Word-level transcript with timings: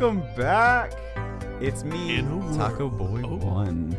welcome 0.00 0.22
back. 0.34 0.94
It's 1.60 1.84
me, 1.84 2.22
Taco 2.54 2.88
Boy 2.88 3.20
oh. 3.22 3.36
One. 3.36 3.94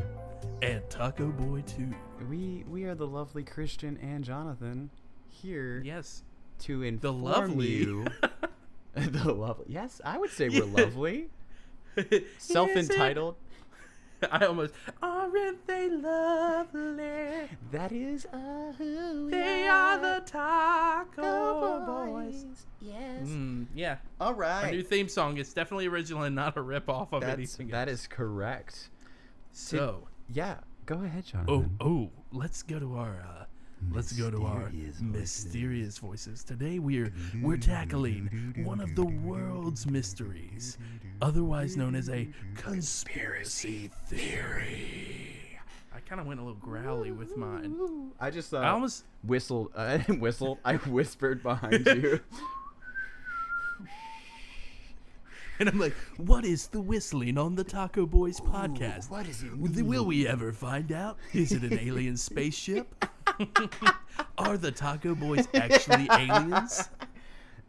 and 0.64 0.82
Taco 0.90 1.28
Boy 1.28 1.62
Two. 1.68 1.94
We 2.28 2.66
we 2.68 2.86
are 2.86 2.96
the 2.96 3.06
lovely 3.06 3.44
Christian 3.44 4.00
and 4.02 4.24
Jonathan 4.24 4.90
here 5.30 5.80
Yes, 5.86 6.24
to 6.62 6.82
inform 6.82 7.00
the 7.02 7.14
lovely. 7.14 7.68
you. 7.68 8.08
the 8.96 9.32
lovely. 9.34 9.66
Yes, 9.68 10.02
I 10.04 10.18
would 10.18 10.32
say 10.32 10.50
we're 10.50 10.66
lovely. 10.66 11.30
Self-entitled. 12.40 13.36
I 14.32 14.46
almost 14.46 14.74
aren't 15.02 15.66
they 15.68 15.90
lovely? 15.90 17.50
That 17.72 17.92
is 17.92 18.26
uh, 18.32 18.74
who 18.78 19.30
They 19.30 19.68
are 19.68 19.98
the 19.98 20.22
Taco 20.26 21.86
Boys. 21.86 22.46
Yes. 22.82 23.28
Mm, 23.28 23.68
yeah, 23.74 23.98
All 24.20 24.34
right. 24.34 24.66
our 24.66 24.72
new 24.72 24.84
theme 24.84 25.08
song 25.08 25.38
is 25.38 25.54
definitely 25.54 25.88
original 25.88 26.24
and 26.24 26.36
not 26.36 26.58
a 26.58 26.62
rip 26.62 26.90
off 26.90 27.14
of 27.14 27.22
That's, 27.22 27.34
anything. 27.34 27.68
that 27.70 27.88
else. 27.88 28.02
is 28.02 28.08
correct. 28.08 28.90
so. 29.52 30.08
Yeah. 30.30 30.58
Go 30.88 31.04
ahead, 31.04 31.24
Oh, 31.48 31.66
oh, 31.80 32.10
let's 32.34 32.64
go 32.64 32.80
to 32.80 32.96
our 32.98 33.22
uh, 33.26 33.46
let's 33.90 34.12
go 34.14 34.30
to 34.30 34.44
our 34.46 34.70
Mysterious 34.70 35.00
voices. 35.00 35.02
mysterious 35.02 35.98
voices. 35.98 36.44
Today 36.44 36.80
we're 36.80 37.12
we're 37.42 37.58
tackling 37.58 38.54
one 38.64 38.80
of 38.80 38.96
the 38.96 39.06
world's 39.06 39.86
mysteries, 39.88 40.78
otherwise 41.22 41.76
known 41.78 41.96
as 41.96 42.10
a 42.10 42.30
conspiracy 42.56 43.90
theory. 44.08 45.38
I 45.94 46.00
kind 46.00 46.22
of 46.22 46.28
went 46.28 46.40
a 46.40 46.44
little 46.44 46.60
growly 46.60 47.12
with 47.12 47.36
mine. 47.38 48.12
I 48.20 48.30
just 48.30 48.54
uh, 48.54 48.58
I 48.60 48.70
almost 48.70 49.06
whistled. 49.24 49.72
I 49.76 49.98
didn't 49.98 50.20
whistle. 50.20 50.60
I 50.64 50.76
whispered 50.76 51.42
behind 51.44 51.86
you. 51.86 52.20
and 55.62 55.70
I'm 55.70 55.78
like, 55.78 55.94
what 56.18 56.44
is 56.44 56.66
the 56.68 56.82
whistling 56.82 57.38
on 57.38 57.54
the 57.54 57.64
Taco 57.64 58.08
Boys 58.08 58.40
podcast? 58.40 59.12
what 59.12 59.28
is 59.28 59.44
it 59.44 59.56
Will- 59.56 59.86
Will 59.86 60.06
we 60.06 60.28
ever 60.28 60.52
find 60.52 60.92
out? 60.92 61.18
Is 61.34 61.52
it 61.52 61.62
an 61.62 61.78
alien 61.78 62.18
spaceship? 62.18 63.06
Are 64.40 64.58
the 64.58 64.72
Taco 64.72 65.14
Boys 65.14 65.48
actually 65.54 66.08
aliens? 66.12 66.90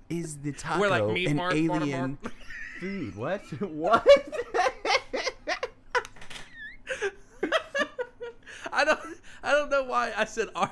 Is 0.09 0.39
the 0.39 0.53
taco 0.53 0.81
We're 0.81 0.89
like 0.89 1.03
an 1.29 1.37
mark, 1.37 1.55
mark, 1.55 1.83
alien 1.83 2.19
food? 2.81 3.15
What? 3.15 3.43
What? 3.61 4.07
I 8.73 8.85
don't 8.87 9.01
I 9.43 9.53
don't 9.53 9.71
know 9.71 9.85
why 9.85 10.13
I 10.17 10.25
said 10.25 10.49
are 10.55 10.71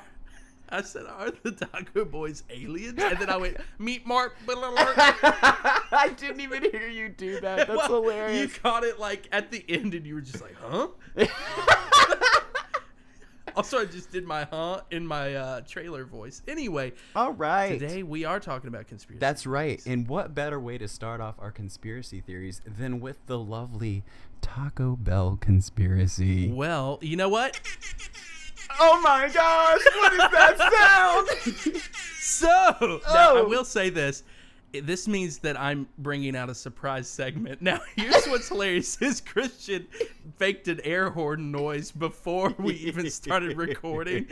I 0.71 0.81
said 0.81 1.05
are 1.05 1.31
the 1.43 1.51
Taco 1.51 2.05
Boys 2.05 2.43
aliens? 2.49 2.97
And 3.01 3.19
then 3.19 3.29
I 3.29 3.37
went 3.37 3.57
meat 3.79 4.05
mark. 4.05 4.35
I 4.47 6.13
didn't 6.17 6.39
even 6.41 6.63
hear 6.71 6.87
you 6.87 7.09
do 7.09 7.39
that. 7.41 7.67
That's 7.67 7.69
Well, 7.89 8.01
hilarious. 8.03 8.41
You 8.53 8.59
caught 8.61 8.83
it 8.83 8.99
like 8.99 9.27
at 9.31 9.51
the 9.51 9.63
end 9.67 9.93
and 9.93 10.05
you 10.05 10.15
were 10.15 10.21
just 10.21 10.41
like, 10.41 10.55
huh? 10.61 10.87
also 13.55 13.79
I 13.79 13.85
just 13.85 14.11
did 14.11 14.25
my 14.25 14.45
huh 14.45 14.81
in 14.91 15.05
my 15.05 15.35
uh, 15.35 15.61
trailer 15.61 16.05
voice. 16.05 16.41
Anyway, 16.47 16.93
All 17.15 17.33
right. 17.33 17.77
today 17.79 18.01
we 18.03 18.23
are 18.23 18.39
talking 18.39 18.67
about 18.69 18.87
conspiracy. 18.87 19.19
That's 19.19 19.45
right. 19.45 19.81
theories. 19.81 19.87
And 19.99 20.07
what 20.07 20.33
better 20.33 20.59
way 20.59 20.77
to 20.77 20.87
start 20.87 21.19
off 21.21 21.35
our 21.39 21.51
conspiracy 21.51 22.21
theories 22.21 22.61
than 22.65 22.99
with 23.01 23.25
the 23.25 23.37
lovely 23.37 24.03
Taco 24.41 24.95
Bell 24.95 25.37
conspiracy? 25.39 26.49
Well, 26.49 26.97
you 27.01 27.17
know 27.17 27.29
what? 27.29 27.59
Oh 28.79 28.99
my 29.01 29.29
gosh! 29.33 29.81
What 29.95 30.13
is 30.13 30.19
that 30.19 31.71
sound? 31.71 31.81
So 32.21 32.47
now 33.13 33.35
I 33.35 33.39
Oh. 33.39 33.47
will 33.47 33.65
say 33.65 33.89
this. 33.89 34.23
This 34.73 35.07
means 35.07 35.39
that 35.39 35.59
I'm 35.59 35.87
bringing 35.97 36.35
out 36.35 36.49
a 36.49 36.55
surprise 36.55 37.09
segment. 37.09 37.61
Now, 37.61 37.81
here's 37.97 38.25
what's 38.27 38.47
hilarious: 38.47 39.01
is 39.01 39.19
Christian 39.19 39.87
faked 40.37 40.67
an 40.69 40.79
air 40.83 41.09
horn 41.09 41.51
noise 41.51 41.91
before 41.91 42.53
we 42.57 42.75
even 42.75 43.09
started 43.09 43.57
recording, 43.57 44.27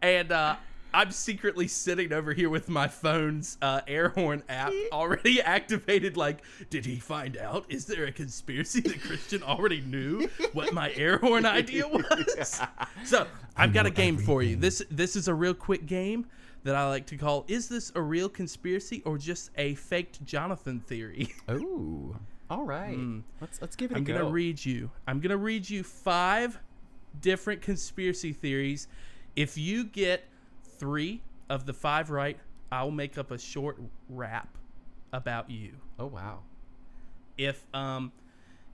and 0.00 0.32
uh, 0.32 0.56
I'm 0.94 1.10
secretly 1.10 1.68
sitting 1.68 2.12
over 2.12 2.32
here 2.32 2.50
with 2.50 2.68
my 2.68 2.88
phone's 2.88 3.56
uh, 3.62 3.80
air 3.86 4.10
horn 4.10 4.42
app 4.48 4.72
already 4.92 5.40
activated. 5.40 6.16
Like, 6.16 6.42
did 6.70 6.84
he 6.84 6.96
find 6.96 7.36
out? 7.36 7.64
Is 7.68 7.86
there 7.86 8.04
a 8.04 8.12
conspiracy 8.12 8.80
that 8.80 9.00
Christian 9.00 9.42
already 9.42 9.80
knew 9.80 10.28
what 10.52 10.72
my 10.74 10.92
air 10.94 11.18
horn 11.18 11.46
idea 11.46 11.88
was? 11.88 12.60
So 13.04 13.26
I've 13.56 13.72
got 13.72 13.86
a 13.86 13.90
know 13.90 13.94
game 13.94 14.18
for 14.18 14.42
you. 14.42 14.56
This 14.56 14.82
this 14.90 15.16
is 15.16 15.28
a 15.28 15.34
real 15.34 15.54
quick 15.54 15.86
game 15.86 16.26
that 16.64 16.74
I 16.76 16.88
like 16.88 17.06
to 17.06 17.16
call 17.16 17.44
"Is 17.48 17.68
this 17.68 17.92
a 17.94 18.02
real 18.02 18.28
conspiracy 18.28 19.02
or 19.04 19.18
just 19.18 19.50
a 19.56 19.74
faked 19.74 20.24
Jonathan 20.24 20.80
theory?" 20.80 21.32
Ooh. 21.50 22.16
All 22.50 22.64
right. 22.64 22.98
Let's 23.40 23.62
let's 23.62 23.76
give 23.76 23.92
it 23.92 23.96
I'm 23.96 24.02
a 24.02 24.06
gonna 24.06 24.24
read 24.24 24.62
you. 24.62 24.90
I'm 25.06 25.20
gonna 25.20 25.38
read 25.38 25.68
you 25.68 25.82
five 25.82 26.58
different 27.20 27.62
conspiracy 27.62 28.32
theories. 28.32 28.88
If 29.36 29.56
you 29.56 29.84
get 29.84 30.24
three 30.82 31.22
of 31.48 31.64
the 31.64 31.72
five 31.72 32.10
right, 32.10 32.36
I'll 32.72 32.90
make 32.90 33.16
up 33.16 33.30
a 33.30 33.38
short 33.38 33.78
rap 34.08 34.48
about 35.12 35.48
you. 35.48 35.74
oh 36.00 36.06
wow. 36.06 36.40
If 37.38 37.64
um, 37.72 38.10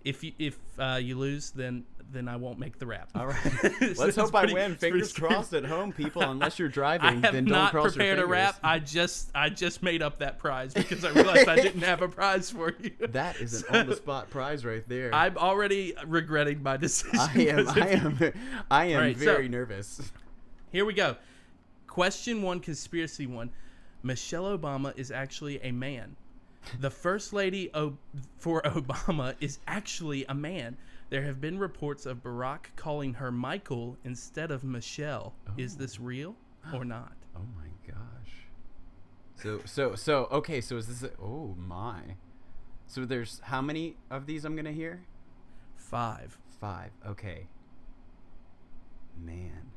if 0.04 0.24
you 0.24 0.32
if 0.38 0.58
uh, 0.78 0.98
you 1.02 1.18
lose, 1.18 1.50
then 1.50 1.84
then 2.10 2.26
I 2.26 2.36
won't 2.36 2.58
make 2.58 2.78
the 2.78 2.86
rap. 2.86 3.10
All 3.14 3.26
right. 3.26 3.36
So 3.42 3.92
Let's 4.04 4.16
hope 4.16 4.34
I 4.34 4.50
win. 4.50 4.74
Fingers 4.76 5.12
crossed 5.12 5.52
at 5.52 5.66
home, 5.66 5.92
people. 5.92 6.22
Unless 6.30 6.58
you're 6.58 6.68
I 6.68 6.72
driving, 6.72 7.22
have 7.22 7.34
then 7.34 7.44
don't 7.44 7.58
not 7.58 7.72
cross 7.72 7.92
prepared 7.92 8.18
a 8.20 8.26
rap. 8.26 8.56
I 8.64 8.78
just 8.78 9.30
I 9.34 9.50
just 9.50 9.82
made 9.82 10.00
up 10.00 10.20
that 10.20 10.38
prize 10.38 10.72
because 10.72 11.04
I 11.04 11.10
realized 11.10 11.46
I 11.46 11.56
didn't 11.56 11.82
have 11.82 12.00
a 12.00 12.08
prize 12.08 12.50
for 12.50 12.74
you. 12.80 12.92
That 13.08 13.36
is 13.40 13.64
an 13.64 13.76
on-the-spot 13.76 14.30
prize 14.30 14.64
right 14.64 14.88
there. 14.88 15.14
I'm 15.14 15.36
already 15.36 15.94
regretting 16.06 16.62
my 16.62 16.78
decision. 16.78 17.18
I 17.20 17.48
am. 17.48 17.68
I 17.68 17.88
am. 17.88 18.32
I 18.70 18.84
am 18.86 18.96
Alright, 18.96 19.18
so- 19.18 19.24
very 19.24 19.48
nervous. 19.48 20.00
Here 20.72 20.86
we 20.86 20.94
go. 20.94 21.16
Question 21.98 22.42
one, 22.42 22.60
conspiracy 22.60 23.26
one. 23.26 23.50
Michelle 24.04 24.56
Obama 24.56 24.96
is 24.96 25.10
actually 25.10 25.60
a 25.62 25.72
man. 25.72 26.14
The 26.78 26.90
first 26.90 27.32
lady 27.32 27.70
o- 27.74 27.98
for 28.36 28.62
Obama 28.66 29.34
is 29.40 29.58
actually 29.66 30.24
a 30.26 30.34
man. 30.34 30.76
There 31.10 31.24
have 31.24 31.40
been 31.40 31.58
reports 31.58 32.06
of 32.06 32.22
Barack 32.22 32.66
calling 32.76 33.14
her 33.14 33.32
Michael 33.32 33.96
instead 34.04 34.52
of 34.52 34.62
Michelle. 34.62 35.34
Is 35.56 35.76
this 35.76 35.98
oh. 36.00 36.04
real 36.04 36.36
or 36.72 36.84
not? 36.84 37.16
Oh 37.34 37.42
my 37.56 37.66
gosh. 37.84 38.46
So 39.34 39.62
so 39.64 39.96
so 39.96 40.28
okay. 40.30 40.60
So 40.60 40.76
is 40.76 40.86
this? 40.86 41.02
A, 41.02 41.10
oh 41.20 41.56
my. 41.58 42.14
So 42.86 43.06
there's 43.06 43.40
how 43.42 43.60
many 43.60 43.96
of 44.08 44.26
these 44.26 44.44
I'm 44.44 44.54
gonna 44.54 44.70
hear? 44.70 45.02
Five. 45.76 46.38
Five. 46.60 46.92
Okay. 47.04 47.48
Man. 49.20 49.72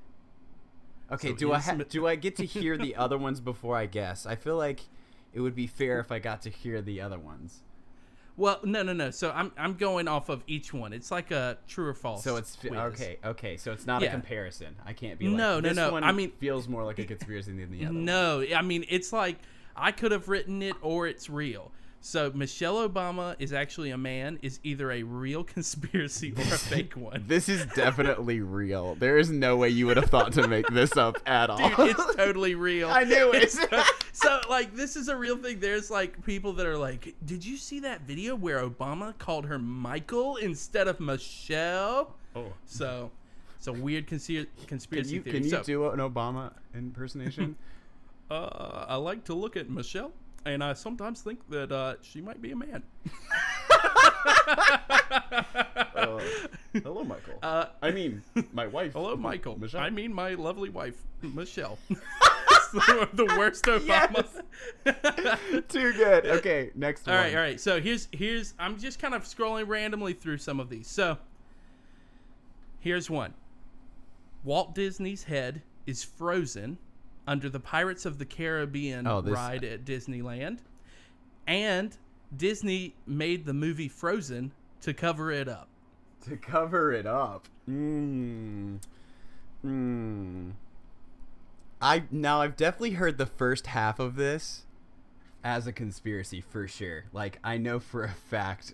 Okay. 1.12 1.30
So 1.30 1.36
do 1.36 1.52
I 1.54 1.60
ha- 1.60 1.76
do 1.90 2.08
I 2.08 2.16
get 2.16 2.36
to 2.38 2.46
hear 2.46 2.78
the 2.78 2.96
other 2.96 3.18
ones 3.18 3.40
before 3.40 3.76
I 3.78 3.86
guess? 3.86 4.26
I 4.26 4.36
feel 4.36 4.58
like 4.58 4.82
it 5.34 5.40
would 5.42 5.56
be 5.56 5.68
fair 5.68 6.00
if 6.00 6.12
I 6.12 6.20
got 6.20 6.42
to 6.44 6.50
hear 6.50 6.82
the 6.82 7.02
other 7.02 7.20
ones. 7.20 7.62
Well, 8.38 8.60
no, 8.64 8.82
no, 8.82 8.94
no. 8.94 9.12
So 9.12 9.32
I'm 9.32 9.52
I'm 9.58 9.74
going 9.76 10.08
off 10.08 10.30
of 10.30 10.44
each 10.48 10.74
one. 10.74 10.94
It's 10.94 11.12
like 11.12 11.32
a 11.32 11.58
true 11.68 11.88
or 11.88 11.94
false. 11.94 12.24
So 12.24 12.38
it's 12.38 12.56
quiz. 12.56 12.72
okay. 12.74 13.18
Okay. 13.24 13.58
So 13.58 13.72
it's 13.74 13.86
not 13.86 14.02
Yeah. 14.02 14.08
a 14.08 14.12
comparison. 14.12 14.76
I 14.86 14.94
can't 14.94 15.20
be 15.20 15.28
like 15.28 15.36
No, 15.38 15.56
no, 15.60 15.70
this 15.70 15.76
no, 15.76 15.92
One 15.92 16.04
I 16.04 16.12
mean- 16.12 16.32
feels 16.40 16.68
more 16.68 16.84
like 16.84 16.98
a 17.00 17.06
conspiracy 17.06 17.52
than 17.52 17.72
the 17.72 17.86
other. 17.86 17.94
one." 17.94 18.06
No, 18.06 18.44
I 18.56 18.62
mean 18.62 18.86
it's 18.90 19.12
like 19.14 19.38
I 19.76 19.92
could 19.92 20.12
have 20.12 20.28
written 20.30 20.62
it 20.62 20.76
or 20.82 21.08
it's 21.08 21.30
real. 21.30 21.72
So 22.04 22.32
Michelle 22.34 22.88
Obama 22.90 23.36
is 23.38 23.54
actually 23.54 23.92
a 23.92 23.98
man 23.98 24.40
is 24.42 24.60
either 24.64 24.92
a 24.92 25.04
real 25.04 25.44
conspiracy 25.56 26.34
or 26.36 26.42
a 26.42 26.58
fake 26.58 26.94
one. 26.96 27.24
This 27.28 27.48
is 27.48 27.66
definitely 27.76 28.42
real. 28.42 28.96
There 28.96 29.20
is 29.20 29.30
no 29.30 29.56
way 29.56 29.70
you 29.70 29.86
would 29.86 29.98
have 29.98 30.10
thought 30.10 30.34
to 30.34 30.48
make 30.48 30.68
this 30.68 30.98
up 30.98 31.18
at 31.28 31.52
all. 31.52 31.58
Dude, 31.70 31.92
it's 31.92 32.16
totally 32.16 32.56
real. 32.56 32.90
I 32.92 33.04
knew 33.04 33.32
it. 33.34 33.52
so, 33.52 33.84
so, 34.14 34.42
like 34.50 34.76
this 34.76 34.96
is 34.96 35.10
a 35.10 35.16
real 35.16 35.38
thing. 35.38 35.60
There's 35.60 35.92
like 35.92 36.26
people 36.26 36.54
that 36.54 36.66
are 36.66 36.78
like, 36.78 37.14
"Did 37.24 37.46
you 37.46 37.56
see 37.56 37.80
that 37.82 38.02
video 38.02 38.36
where 38.36 38.68
Obama 38.68 39.16
called 39.20 39.46
her 39.46 39.60
Michael 39.60 40.38
instead 40.38 40.88
of 40.88 41.00
Michelle?" 41.00 42.16
oh. 42.36 42.52
So, 42.66 43.12
it's 43.58 43.68
a 43.68 43.74
weird 43.74 44.08
conspiracy 44.08 44.50
Can 44.62 44.68
conspiracy 44.68 45.16
you 45.16 45.22
theory. 45.22 45.36
can 45.36 45.44
you 45.44 45.50
so, 45.52 45.62
do 45.64 45.90
an 45.90 46.00
Obama 46.00 46.52
impersonation? 46.74 47.56
uh, 48.32 48.86
I 48.88 48.96
like 48.96 49.24
to 49.26 49.36
look 49.36 49.56
at 49.56 49.70
Michelle, 49.70 50.12
and 50.46 50.64
I 50.64 50.74
sometimes 50.74 51.22
think 51.22 51.48
that 51.50 51.72
uh, 51.72 51.96
she 52.02 52.22
might 52.22 52.42
be 52.42 52.52
a 52.52 52.56
man. 52.56 52.84
Uh, 55.94 56.20
hello, 56.74 57.04
Michael. 57.04 57.38
Uh, 57.44 57.66
I 57.82 57.92
mean, 57.92 58.22
my 58.54 58.66
wife. 58.68 58.94
Hello, 58.94 59.16
Michael. 59.16 59.60
Michelle. 59.60 59.82
I 59.82 59.90
mean, 59.90 60.14
my 60.14 60.34
lovely 60.34 60.70
wife, 60.70 60.96
Michelle. 61.22 61.78
The, 62.72 63.10
the 63.12 63.26
worst 63.38 63.66
Obama. 63.66 64.26
Too 65.68 65.92
good. 65.92 66.26
Okay, 66.26 66.72
next 66.74 67.06
all 67.06 67.14
one. 67.14 67.24
right, 67.24 67.36
all 67.36 67.42
right. 67.42 67.60
So 67.60 67.82
here's 67.82 68.08
here's 68.14 68.54
I'm 68.58 68.80
just 68.80 68.98
kind 68.98 69.14
of 69.14 69.24
scrolling 69.24 69.68
randomly 69.68 70.14
through 70.14 70.38
some 70.38 70.62
of 70.62 70.70
these. 70.70 70.88
So 70.88 71.18
here's 72.80 73.10
one. 73.10 73.34
Walt 74.46 74.74
Disney's 74.74 75.26
head 75.26 75.64
is 75.86 76.06
frozen 76.06 76.78
under 77.28 77.50
the 77.50 77.60
Pirates 77.60 78.06
of 78.06 78.18
the 78.18 78.26
Caribbean 78.26 79.06
Oh, 79.08 79.22
this- 79.22 79.34
ride 79.34 79.64
at 79.64 79.86
Disneyland, 79.86 80.60
and 81.48 81.96
Disney 82.36 82.96
made 83.06 83.46
the 83.46 83.54
movie 83.54 83.88
Frozen 83.90 84.52
to 84.82 84.94
cover 84.94 85.32
it 85.32 85.48
up. 85.48 85.68
To 86.26 86.38
cover 86.38 86.92
it 86.92 87.06
up. 87.06 87.48
Mm. 87.70 88.80
Mm. 89.66 90.52
I 91.82 92.04
now 92.12 92.42
I've 92.42 92.56
definitely 92.56 92.92
heard 92.92 93.18
the 93.18 93.26
first 93.26 93.68
half 93.68 94.00
of 94.00 94.16
this 94.16 94.66
as 95.44 95.66
a 95.68 95.72
conspiracy 95.74 96.42
for 96.42 96.68
sure. 96.68 97.06
Like 97.12 97.40
I 97.44 97.58
know 97.58 97.80
for 97.80 98.04
a 98.04 98.10
fact. 98.12 98.74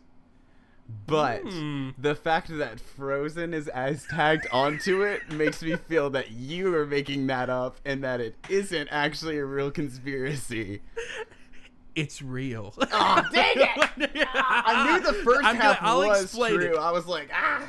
But 1.06 1.42
Hmm. 1.44 1.90
the 1.98 2.16
fact 2.16 2.48
that 2.58 2.80
Frozen 2.80 3.54
is 3.54 3.68
as 3.70 4.06
tagged 4.08 4.48
onto 4.52 5.02
it 5.04 5.32
makes 5.32 5.62
me 5.62 5.76
feel 5.76 6.10
that 6.12 6.32
you 6.32 6.74
are 6.76 6.86
making 6.86 7.28
that 7.28 7.50
up 7.50 7.78
and 7.86 8.04
that 8.04 8.22
it 8.22 8.36
isn't 8.50 8.88
actually 8.90 9.38
a 9.38 9.46
real 9.46 9.70
conspiracy. 9.72 10.82
It's 11.96 12.22
real. 12.22 12.74
Oh, 12.80 13.22
dang 13.34 13.56
it! 13.56 14.28
I 14.34 14.98
knew 15.00 15.04
the 15.04 15.18
1st 15.24 15.40
I'm 15.44 15.56
half 15.56 15.78
I'll 15.82 16.00
was 16.08 16.32
true. 16.38 16.74
it. 16.76 16.78
I 16.78 16.92
was 16.92 17.06
like, 17.08 17.30
ah. 17.34 17.68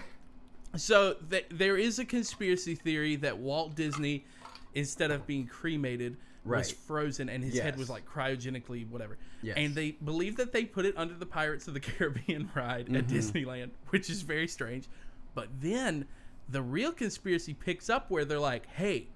So 0.76 1.14
th- 1.31 1.47
there 1.50 1.76
is 1.79 1.99
a 1.99 2.05
conspiracy 2.05 2.75
theory 2.75 3.17
that 3.17 3.38
Walt 3.38 3.75
Disney, 3.75 4.26
instead 4.75 5.11
of 5.11 5.26
being 5.26 5.47
cremated, 5.47 6.19
was 6.44 6.70
frozen 6.70 7.29
and 7.29 7.43
his 7.44 7.58
head 7.58 7.76
was 7.76 7.90
like 7.90 8.06
cryogenically 8.06 8.88
whatever. 8.88 9.19
Yes. 9.43 9.56
And 9.56 9.75
they 9.75 9.93
believe 9.93 10.37
that 10.37 10.52
they 10.52 10.64
put 10.64 10.85
it 10.87 10.94
under 10.96 11.14
the 11.14 11.26
Pirates 11.26 11.69
of 11.69 11.75
the 11.75 11.81
Caribbean 11.88 12.50
ride 12.55 12.87
Mm-hmm. 12.87 12.96
at 12.96 13.06
Disneyland, 13.06 13.70
which 13.88 14.08
is 14.11 14.23
very 14.23 14.49
strange. 14.49 14.87
But 15.35 15.49
then 15.61 16.06
the 16.49 16.62
real 16.62 16.93
conspiracy 16.93 17.55
picks 17.55 17.90
up 17.90 18.11
where 18.11 18.25
they're 18.25 18.38
like, 18.38 18.67
"Hey, 18.67 19.08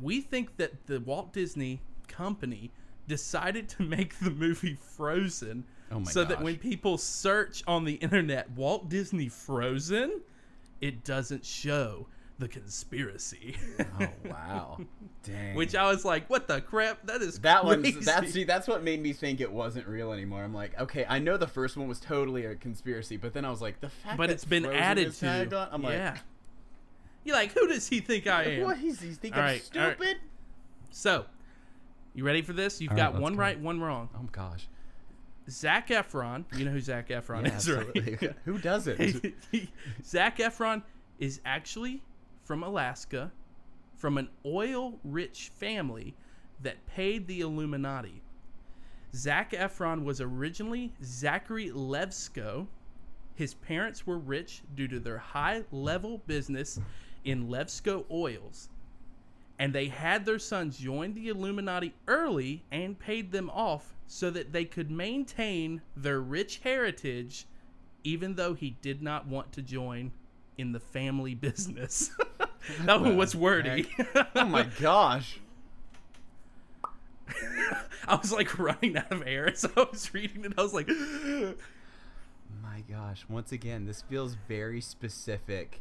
we 0.00 0.20
think 0.20 0.56
that 0.56 0.86
the 0.86 1.00
Walt 1.00 1.32
Disney 1.32 1.80
Company 2.08 2.70
decided 3.06 3.68
to 3.70 3.82
make 3.82 4.18
the 4.20 4.30
movie 4.30 4.76
Frozen." 4.80 5.64
Oh 5.92 6.04
so 6.04 6.24
that 6.24 6.40
when 6.40 6.56
people 6.56 6.96
search 6.98 7.64
on 7.66 7.84
the 7.84 7.94
internet 7.94 8.48
Walt 8.52 8.88
Disney 8.88 9.28
Frozen, 9.28 10.20
it 10.80 11.04
doesn't 11.04 11.44
show 11.44 12.06
the 12.40 12.48
conspiracy. 12.48 13.56
Oh 14.00 14.08
wow, 14.28 14.80
dang. 15.22 15.54
Which 15.54 15.74
I 15.74 15.88
was 15.88 16.04
like, 16.04 16.28
what 16.28 16.48
the 16.48 16.60
crap? 16.60 17.06
That 17.06 17.22
is 17.22 17.38
that 17.40 17.62
crazy. 17.62 17.92
one's 17.94 18.04
that's 18.04 18.32
see 18.32 18.44
that's 18.44 18.66
what 18.66 18.82
made 18.82 19.00
me 19.00 19.12
think 19.12 19.40
it 19.40 19.52
wasn't 19.52 19.86
real 19.86 20.12
anymore. 20.12 20.42
I'm 20.42 20.54
like, 20.54 20.78
okay, 20.80 21.06
I 21.08 21.18
know 21.18 21.36
the 21.36 21.46
first 21.46 21.76
one 21.76 21.86
was 21.86 22.00
totally 22.00 22.46
a 22.46 22.56
conspiracy, 22.56 23.16
but 23.16 23.32
then 23.32 23.44
I 23.44 23.50
was 23.50 23.60
like, 23.62 23.80
the 23.80 23.90
fact 23.90 24.16
but 24.16 24.28
that 24.28 24.32
it's 24.34 24.44
been 24.44 24.64
Frozen 24.64 24.80
added 24.80 25.14
to. 25.14 25.56
on, 25.56 25.68
I'm 25.70 25.82
yeah. 25.82 26.10
like, 26.12 26.20
You're 27.24 27.36
like, 27.36 27.52
who 27.52 27.68
does 27.68 27.88
he 27.88 28.00
think 28.00 28.26
I 28.26 28.44
am? 28.44 28.64
what? 28.64 28.78
He's, 28.78 29.00
he's 29.00 29.18
thinking 29.18 29.38
All 29.38 29.46
right, 29.46 29.70
all 29.76 29.82
right. 29.82 29.96
stupid. 29.96 30.16
So, 30.90 31.26
you 32.14 32.24
ready 32.24 32.42
for 32.42 32.52
this? 32.52 32.80
You've 32.80 32.90
All 32.92 32.96
right, 32.96 33.04
got 33.04 33.12
let's 33.14 33.22
one 33.22 33.34
go. 33.34 33.40
right, 33.40 33.60
one 33.60 33.80
wrong. 33.80 34.08
Oh 34.16 34.28
gosh, 34.32 34.66
Zac 35.48 35.88
Efron, 35.88 36.44
you 36.56 36.64
know 36.64 36.70
who 36.70 36.80
Zac 36.80 37.08
Efron 37.10 37.42
yeah, 37.42 37.48
is, 37.48 37.68
absolutely. 37.68 38.18
right? 38.22 38.36
Who 38.46 38.58
doesn't? 38.58 39.34
Zac 40.04 40.38
Efron 40.38 40.82
is 41.18 41.40
actually 41.44 42.02
from 42.50 42.64
Alaska, 42.64 43.30
from 43.94 44.18
an 44.18 44.28
oil-rich 44.44 45.52
family 45.54 46.16
that 46.60 46.84
paid 46.84 47.28
the 47.28 47.42
Illuminati. 47.42 48.22
Zac 49.14 49.52
Efron 49.52 50.02
was 50.02 50.20
originally 50.20 50.92
Zachary 51.00 51.70
Levsko. 51.70 52.66
His 53.36 53.54
parents 53.54 54.04
were 54.04 54.18
rich 54.18 54.62
due 54.74 54.88
to 54.88 54.98
their 54.98 55.18
high-level 55.18 56.22
business 56.26 56.80
in 57.24 57.46
Levsko 57.46 58.04
Oils. 58.10 58.68
And 59.60 59.72
they 59.72 59.86
had 59.86 60.24
their 60.24 60.40
sons 60.40 60.76
join 60.76 61.14
the 61.14 61.28
Illuminati 61.28 61.94
early 62.08 62.64
and 62.72 62.98
paid 62.98 63.30
them 63.30 63.48
off 63.50 63.94
so 64.08 64.28
that 64.28 64.52
they 64.52 64.64
could 64.64 64.90
maintain 64.90 65.82
their 65.96 66.20
rich 66.20 66.58
heritage 66.64 67.46
even 68.02 68.34
though 68.34 68.54
he 68.54 68.70
did 68.82 69.02
not 69.02 69.28
want 69.28 69.52
to 69.52 69.62
join 69.62 70.10
in 70.58 70.72
the 70.72 70.80
family 70.80 71.34
business. 71.48 72.10
That 72.80 73.00
one 73.00 73.16
was 73.16 73.34
wordy. 73.34 73.88
oh 74.34 74.44
my 74.44 74.64
gosh. 74.80 75.40
I 78.08 78.16
was 78.16 78.32
like 78.32 78.58
running 78.58 78.96
out 78.96 79.10
of 79.12 79.26
air 79.26 79.48
as 79.48 79.64
I 79.64 79.86
was 79.90 80.12
reading 80.12 80.44
it. 80.44 80.52
I 80.58 80.62
was 80.62 80.74
like, 80.74 80.88
My 82.62 82.82
gosh. 82.90 83.24
Once 83.28 83.52
again, 83.52 83.86
this 83.86 84.02
feels 84.02 84.36
very 84.48 84.80
specific 84.80 85.80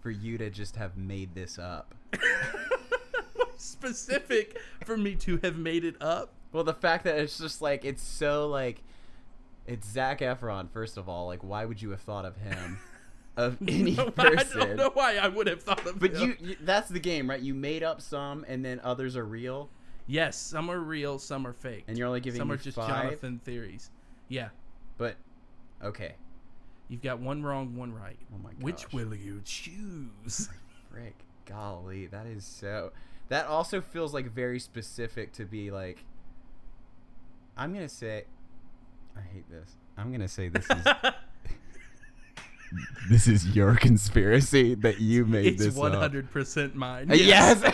for 0.00 0.10
you 0.10 0.38
to 0.38 0.50
just 0.50 0.76
have 0.76 0.96
made 0.96 1.34
this 1.34 1.58
up. 1.58 1.94
specific 3.56 4.58
for 4.84 4.96
me 4.96 5.14
to 5.16 5.38
have 5.42 5.56
made 5.56 5.84
it 5.84 6.00
up. 6.00 6.30
Well, 6.52 6.64
the 6.64 6.74
fact 6.74 7.04
that 7.04 7.18
it's 7.18 7.38
just 7.38 7.60
like 7.60 7.84
it's 7.84 8.02
so 8.02 8.48
like 8.48 8.82
it's 9.66 9.86
Zac 9.88 10.20
Efron. 10.20 10.70
First 10.70 10.96
of 10.96 11.08
all, 11.08 11.26
like 11.26 11.44
why 11.44 11.64
would 11.64 11.82
you 11.82 11.90
have 11.90 12.00
thought 12.00 12.24
of 12.24 12.36
him, 12.36 12.78
of 13.38 13.56
any 13.66 13.98
I 13.98 14.10
person? 14.10 14.60
I 14.60 14.64
don't 14.66 14.76
know 14.76 14.90
why 14.92 15.16
I 15.16 15.28
would 15.28 15.46
have 15.46 15.62
thought 15.62 15.86
of 15.86 15.98
But 15.98 16.18
you, 16.18 16.36
you, 16.40 16.56
that's 16.60 16.88
the 16.90 17.00
game, 17.00 17.30
right? 17.30 17.40
You 17.40 17.54
made 17.54 17.82
up 17.82 18.02
some, 18.02 18.44
and 18.48 18.62
then 18.64 18.80
others 18.84 19.16
are 19.16 19.24
real, 19.24 19.70
yes, 20.06 20.36
some 20.36 20.70
are 20.70 20.80
real, 20.80 21.18
some 21.18 21.46
are 21.46 21.52
fake. 21.52 21.84
and 21.88 21.96
you're 21.96 22.06
only 22.08 22.20
giving 22.20 22.40
some 22.40 22.52
are 22.52 22.56
just 22.56 22.76
five. 22.76 22.88
Jonathan 22.88 23.40
theories. 23.44 23.90
Yeah, 24.28 24.48
But 24.98 25.16
okay, 25.82 26.16
you've 26.88 27.02
got 27.02 27.20
one 27.20 27.42
wrong, 27.42 27.74
one 27.76 27.94
right. 27.94 28.18
Oh 28.34 28.38
my 28.42 28.50
god. 28.50 28.62
Which 28.62 28.92
will 28.92 29.14
you 29.14 29.40
choose? 29.44 30.50
Rick, 30.90 31.16
golly, 31.46 32.06
that 32.06 32.26
is 32.26 32.44
so. 32.44 32.92
That 33.28 33.46
also 33.46 33.80
feels 33.80 34.12
like 34.12 34.30
very 34.30 34.58
specific 34.58 35.32
to 35.34 35.44
be 35.44 35.70
like. 35.70 36.04
I'm 37.56 37.72
gonna 37.74 37.88
say, 37.88 38.24
I 39.16 39.20
hate 39.20 39.50
this. 39.50 39.76
I'm 39.96 40.12
gonna 40.12 40.28
say 40.28 40.48
this 40.48 40.64
is 40.70 40.86
this 43.08 43.26
is 43.26 43.46
your 43.56 43.74
conspiracy 43.76 44.74
that 44.76 45.00
you 45.00 45.24
made 45.24 45.46
it's 45.54 45.64
this 45.66 45.74
one 45.74 45.92
hundred 45.92 46.30
percent 46.30 46.74
mine. 46.74 47.10
Uh, 47.10 47.14
Yes. 47.14 47.60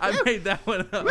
I 0.00 0.20
made 0.24 0.44
that 0.44 0.60
one 0.66 0.88
up. 0.92 1.06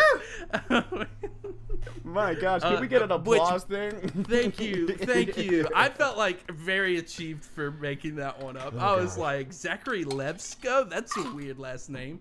My 2.03 2.33
gosh, 2.33 2.61
can 2.61 2.75
Uh, 2.75 2.81
we 2.81 2.87
get 2.87 3.01
an 3.01 3.09
which- 3.23 3.39
applause 3.39 3.63
thing? 3.63 3.91
Thank 4.27 4.59
you, 4.59 4.87
thank 4.95 5.37
you. 5.37 5.67
I 5.75 5.89
felt 5.89 6.17
like 6.17 6.49
very 6.51 6.97
achieved 6.97 7.45
for 7.45 7.71
making 7.71 8.15
that 8.15 8.41
one 8.41 8.57
up. 8.57 8.73
Oh, 8.75 8.79
I 8.79 8.95
was 8.99 9.17
like 9.17 9.53
Zachary 9.53 10.05
Levsko. 10.05 10.89
That's 10.89 11.15
a 11.17 11.31
weird 11.33 11.59
last 11.59 11.89
name. 11.89 12.19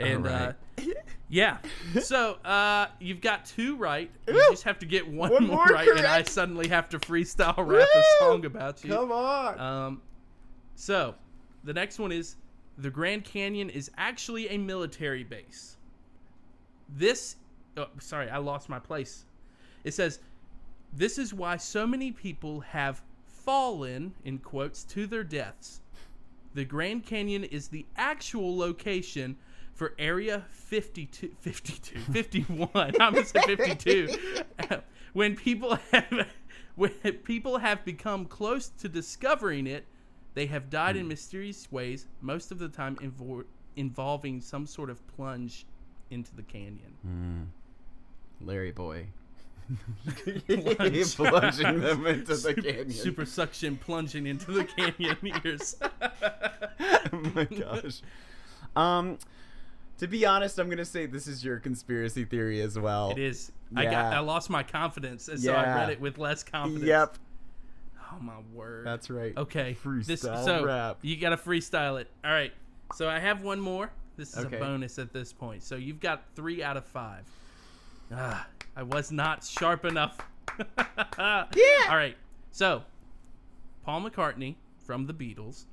And 0.00 0.26
Alright. 0.26 0.54
uh, 0.78 0.82
yeah, 1.28 1.58
so 2.02 2.34
uh, 2.44 2.88
you've 3.00 3.20
got 3.20 3.44
two 3.46 3.76
right. 3.76 4.10
You 4.28 4.34
Woo! 4.34 4.40
just 4.50 4.64
have 4.64 4.78
to 4.80 4.86
get 4.86 5.06
one, 5.06 5.30
One 5.32 5.46
more 5.46 5.56
more 5.56 5.66
right, 5.66 5.88
and 5.88 6.06
I 6.06 6.22
suddenly 6.22 6.68
have 6.68 6.88
to 6.90 6.98
freestyle 6.98 7.56
rap 7.58 7.88
a 7.94 8.02
song 8.20 8.44
about 8.44 8.84
you. 8.84 8.92
Come 8.92 9.12
on. 9.12 9.58
Um, 9.60 10.02
so 10.74 11.14
the 11.64 11.72
next 11.72 11.98
one 11.98 12.12
is 12.12 12.36
the 12.78 12.90
Grand 12.90 13.24
Canyon 13.24 13.70
is 13.70 13.90
actually 13.96 14.48
a 14.50 14.58
military 14.58 15.24
base. 15.24 15.76
This, 16.88 17.36
oh, 17.76 17.86
sorry, 17.98 18.28
I 18.30 18.38
lost 18.38 18.68
my 18.68 18.78
place. 18.78 19.24
It 19.82 19.94
says, 19.94 20.20
"This 20.92 21.18
is 21.18 21.32
why 21.32 21.56
so 21.56 21.86
many 21.86 22.12
people 22.12 22.60
have 22.60 23.02
fallen 23.24 24.14
in 24.24 24.38
quotes 24.38 24.84
to 24.84 25.06
their 25.06 25.24
deaths. 25.24 25.80
The 26.54 26.64
Grand 26.64 27.06
Canyon 27.06 27.44
is 27.44 27.68
the 27.68 27.86
actual 27.96 28.56
location." 28.56 29.36
For 29.76 29.92
Area 29.98 30.46
52, 30.52 31.32
52, 31.38 31.98
51, 32.12 32.68
I'm 32.74 32.92
gonna 33.12 33.24
say 33.26 33.42
52. 33.42 34.16
when 35.12 35.36
people 35.36 35.78
have, 35.92 36.26
when 36.76 36.90
people 37.24 37.58
have 37.58 37.84
become 37.84 38.24
close 38.24 38.68
to 38.80 38.88
discovering 38.88 39.66
it, 39.66 39.84
they 40.32 40.46
have 40.46 40.70
died 40.70 40.96
in 40.96 41.06
mysterious 41.06 41.70
ways, 41.70 42.06
most 42.22 42.50
of 42.50 42.58
the 42.58 42.68
time 42.68 42.96
invol- 42.96 43.44
involving 43.76 44.40
some 44.40 44.66
sort 44.66 44.88
of 44.88 45.06
plunge 45.08 45.66
into 46.10 46.34
the 46.34 46.42
canyon. 46.42 47.52
Larry 48.40 48.72
boy. 48.72 49.06
Plunging 50.46 51.80
them 51.80 52.06
into 52.06 52.34
the 52.34 52.54
canyon. 52.54 52.90
Super 52.90 53.26
suction 53.26 53.76
plunging 53.76 54.26
into 54.26 54.52
the 54.52 54.64
canyon 54.64 55.18
ears. 55.44 55.76
oh 55.82 57.30
my 57.34 57.44
gosh. 57.44 58.00
Um, 58.74 59.18
to 59.98 60.06
be 60.06 60.26
honest, 60.26 60.58
I'm 60.58 60.68
gonna 60.68 60.84
say 60.84 61.06
this 61.06 61.26
is 61.26 61.44
your 61.44 61.58
conspiracy 61.58 62.24
theory 62.24 62.60
as 62.60 62.78
well. 62.78 63.10
it 63.10 63.18
is. 63.18 63.52
I 63.74 63.84
got. 63.84 64.12
I 64.12 64.20
lost 64.20 64.50
my 64.50 64.62
confidence, 64.62 65.28
and 65.28 65.40
so 65.40 65.52
I 65.52 65.74
read 65.74 65.90
it 65.90 66.00
with 66.00 66.18
less 66.18 66.42
confidence. 66.44 66.84
Yep, 66.84 67.18
Oh 68.12 68.18
my 68.20 68.34
word. 68.54 68.86
that's 68.86 69.10
right. 69.10 69.36
Okay. 69.36 69.76
This, 69.84 70.22
Freestyle 70.22 70.44
so 70.44 70.64
rap. 70.64 70.98
you 71.02 71.16
got 71.16 71.30
to 71.30 71.36
freestyle 71.36 72.00
it. 72.00 72.08
All 72.24 72.30
right. 72.30 72.52
So 72.94 73.08
I 73.08 73.18
have 73.18 73.42
one 73.42 73.60
more. 73.60 73.90
This 74.16 74.36
is 74.36 74.44
Okay. 74.46 74.56
a 74.56 74.60
bonus 74.60 74.98
at 74.98 75.12
this 75.12 75.32
point. 75.32 75.62
So 75.62 75.74
you've 75.76 76.00
got 76.00 76.22
three 76.36 76.62
out 76.62 76.76
of 76.76 76.84
five. 76.86 77.24
Ah, 78.12 78.46
I 78.76 78.82
was 78.84 79.10
not 79.10 79.42
sharp 79.44 79.84
enough. 79.84 80.16
yeah. 81.18 81.46
All 81.88 81.96
right. 81.96 82.16
So 82.52 82.82
Paul 83.84 84.02
McCartney 84.08 84.54
from 84.86 85.06
the 85.06 85.12
Beatles 85.12 85.64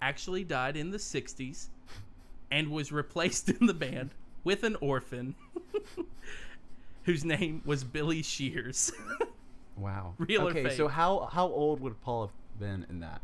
actually 0.00 0.44
died 0.44 0.76
in 0.76 0.90
the 0.90 0.98
60s 0.98 1.66
and 2.50 2.70
was 2.70 2.90
replaced 2.92 3.48
in 3.48 3.66
the 3.66 3.74
band 3.74 4.10
with 4.44 4.62
an 4.64 4.76
orphan 4.80 5.34
whose 7.04 7.24
name 7.24 7.62
was 7.64 7.84
Billy 7.84 8.22
Shears. 8.22 8.92
Wow. 9.76 10.14
Real 10.18 10.48
or 10.48 10.50
okay, 10.50 10.64
fake? 10.64 10.72
so 10.72 10.88
how 10.88 11.28
how 11.32 11.46
old 11.46 11.78
would 11.82 12.00
Paul 12.02 12.22
have 12.26 12.58
been 12.58 12.84
in 12.90 12.98
that? 12.98 13.20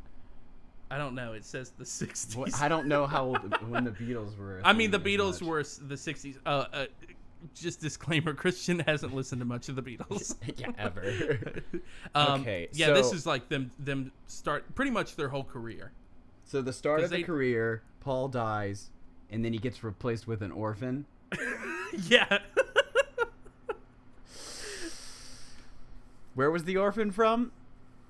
I 0.89 0.99
don't 0.99 1.17
know. 1.17 1.33
It 1.33 1.45
says 1.45 1.71
the 1.77 1.83
60s. 1.83 2.37
What, 2.37 2.63
I 2.63 2.69
don't 2.69 2.87
know 2.87 3.09
how 3.09 3.25
old 3.25 3.69
when 3.69 3.83
the 3.83 3.91
Beatles 3.91 4.39
were. 4.39 4.61
I 4.65 4.73
mean, 4.73 4.93
the 4.93 5.01
Beatles 5.01 5.41
much. 5.41 5.49
were 5.49 5.63
the 5.65 5.97
60s. 5.97 6.37
Uh, 6.47 6.67
uh, 6.73 6.87
just 7.57 7.81
disclaimer 7.81 8.35
Christian 8.35 8.79
hasn't 8.79 9.13
listened 9.13 9.41
to 9.41 9.45
much 9.45 9.69
of 9.69 9.75
the 9.75 9.83
Beatles. 9.83 10.37
yeah, 10.57 10.69
ever. 10.79 11.41
um, 12.15 12.43
Okay, 12.43 12.69
Yeah, 12.73 12.93
this 12.93 13.13
is 13.13 13.27
like 13.27 13.49
them 13.49 13.73
them 13.81 14.13
start 14.29 14.77
pretty 14.77 14.93
much 14.93 15.17
their 15.17 15.31
whole 15.31 15.43
career. 15.43 15.91
so 16.45 16.63
the 16.63 16.73
start 16.73 17.01
of 17.03 17.11
the 17.11 17.17
they- 17.17 17.23
career, 17.25 17.83
Paul 17.99 18.29
dies, 18.29 18.91
and 19.31 19.45
then 19.45 19.53
he 19.53 19.59
gets 19.59 19.83
replaced 19.85 20.27
with 20.27 20.43
an 20.43 20.53
orphan. 20.53 21.07
yeah. 22.09 22.39
Where 26.35 26.51
was 26.51 26.65
the 26.65 26.77
orphan 26.77 27.11
from? 27.11 27.53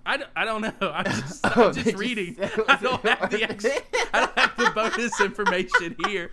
I 0.07 0.19
don't, 0.19 0.31
I 0.37 0.45
don't 0.45 0.61
know. 0.61 0.73
I'm 0.81 1.05
just, 1.07 1.41
Oh, 1.45 1.69
I'm 1.69 1.73
they 1.73 1.83
just 1.83 1.85
just 1.87 1.97
reading. 1.99 2.37
it 2.39 2.53
I 2.69 2.77
don't 2.77 3.03
have 3.07 3.31
the 3.31 3.43
ex- 3.43 3.65
I 4.13 4.21
don't 4.21 4.39
have 4.39 4.57
the 4.57 4.71
bonus 4.75 5.21
information 5.21 5.97
here. 6.07 6.31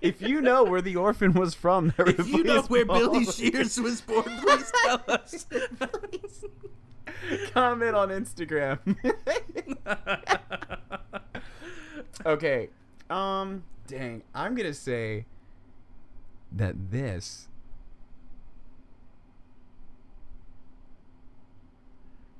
If 0.00 0.22
you 0.22 0.40
know 0.40 0.64
where 0.64 0.80
the 0.80 0.96
orphan 0.96 1.32
was 1.32 1.54
from, 1.54 1.92
if 1.98 2.28
you 2.28 2.44
know 2.44 2.62
where 2.62 2.84
Billy 2.84 3.24
Shears 3.24 3.80
was 3.80 4.00
born, 4.00 4.24
please 4.24 4.72
tell 4.84 5.02
us. 5.08 5.46
comment 7.52 7.96
on 7.96 8.08
Instagram. 8.10 8.78
okay. 12.26 12.68
Um 13.12 13.64
dang, 13.86 14.22
I'm 14.34 14.56
to 14.56 14.72
say 14.72 15.26
that 16.50 16.90
this 16.90 17.48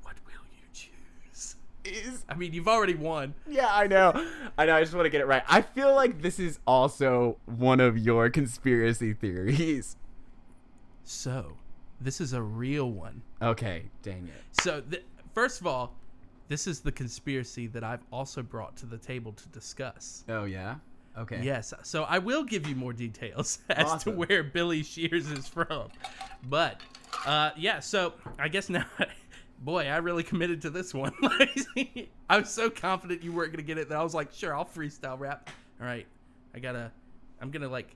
what 0.02 0.16
will 0.26 0.32
you 0.56 0.64
choose? 0.72 1.56
is 1.84 2.24
I 2.28 2.34
mean, 2.34 2.54
you've 2.54 2.68
already 2.68 2.94
won. 2.94 3.34
Yeah, 3.46 3.68
I 3.70 3.86
know. 3.86 4.12
I 4.56 4.66
know, 4.66 4.76
I 4.76 4.80
just 4.80 4.94
want 4.94 5.04
to 5.04 5.10
get 5.10 5.20
it 5.20 5.26
right. 5.26 5.42
I 5.48 5.60
feel 5.60 5.94
like 5.94 6.22
this 6.22 6.38
is 6.38 6.58
also 6.66 7.36
one 7.44 7.80
of 7.80 7.98
your 7.98 8.30
conspiracy 8.30 9.12
theories. 9.12 9.96
So, 11.04 11.56
this 12.00 12.20
is 12.20 12.32
a 12.32 12.40
real 12.40 12.90
one. 12.90 13.22
Okay, 13.42 13.84
dang 14.02 14.28
it. 14.28 14.62
So, 14.62 14.80
th- 14.80 15.04
first 15.34 15.60
of 15.60 15.66
all, 15.66 15.94
this 16.48 16.66
is 16.66 16.80
the 16.80 16.92
conspiracy 16.92 17.66
that 17.68 17.84
I've 17.84 18.04
also 18.12 18.42
brought 18.42 18.76
to 18.78 18.86
the 18.86 18.98
table 18.98 19.32
to 19.32 19.48
discuss. 19.48 20.24
Oh 20.28 20.44
yeah. 20.44 20.76
Okay. 21.18 21.40
Yes, 21.42 21.74
so 21.82 22.04
I 22.04 22.18
will 22.18 22.42
give 22.42 22.66
you 22.66 22.74
more 22.74 22.94
details 22.94 23.58
as 23.70 23.86
Awesome. 23.86 24.12
to 24.12 24.18
where 24.18 24.42
Billy 24.42 24.82
Shears 24.82 25.30
is 25.30 25.46
from. 25.46 25.88
But 26.48 26.80
uh, 27.26 27.50
yeah, 27.56 27.80
so 27.80 28.14
I 28.38 28.48
guess 28.48 28.70
now, 28.70 28.86
boy, 29.60 29.86
I 29.88 29.98
really 29.98 30.22
committed 30.22 30.62
to 30.62 30.70
this 30.70 30.94
one. 30.94 31.12
I 32.30 32.38
was 32.38 32.48
so 32.50 32.70
confident 32.70 33.22
you 33.22 33.32
weren't 33.32 33.52
gonna 33.52 33.62
get 33.62 33.76
it 33.76 33.90
that 33.90 33.98
I 33.98 34.02
was 34.02 34.14
like, 34.14 34.32
sure, 34.32 34.56
I'll 34.56 34.64
freestyle 34.64 35.18
rap. 35.18 35.50
All 35.80 35.86
right, 35.86 36.06
I 36.54 36.58
gotta, 36.60 36.90
I'm 37.40 37.50
gonna 37.50 37.68
like. 37.68 37.94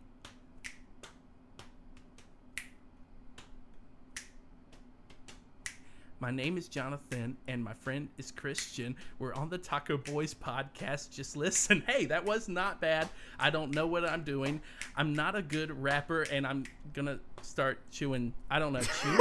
My 6.26 6.32
name 6.32 6.58
is 6.58 6.66
Jonathan, 6.66 7.36
and 7.46 7.62
my 7.62 7.72
friend 7.72 8.08
is 8.18 8.32
Christian. 8.32 8.96
We're 9.20 9.32
on 9.34 9.48
the 9.48 9.58
Taco 9.58 9.96
Boys 9.96 10.34
podcast. 10.34 11.12
Just 11.12 11.36
listen. 11.36 11.84
Hey, 11.86 12.06
that 12.06 12.24
was 12.24 12.48
not 12.48 12.80
bad. 12.80 13.08
I 13.38 13.50
don't 13.50 13.72
know 13.72 13.86
what 13.86 14.04
I'm 14.04 14.24
doing. 14.24 14.60
I'm 14.96 15.14
not 15.14 15.36
a 15.36 15.42
good 15.42 15.70
rapper, 15.80 16.22
and 16.22 16.44
I'm 16.44 16.64
gonna 16.94 17.20
start 17.42 17.78
chewing. 17.92 18.32
I 18.50 18.58
don't 18.58 18.72
know, 18.72 18.80
chewing. 18.80 19.18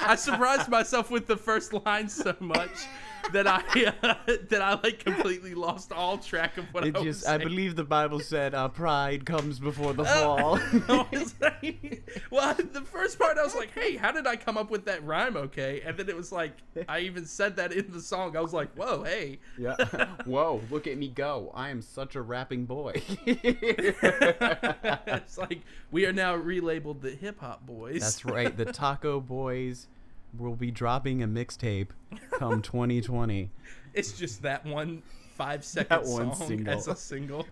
I 0.00 0.16
surprised 0.16 0.70
myself 0.70 1.10
with 1.10 1.26
the 1.26 1.36
first 1.36 1.74
line 1.74 2.08
so 2.08 2.34
much 2.40 2.86
that 3.32 3.46
I 3.46 3.62
uh, 4.02 4.14
that 4.50 4.62
I 4.62 4.74
like 4.82 5.00
completely 5.00 5.54
lost 5.54 5.92
all 5.92 6.18
track 6.18 6.56
of 6.58 6.64
what 6.72 6.86
It 6.86 6.96
I 6.96 7.00
was 7.00 7.18
just 7.20 7.28
I 7.28 7.38
believe 7.38 7.76
the 7.76 7.84
Bible 7.84 8.20
said 8.20 8.54
uh, 8.54 8.68
pride 8.68 9.26
comes 9.26 9.58
before 9.58 9.92
the 9.92 10.04
Uh, 10.04 10.22
fall. 10.22 10.58
Like- 11.40 12.08
well, 12.30 12.54
the 12.54 12.82
first 12.82 13.18
part 13.18 13.38
I 13.38 13.44
was 13.44 13.54
like, 13.54 13.72
"Hey, 13.72 13.96
how 13.96 14.12
did 14.12 14.26
I 14.26 14.36
come 14.36 14.56
up 14.56 14.70
with 14.70 14.84
that 14.86 15.04
rhyme?" 15.04 15.36
Okay, 15.36 15.82
and 15.84 15.96
then 15.96 16.08
it 16.08 16.16
was 16.16 16.32
like 16.32 16.52
I 16.88 17.00
even 17.00 17.26
said 17.26 17.56
that 17.56 17.72
in 17.72 17.90
the 17.90 18.00
song. 18.00 18.36
I 18.36 18.40
was 18.40 18.52
like, 18.52 18.72
"Whoa, 18.74 19.02
hey!" 19.04 19.38
yeah. 19.58 19.76
Whoa, 20.24 20.60
look 20.70 20.86
at 20.86 20.96
me 20.98 21.08
go. 21.08 21.50
I 21.54 21.70
am 21.70 21.82
such 21.82 22.16
a 22.16 22.22
rapping 22.22 22.64
boy. 22.66 22.92
it's 23.26 23.98
like 25.38 25.60
we 25.90 26.06
are 26.06 26.12
now 26.12 26.36
relabeled 26.36 27.00
the 27.00 27.10
hip 27.10 27.40
hop 27.40 27.66
boys. 27.66 28.00
That's 28.00 28.24
right. 28.24 28.56
The 28.56 28.66
Taco 28.66 29.20
Boys 29.20 29.86
will 30.36 30.56
be 30.56 30.70
dropping 30.70 31.22
a 31.22 31.28
mixtape 31.28 31.88
come 32.32 32.62
2020. 32.62 33.50
It's 33.94 34.12
just 34.12 34.42
that 34.42 34.64
one 34.64 35.02
five 35.38 35.64
second 35.64 36.04
song 36.04 36.34
single. 36.34 36.74
as 36.74 36.88
a 36.88 36.96
single. 36.96 37.46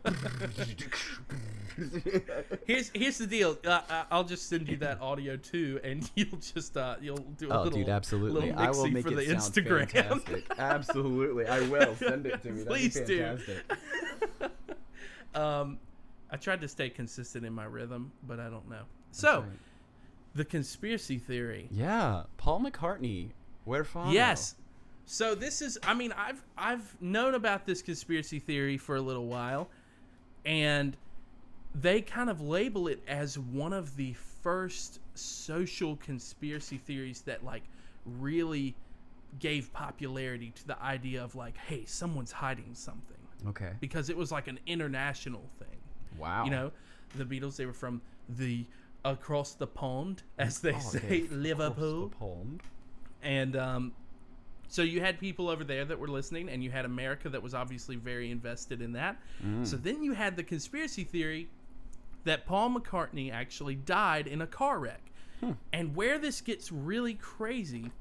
here's 2.67 2.91
here's 2.95 3.19
the 3.19 3.27
deal. 3.27 3.57
Uh, 3.65 3.81
uh, 3.89 4.05
I'll 4.11 4.25
just 4.25 4.49
send 4.49 4.69
you 4.69 4.77
that 4.79 5.01
audio 5.01 5.37
too, 5.37 5.81
and 5.85 6.11
you'll 6.17 6.39
just 6.39 6.77
uh, 6.77 6.97
you'll 7.01 7.17
do 7.17 7.47
a 7.47 7.49
little. 7.49 7.59
Oh, 7.61 7.63
little 7.65 7.79
dude, 7.79 7.89
absolutely. 7.89 8.51
little 8.53 8.59
I 8.59 8.71
will 8.71 8.89
make 8.89 9.05
for 9.05 9.13
it 9.13 9.17
the 9.17 9.41
sound 9.41 9.55
Instagram. 9.55 9.91
fantastic. 9.91 10.45
Absolutely, 10.59 11.47
I 11.47 11.61
will 11.69 11.95
send 11.97 12.27
it 12.27 12.43
to 12.43 12.51
me. 12.51 12.65
Please 12.65 13.01
do. 13.01 13.39
um, 15.35 15.79
I 16.31 16.37
tried 16.37 16.61
to 16.63 16.69
stay 16.69 16.91
consistent 16.91 17.47
in 17.47 17.53
my 17.53 17.65
rhythm, 17.65 18.11
but 18.27 18.41
I 18.41 18.49
don't 18.49 18.69
know. 18.69 18.83
So, 19.13 19.41
right. 19.41 19.49
The 20.37 20.45
conspiracy 20.45 21.19
theory. 21.19 21.69
Yeah, 21.71 22.25
Paul 22.37 22.61
McCartney. 22.61 23.31
Where 23.65 23.85
from? 23.85 24.11
Yes. 24.13 24.55
So 25.07 25.35
this 25.35 25.63
is 25.63 25.79
I 25.83 25.95
mean 25.95 26.13
I've 26.17 26.43
I've 26.59 27.01
known 27.01 27.35
about 27.35 27.65
this 27.67 27.81
conspiracy 27.83 28.39
theory 28.39 28.77
for 28.77 28.97
a 28.97 29.01
little 29.01 29.27
while 29.27 29.69
and 30.45 30.97
they 31.75 32.01
kind 32.01 32.29
of 32.31 32.41
label 32.41 32.89
it 32.89 33.01
as 33.07 33.39
one 33.39 33.73
of 33.73 33.97
the 33.97 34.15
first 34.43 35.01
social 35.15 35.97
conspiracy 35.97 36.79
theories 36.79 37.21
that 37.23 37.45
like 37.45 37.63
really 38.05 38.75
gave 39.39 39.73
popularity 39.73 40.53
to 40.57 40.67
the 40.67 40.81
idea 40.83 41.23
of 41.23 41.35
like 41.35 41.57
hey 41.57 41.85
someone's 41.87 42.33
hiding 42.33 42.71
something 42.75 43.17
Okay. 43.49 43.73
because 43.81 44.11
it 44.11 44.17
was 44.17 44.33
like 44.33 44.49
an 44.49 44.59
international 44.67 45.45
thing. 45.59 45.79
Wow. 46.19 46.45
You 46.47 46.51
know, 46.51 46.73
the 47.17 47.25
Beatles 47.25 47.57
they 47.57 47.67
were 47.67 47.73
from 47.73 48.01
the 48.29 48.65
across 49.11 49.55
the 49.55 49.67
pond 49.67 50.23
as 50.39 50.59
they 50.61 50.73
Oh, 50.75 50.79
say 50.79 50.99
okay. 50.99 51.27
Liverpool 51.31 52.07
Across 52.07 52.11
the 52.11 52.17
pond. 52.19 52.63
and 53.23 53.57
um, 53.57 53.93
so 54.69 54.83
you 54.83 55.01
had 55.01 55.19
people 55.21 55.49
over 55.49 55.63
there 55.65 55.85
that 55.85 55.99
were 55.99 56.09
listening, 56.09 56.49
and 56.49 56.63
you 56.63 56.71
had 56.71 56.85
America 56.85 57.29
that 57.29 57.43
was 57.43 57.55
obviously 57.55 57.97
very 57.97 58.31
invested 58.31 58.83
in 58.83 58.93
that. 58.93 59.17
So 59.63 59.77
then 59.77 60.03
you 60.03 60.13
had 60.13 60.37
the 60.37 60.43
conspiracy 60.43 61.05
theory 61.05 61.49
that 62.25 62.47
Paul 62.47 62.71
McCartney 62.71 63.33
actually 63.33 63.77
died 63.77 64.27
in 64.27 64.43
a 64.43 64.47
car 64.47 64.79
wreck. 64.81 65.01
And 65.73 65.95
where 65.95 66.19
this 66.19 66.41
gets 66.41 66.73
really 66.73 67.15
crazy 67.15 67.93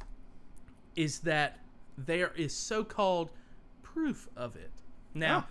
is 0.95 1.19
that 1.19 1.59
there 1.97 2.31
is 2.35 2.51
so 2.53 2.83
called 2.83 3.29
proof 3.83 4.27
of 4.35 4.55
it. 4.55 4.71
Now, 5.13 5.41
Huh. 5.41 5.45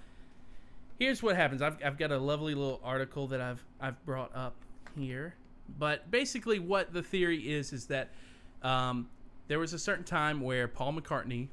here's 0.99 1.23
what 1.23 1.37
happens. 1.37 1.63
I've, 1.63 1.77
I've 1.85 1.97
got 1.99 2.11
a 2.11 2.19
lovely 2.19 2.55
little 2.55 2.81
article 2.83 3.29
that 3.29 3.41
I've 3.41 3.63
I've 3.81 4.05
brought 4.05 4.35
up 4.35 4.57
here, 4.97 5.35
but 5.78 6.11
basically 6.11 6.59
what 6.59 6.92
the 6.92 7.02
theory 7.02 7.52
is 7.52 7.73
is 7.73 7.87
that 7.87 8.11
um, 8.62 9.09
there 9.49 9.59
was 9.59 9.73
a 9.73 9.78
certain 9.78 10.04
time 10.04 10.40
where 10.40 10.68
Paul 10.68 10.94
McCartney 10.94 11.49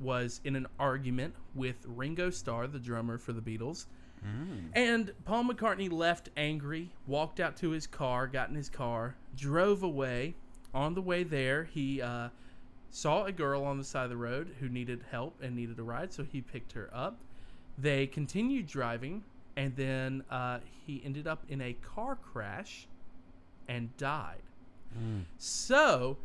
was 0.00 0.40
in 0.44 0.56
an 0.56 0.66
argument 0.78 1.34
with 1.54 1.76
Ringo 1.86 2.30
Starr, 2.30 2.66
the 2.66 2.78
drummer 2.78 3.18
for 3.18 3.32
the 3.32 3.40
Beatles. 3.40 3.86
And 4.74 5.12
Paul 5.24 5.44
McCartney 5.44 5.90
left 5.90 6.28
angry, 6.36 6.90
walked 7.06 7.40
out 7.40 7.56
to 7.58 7.70
his 7.70 7.86
car, 7.88 8.28
got 8.28 8.48
in 8.50 8.54
his 8.54 8.68
car, 8.68 9.16
drove 9.36 9.82
away. 9.82 10.34
On 10.74 10.94
the 10.94 11.02
way 11.02 11.24
there, 11.24 11.64
he 11.64 12.00
uh, 12.00 12.28
saw 12.90 13.24
a 13.24 13.32
girl 13.32 13.64
on 13.64 13.78
the 13.78 13.84
side 13.84 14.04
of 14.04 14.10
the 14.10 14.16
road 14.16 14.54
who 14.60 14.68
needed 14.68 15.04
help 15.10 15.42
and 15.42 15.56
needed 15.56 15.78
a 15.78 15.82
ride, 15.82 16.12
so 16.12 16.22
he 16.22 16.40
picked 16.40 16.72
her 16.72 16.88
up. 16.94 17.18
They 17.78 18.06
continued 18.06 18.66
driving, 18.68 19.24
and 19.56 19.74
then 19.74 20.22
uh, 20.30 20.60
he 20.86 21.02
ended 21.04 21.26
up 21.26 21.42
in 21.48 21.60
a 21.60 21.72
car 21.74 22.16
crash 22.16 22.86
and 23.68 23.96
died. 23.96 24.42
So, 25.38 26.18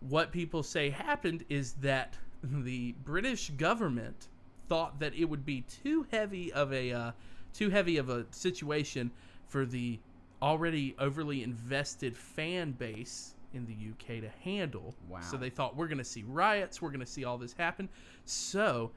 what 0.00 0.32
people 0.32 0.62
say 0.62 0.90
happened 0.90 1.44
is 1.48 1.74
that 1.74 2.16
the 2.42 2.92
British 3.04 3.50
government 3.50 4.28
thought 4.68 4.98
that 5.00 5.14
it 5.14 5.24
would 5.24 5.46
be 5.46 5.62
too 5.62 6.06
heavy 6.10 6.52
of 6.52 6.72
a 6.72 6.92
uh, 6.92 7.12
too 7.54 7.70
heavy 7.70 7.96
of 7.96 8.08
a 8.08 8.26
situation 8.30 9.10
for 9.46 9.64
the 9.64 9.98
already 10.42 10.94
overly 10.98 11.42
invested 11.42 12.16
fan 12.16 12.72
base 12.72 13.34
in 13.54 13.66
the 13.66 13.74
UK 13.90 14.20
to 14.20 14.28
handle. 14.44 14.94
Wow. 15.08 15.20
So 15.20 15.36
they 15.36 15.50
thought 15.50 15.76
we're 15.76 15.88
going 15.88 15.98
to 15.98 16.04
see 16.04 16.22
riots, 16.26 16.82
we're 16.82 16.90
going 16.90 17.00
to 17.00 17.06
see 17.06 17.24
all 17.24 17.38
this 17.38 17.54
happen. 17.54 17.88
So 18.24 18.90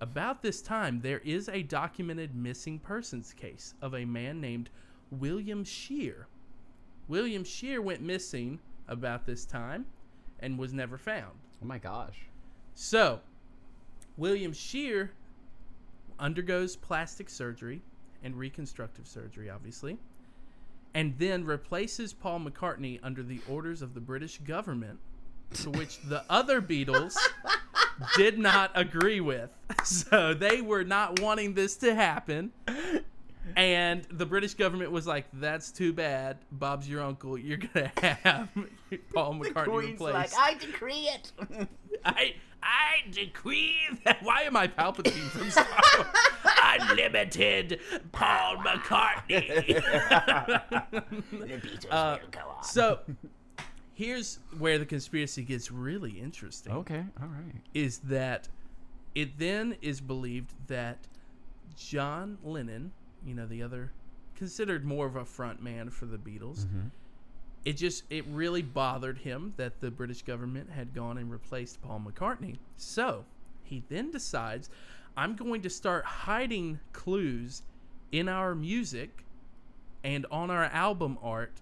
about 0.00 0.42
this 0.42 0.60
time, 0.62 1.00
there 1.00 1.20
is 1.24 1.48
a 1.48 1.62
documented 1.62 2.34
missing 2.34 2.78
persons 2.78 3.32
case 3.32 3.74
of 3.82 3.94
a 3.94 4.04
man 4.04 4.40
named 4.40 4.70
William 5.10 5.64
Shear. 5.64 6.26
William 7.08 7.42
Shear 7.42 7.80
went 7.80 8.02
missing 8.02 8.60
about 8.86 9.26
this 9.26 9.44
time 9.44 9.86
and 10.40 10.58
was 10.58 10.72
never 10.72 10.98
found. 10.98 11.32
Oh 11.62 11.66
my 11.66 11.78
gosh. 11.78 12.26
So, 12.74 13.20
William 14.16 14.52
Shear 14.52 15.10
undergoes 16.18 16.76
plastic 16.76 17.28
surgery 17.30 17.82
and 18.22 18.36
reconstructive 18.36 19.06
surgery, 19.06 19.48
obviously, 19.50 19.98
and 20.94 21.14
then 21.18 21.44
replaces 21.44 22.12
Paul 22.12 22.40
McCartney 22.40 23.00
under 23.02 23.22
the 23.22 23.40
orders 23.48 23.82
of 23.82 23.94
the 23.94 24.00
British 24.00 24.38
government, 24.38 24.98
to 25.54 25.70
which 25.70 26.00
the 26.02 26.24
other 26.30 26.60
Beatles 26.60 27.16
did 28.16 28.38
not 28.38 28.70
agree 28.74 29.20
with. 29.20 29.50
So 29.84 30.34
they 30.34 30.60
were 30.60 30.84
not 30.84 31.20
wanting 31.20 31.54
this 31.54 31.76
to 31.76 31.94
happen. 31.94 32.52
And 33.58 34.04
the 34.04 34.24
British 34.24 34.54
government 34.54 34.92
was 34.92 35.04
like, 35.04 35.26
"That's 35.32 35.72
too 35.72 35.92
bad. 35.92 36.38
Bob's 36.52 36.88
your 36.88 37.02
uncle. 37.02 37.36
You're 37.36 37.56
gonna 37.58 37.90
have 38.22 38.48
Paul 39.12 39.34
McCartney 39.34 39.64
the 39.64 39.70
replaced." 39.72 40.14
Like, 40.14 40.30
I 40.38 40.54
decree 40.54 41.08
it. 41.12 41.32
I 42.04 42.34
I 42.62 43.10
decree 43.10 43.74
that. 44.04 44.22
Why 44.22 44.42
am 44.42 44.56
I 44.56 44.68
Palpatine 44.68 45.28
from 45.30 45.50
Star 45.50 45.66
Wars? 45.96 46.06
Unlimited 46.80 47.80
Paul 48.12 48.58
McCartney. 48.58 49.66
the 49.72 51.02
Beatles 51.48 51.86
Uh, 51.90 52.18
so 52.62 53.00
here's 53.92 54.38
where 54.56 54.78
the 54.78 54.86
conspiracy 54.86 55.42
gets 55.42 55.72
really 55.72 56.12
interesting. 56.20 56.72
Okay, 56.72 57.04
all 57.20 57.26
right. 57.26 57.60
Is 57.74 57.98
that 58.04 58.48
it 59.16 59.36
then 59.38 59.76
is 59.82 60.00
believed 60.00 60.54
that 60.68 61.08
John 61.76 62.38
Lennon, 62.44 62.92
you 63.28 63.34
know, 63.34 63.46
the 63.46 63.62
other 63.62 63.92
considered 64.34 64.84
more 64.84 65.06
of 65.06 65.16
a 65.16 65.24
front 65.24 65.62
man 65.62 65.90
for 65.90 66.06
the 66.06 66.16
Beatles, 66.16 66.64
mm-hmm. 66.64 66.88
it 67.64 67.74
just 67.74 68.04
it 68.10 68.24
really 68.28 68.62
bothered 68.62 69.18
him 69.18 69.52
that 69.56 69.80
the 69.80 69.90
British 69.90 70.22
government 70.22 70.70
had 70.70 70.94
gone 70.94 71.18
and 71.18 71.30
replaced 71.30 71.82
Paul 71.82 72.02
McCartney. 72.06 72.56
So 72.76 73.24
he 73.64 73.82
then 73.88 74.10
decides, 74.10 74.70
I'm 75.16 75.34
going 75.34 75.62
to 75.62 75.70
start 75.70 76.04
hiding 76.04 76.78
clues 76.92 77.62
in 78.12 78.28
our 78.28 78.54
music 78.54 79.24
and 80.04 80.24
on 80.30 80.50
our 80.50 80.64
album 80.64 81.18
art 81.22 81.60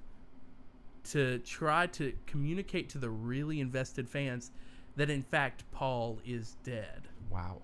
to 1.10 1.38
try 1.38 1.86
to 1.86 2.12
communicate 2.26 2.88
to 2.90 2.98
the 2.98 3.10
really 3.10 3.60
invested 3.60 4.08
fans 4.08 4.50
that 4.96 5.10
in 5.10 5.22
fact 5.22 5.64
Paul 5.72 6.18
is 6.26 6.56
dead. 6.64 7.08
Wow. 7.30 7.62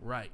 Right. 0.00 0.30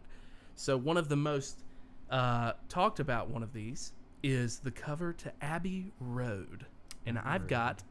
So 0.55 0.77
one 0.77 0.97
of 0.97 1.09
the 1.09 1.17
most 1.17 1.63
uh, 2.11 2.53
talked 2.69 3.01
about 3.01 3.29
one 3.29 3.43
of 3.43 3.53
these 3.53 3.93
is 4.23 4.59
the 4.59 4.71
cover 4.71 5.13
to 5.15 5.33
Abbey 5.41 5.93
Road, 6.01 6.67
and 7.07 7.19
I've 7.19 7.47
got, 7.47 7.83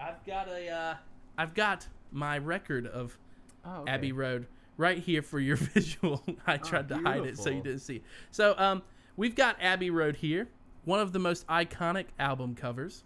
I've 0.00 0.24
got 0.24 0.48
a, 0.48 0.68
uh, 0.70 0.94
I've 1.36 1.54
got 1.54 1.86
my 2.10 2.38
record 2.38 2.86
of 2.86 3.18
Oh, 3.64 3.84
Abbey 3.86 4.12
Road 4.12 4.46
right 4.76 4.98
here 4.98 5.22
for 5.22 5.38
your 5.38 5.56
visual. 5.74 6.22
I 6.46 6.56
tried 6.56 6.88
to 6.88 6.98
hide 6.98 7.26
it 7.26 7.38
so 7.38 7.50
you 7.50 7.62
didn't 7.62 7.80
see. 7.80 8.02
So 8.30 8.54
um, 8.58 8.82
we've 9.16 9.34
got 9.34 9.56
Abbey 9.60 9.90
Road 9.90 10.16
here, 10.16 10.48
one 10.84 11.00
of 11.00 11.12
the 11.12 11.18
most 11.18 11.46
iconic 11.46 12.06
album 12.18 12.54
covers. 12.54 13.04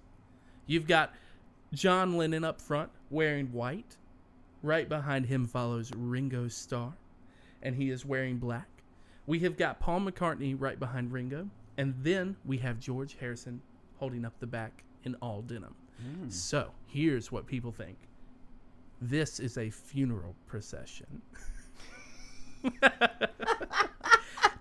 You've 0.66 0.86
got 0.86 1.14
John 1.72 2.16
Lennon 2.16 2.44
up 2.44 2.60
front 2.60 2.90
wearing 3.10 3.52
white. 3.52 3.96
Right 4.62 4.88
behind 4.88 5.26
him 5.26 5.46
follows 5.46 5.92
Ringo 5.94 6.48
Starr, 6.48 6.94
and 7.62 7.74
he 7.76 7.90
is 7.90 8.04
wearing 8.04 8.38
black. 8.38 8.68
We 9.26 9.40
have 9.40 9.56
got 9.56 9.80
Paul 9.80 10.00
McCartney 10.00 10.54
right 10.58 10.78
behind 10.78 11.12
Ringo, 11.12 11.48
and 11.76 11.94
then 12.02 12.36
we 12.44 12.58
have 12.58 12.78
George 12.78 13.16
Harrison 13.18 13.60
holding 13.98 14.24
up 14.24 14.38
the 14.38 14.46
back 14.46 14.84
in 15.04 15.14
all 15.16 15.42
denim. 15.42 15.74
Hmm. 16.00 16.28
So 16.28 16.70
here's 16.86 17.32
what 17.32 17.46
people 17.46 17.72
think 17.72 17.96
this 19.00 19.40
is 19.40 19.58
a 19.58 19.70
funeral 19.70 20.34
procession. 20.46 21.22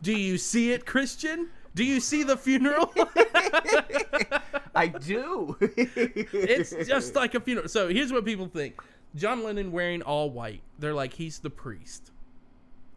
Do 0.01 0.13
you 0.13 0.37
see 0.37 0.71
it, 0.71 0.85
Christian? 0.85 1.49
Do 1.73 1.83
you 1.83 1.99
see 1.99 2.23
the 2.23 2.37
funeral? 2.37 2.93
I 4.75 4.87
do. 4.87 5.57
it's 5.59 6.87
just 6.87 7.15
like 7.15 7.33
a 7.33 7.39
funeral. 7.39 7.67
So 7.67 7.89
here's 7.89 8.11
what 8.11 8.23
people 8.25 8.47
think 8.47 8.79
John 9.15 9.43
Lennon 9.43 9.71
wearing 9.71 10.01
all 10.01 10.29
white. 10.29 10.61
They're 10.79 10.93
like, 10.93 11.13
he's 11.13 11.39
the 11.39 11.49
priest. 11.49 12.11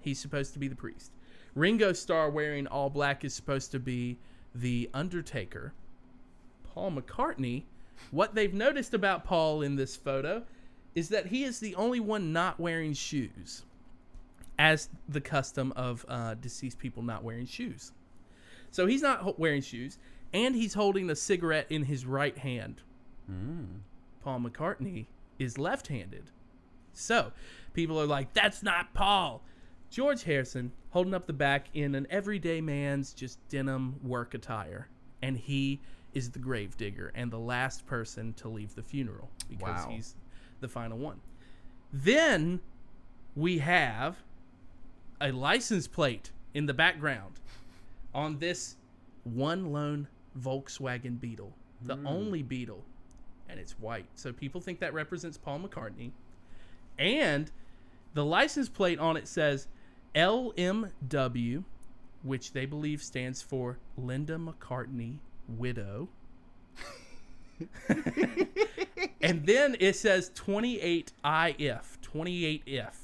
He's 0.00 0.18
supposed 0.18 0.52
to 0.52 0.58
be 0.58 0.68
the 0.68 0.76
priest. 0.76 1.12
Ringo 1.58 1.92
Starr 1.92 2.30
wearing 2.30 2.66
all 2.68 2.88
black 2.88 3.24
is 3.24 3.34
supposed 3.34 3.72
to 3.72 3.80
be 3.80 4.16
the 4.54 4.88
Undertaker. 4.94 5.72
Paul 6.72 6.92
McCartney, 6.92 7.64
what 8.12 8.34
they've 8.34 8.54
noticed 8.54 8.94
about 8.94 9.24
Paul 9.24 9.62
in 9.62 9.74
this 9.74 9.96
photo 9.96 10.44
is 10.94 11.08
that 11.08 11.26
he 11.26 11.42
is 11.42 11.58
the 11.58 11.74
only 11.74 11.98
one 11.98 12.32
not 12.32 12.60
wearing 12.60 12.92
shoes, 12.92 13.64
as 14.58 14.88
the 15.08 15.20
custom 15.20 15.72
of 15.74 16.06
uh, 16.08 16.34
deceased 16.34 16.78
people 16.78 17.02
not 17.02 17.24
wearing 17.24 17.46
shoes. 17.46 17.92
So 18.70 18.86
he's 18.86 19.02
not 19.02 19.38
wearing 19.38 19.62
shoes, 19.62 19.98
and 20.32 20.54
he's 20.54 20.74
holding 20.74 21.10
a 21.10 21.16
cigarette 21.16 21.66
in 21.70 21.84
his 21.84 22.06
right 22.06 22.38
hand. 22.38 22.82
Paul 24.22 24.40
McCartney 24.40 25.06
is 25.38 25.58
left 25.58 25.88
handed. 25.88 26.30
So 26.92 27.32
people 27.74 28.00
are 28.00 28.06
like, 28.06 28.32
that's 28.32 28.62
not 28.62 28.94
Paul. 28.94 29.42
George 29.90 30.24
Harrison 30.24 30.72
holding 30.90 31.14
up 31.14 31.26
the 31.26 31.32
back 31.32 31.68
in 31.74 31.94
an 31.94 32.06
everyday 32.10 32.60
man's 32.60 33.12
just 33.12 33.38
denim 33.48 33.96
work 34.02 34.34
attire. 34.34 34.88
And 35.22 35.36
he 35.36 35.80
is 36.14 36.30
the 36.30 36.38
gravedigger 36.38 37.12
and 37.14 37.30
the 37.30 37.38
last 37.38 37.86
person 37.86 38.32
to 38.34 38.48
leave 38.48 38.74
the 38.74 38.82
funeral 38.82 39.30
because 39.48 39.84
Wow. 39.84 39.90
he's 39.90 40.14
the 40.60 40.68
final 40.68 40.98
one. 40.98 41.20
Then 41.92 42.60
we 43.34 43.58
have 43.58 44.22
a 45.20 45.32
license 45.32 45.86
plate 45.88 46.30
in 46.54 46.66
the 46.66 46.74
background 46.74 47.40
on 48.14 48.38
this 48.38 48.76
one 49.24 49.72
lone 49.72 50.08
Volkswagen 50.38 51.20
Beetle, 51.20 51.52
the 51.82 51.96
hmm. 51.96 52.06
only 52.06 52.42
Beetle, 52.42 52.84
and 53.48 53.58
it's 53.58 53.72
white. 53.78 54.06
So 54.14 54.32
people 54.32 54.60
think 54.60 54.80
that 54.80 54.94
represents 54.94 55.36
Paul 55.36 55.60
McCartney. 55.60 56.12
And 56.98 57.50
the 58.14 58.24
license 58.24 58.68
plate 58.68 58.98
on 58.98 59.16
it 59.16 59.28
says 59.28 59.68
LMW, 60.18 61.62
which 62.24 62.52
they 62.52 62.66
believe 62.66 63.02
stands 63.02 63.40
for 63.40 63.78
Linda 63.96 64.36
McCartney 64.36 65.18
Widow. 65.48 66.08
and 67.88 69.46
then 69.46 69.76
it 69.78 69.94
says 69.94 70.30
28IF, 70.30 71.82
28F. 72.02 72.94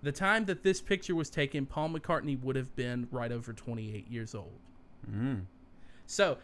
The 0.00 0.12
time 0.12 0.44
that 0.44 0.62
this 0.62 0.80
picture 0.80 1.16
was 1.16 1.28
taken, 1.28 1.66
Paul 1.66 1.90
McCartney 1.90 2.40
would 2.40 2.54
have 2.54 2.74
been 2.76 3.08
right 3.10 3.32
over 3.32 3.52
28 3.52 4.08
years 4.08 4.32
old. 4.32 4.60
Mm. 5.10 5.42
So, 6.06 6.38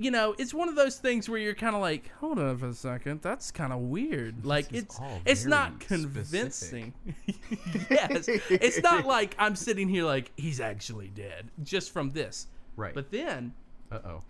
you 0.00 0.10
know, 0.10 0.34
it's 0.38 0.54
one 0.54 0.70
of 0.70 0.76
those 0.76 0.96
things 0.96 1.28
where 1.28 1.38
you're 1.38 1.54
kind 1.54 1.76
of 1.76 1.82
like, 1.82 2.10
hold 2.20 2.38
on 2.38 2.56
for 2.56 2.68
a 2.68 2.74
second, 2.74 3.20
that's 3.20 3.50
kind 3.50 3.70
of 3.70 3.80
weird. 3.80 4.46
Like 4.46 4.72
it's 4.72 4.98
it's 5.26 5.44
not 5.44 5.78
convincing. 5.78 6.94
yes, 7.90 8.26
it's 8.26 8.82
not 8.82 9.04
like 9.04 9.36
I'm 9.38 9.54
sitting 9.54 9.88
here 9.88 10.04
like 10.04 10.32
he's 10.36 10.58
actually 10.58 11.08
dead 11.08 11.50
just 11.62 11.92
from 11.92 12.10
this. 12.10 12.46
Right. 12.76 12.94
But 12.94 13.10
then 13.10 13.52
uh 13.92 13.98
oh. 14.04 14.22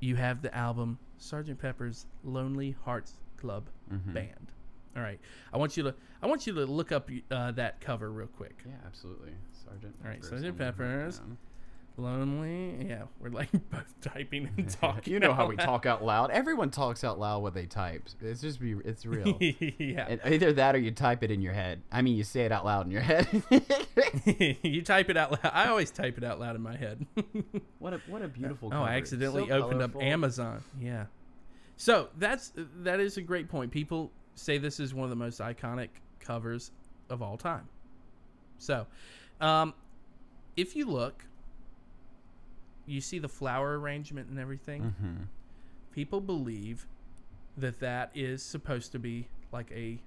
you 0.00 0.16
have 0.16 0.40
the 0.40 0.54
album 0.56 0.98
Sergeant 1.18 1.60
Pepper's 1.60 2.06
Lonely 2.24 2.76
Hearts 2.84 3.12
Club 3.36 3.64
Band. 3.88 4.46
All 4.96 5.02
right, 5.02 5.20
I 5.52 5.58
want 5.58 5.76
you 5.76 5.82
to 5.82 5.94
I 6.22 6.26
want 6.26 6.46
you 6.46 6.54
to 6.54 6.64
look 6.64 6.92
up 6.92 7.10
uh, 7.30 7.52
that 7.52 7.80
cover 7.80 8.10
real 8.10 8.26
quick. 8.26 8.56
Yeah, 8.66 8.72
absolutely. 8.86 9.32
Sergeant. 9.64 9.94
All 10.02 10.10
right, 10.10 10.24
Sergeant 10.24 10.56
Peppers. 10.56 11.20
Lonely, 12.00 12.86
yeah, 12.88 13.02
we're 13.18 13.30
like 13.30 13.50
both 13.70 13.94
typing 14.00 14.48
and 14.56 14.68
talking. 14.80 15.12
You 15.12 15.20
know 15.20 15.32
how 15.32 15.46
we 15.46 15.56
loud. 15.56 15.64
talk 15.64 15.86
out 15.86 16.04
loud. 16.04 16.30
Everyone 16.30 16.70
talks 16.70 17.04
out 17.04 17.18
loud 17.18 17.42
when 17.42 17.52
they 17.52 17.66
type. 17.66 18.08
It's 18.20 18.40
just 18.40 18.60
be. 18.60 18.72
It's 18.84 19.04
real. 19.06 19.36
yeah. 19.40 20.06
and 20.08 20.20
either 20.24 20.52
that 20.54 20.74
or 20.74 20.78
you 20.78 20.90
type 20.90 21.22
it 21.22 21.30
in 21.30 21.40
your 21.40 21.52
head. 21.52 21.82
I 21.92 22.02
mean, 22.02 22.16
you 22.16 22.24
say 22.24 22.42
it 22.42 22.52
out 22.52 22.64
loud 22.64 22.86
in 22.86 22.92
your 22.92 23.02
head. 23.02 23.26
you 24.62 24.82
type 24.82 25.10
it 25.10 25.16
out 25.16 25.32
loud. 25.32 25.52
I 25.52 25.68
always 25.68 25.90
type 25.90 26.18
it 26.18 26.24
out 26.24 26.40
loud 26.40 26.56
in 26.56 26.62
my 26.62 26.76
head. 26.76 27.06
what 27.78 27.92
a 27.92 28.00
what 28.06 28.22
a 28.22 28.28
beautiful. 28.28 28.68
oh, 28.68 28.72
cover. 28.72 28.84
I 28.84 28.96
accidentally 28.96 29.48
so 29.48 29.54
opened 29.54 29.82
up. 29.82 30.00
Amazon. 30.00 30.62
Yeah. 30.80 31.06
So 31.76 32.08
that's 32.18 32.52
that 32.82 33.00
is 33.00 33.16
a 33.16 33.22
great 33.22 33.48
point. 33.48 33.70
People 33.70 34.10
say 34.34 34.58
this 34.58 34.80
is 34.80 34.94
one 34.94 35.04
of 35.04 35.10
the 35.10 35.16
most 35.16 35.40
iconic 35.40 35.88
covers 36.20 36.72
of 37.08 37.22
all 37.22 37.36
time. 37.36 37.68
So, 38.58 38.86
um, 39.40 39.74
if 40.56 40.76
you 40.76 40.86
look, 40.86 41.24
you 42.86 43.00
see 43.00 43.18
the 43.18 43.28
flower 43.28 43.78
arrangement 43.78 44.28
and 44.28 44.38
everything. 44.38 44.94
Mhm. 45.02 45.26
People 45.92 46.20
believe 46.20 46.86
that 47.56 47.80
that 47.80 48.10
is 48.14 48.42
supposed 48.42 48.92
to 48.92 48.98
be 48.98 49.28
like 49.52 49.70
a 49.72 49.98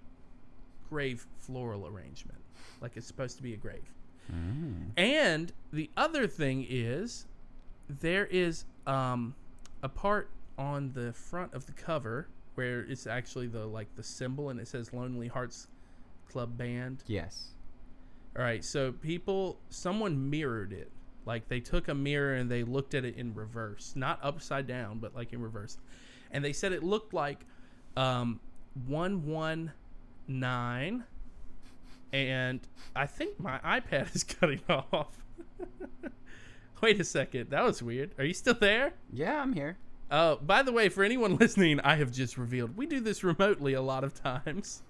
grave 0.90 1.26
floral 1.40 1.88
arrangement, 1.88 2.40
like 2.82 2.96
it's 2.98 3.08
supposed 3.08 3.38
to 3.38 3.44
be 3.44 3.54
a 3.54 3.58
grave. 3.58 3.92
Mm. 4.32 4.92
And 4.98 5.52
the 5.72 5.90
other 5.98 6.28
thing 6.28 6.66
is, 6.70 7.26
there 7.90 8.26
is 8.28 8.66
um, 8.88 9.36
a 9.82 9.90
part 9.90 10.30
on 10.58 10.92
the 10.94 11.12
front 11.14 11.54
of 11.54 11.66
the 11.66 11.72
cover 11.74 12.28
where 12.56 12.82
it's 12.82 13.08
actually 13.08 13.48
the 13.48 13.66
like 13.66 13.94
the 13.96 14.04
symbol 14.04 14.50
and 14.50 14.60
it 14.60 14.68
says 14.68 14.94
Lonely 14.94 15.28
Hearts 15.28 15.68
Club 16.30 16.58
Band. 16.58 17.04
Yes. 17.08 17.50
All 18.38 18.44
right, 18.44 18.64
so 18.64 18.92
people, 18.92 19.60
someone 19.70 20.30
mirrored 20.30 20.74
it. 20.74 20.90
Like 21.26 21.48
they 21.48 21.60
took 21.60 21.88
a 21.88 21.94
mirror 21.94 22.36
and 22.36 22.50
they 22.50 22.64
looked 22.64 22.94
at 22.94 23.06
it 23.06 23.16
in 23.18 23.34
reverse, 23.34 23.94
not 23.96 24.20
upside 24.22 24.68
down, 24.68 25.00
but 25.00 25.16
like 25.16 25.34
in 25.34 25.42
reverse, 25.42 25.78
and 26.32 26.44
they 26.44 26.54
said 26.54 26.72
it 26.74 26.84
looked 26.84 27.14
like 27.14 27.46
um, 27.96 28.40
one 28.88 29.26
one 29.26 29.72
nine, 30.28 31.04
and 32.12 32.60
I 32.96 33.06
think 33.06 33.40
my 33.40 33.60
iPad 33.60 34.14
is 34.16 34.24
cutting 34.40 34.62
off. 34.70 35.24
Wait 36.82 37.00
a 37.00 37.04
second, 37.04 37.50
that 37.52 37.64
was 37.64 37.82
weird. 37.82 38.12
Are 38.18 38.26
you 38.26 38.34
still 38.34 38.56
there? 38.56 38.94
Yeah, 39.12 39.42
I'm 39.42 39.54
here. 39.54 39.78
Uh, 40.12 40.36
by 40.36 40.62
the 40.62 40.72
way, 40.72 40.90
for 40.90 41.04
anyone 41.04 41.38
listening, 41.40 41.80
I 41.80 41.96
have 41.96 42.12
just 42.12 42.38
revealed 42.38 42.76
we 42.76 42.86
do 42.86 43.00
this 43.00 43.24
remotely 43.24 43.74
a 43.74 43.82
lot 43.82 44.04
of 44.04 44.14
times, 44.14 44.84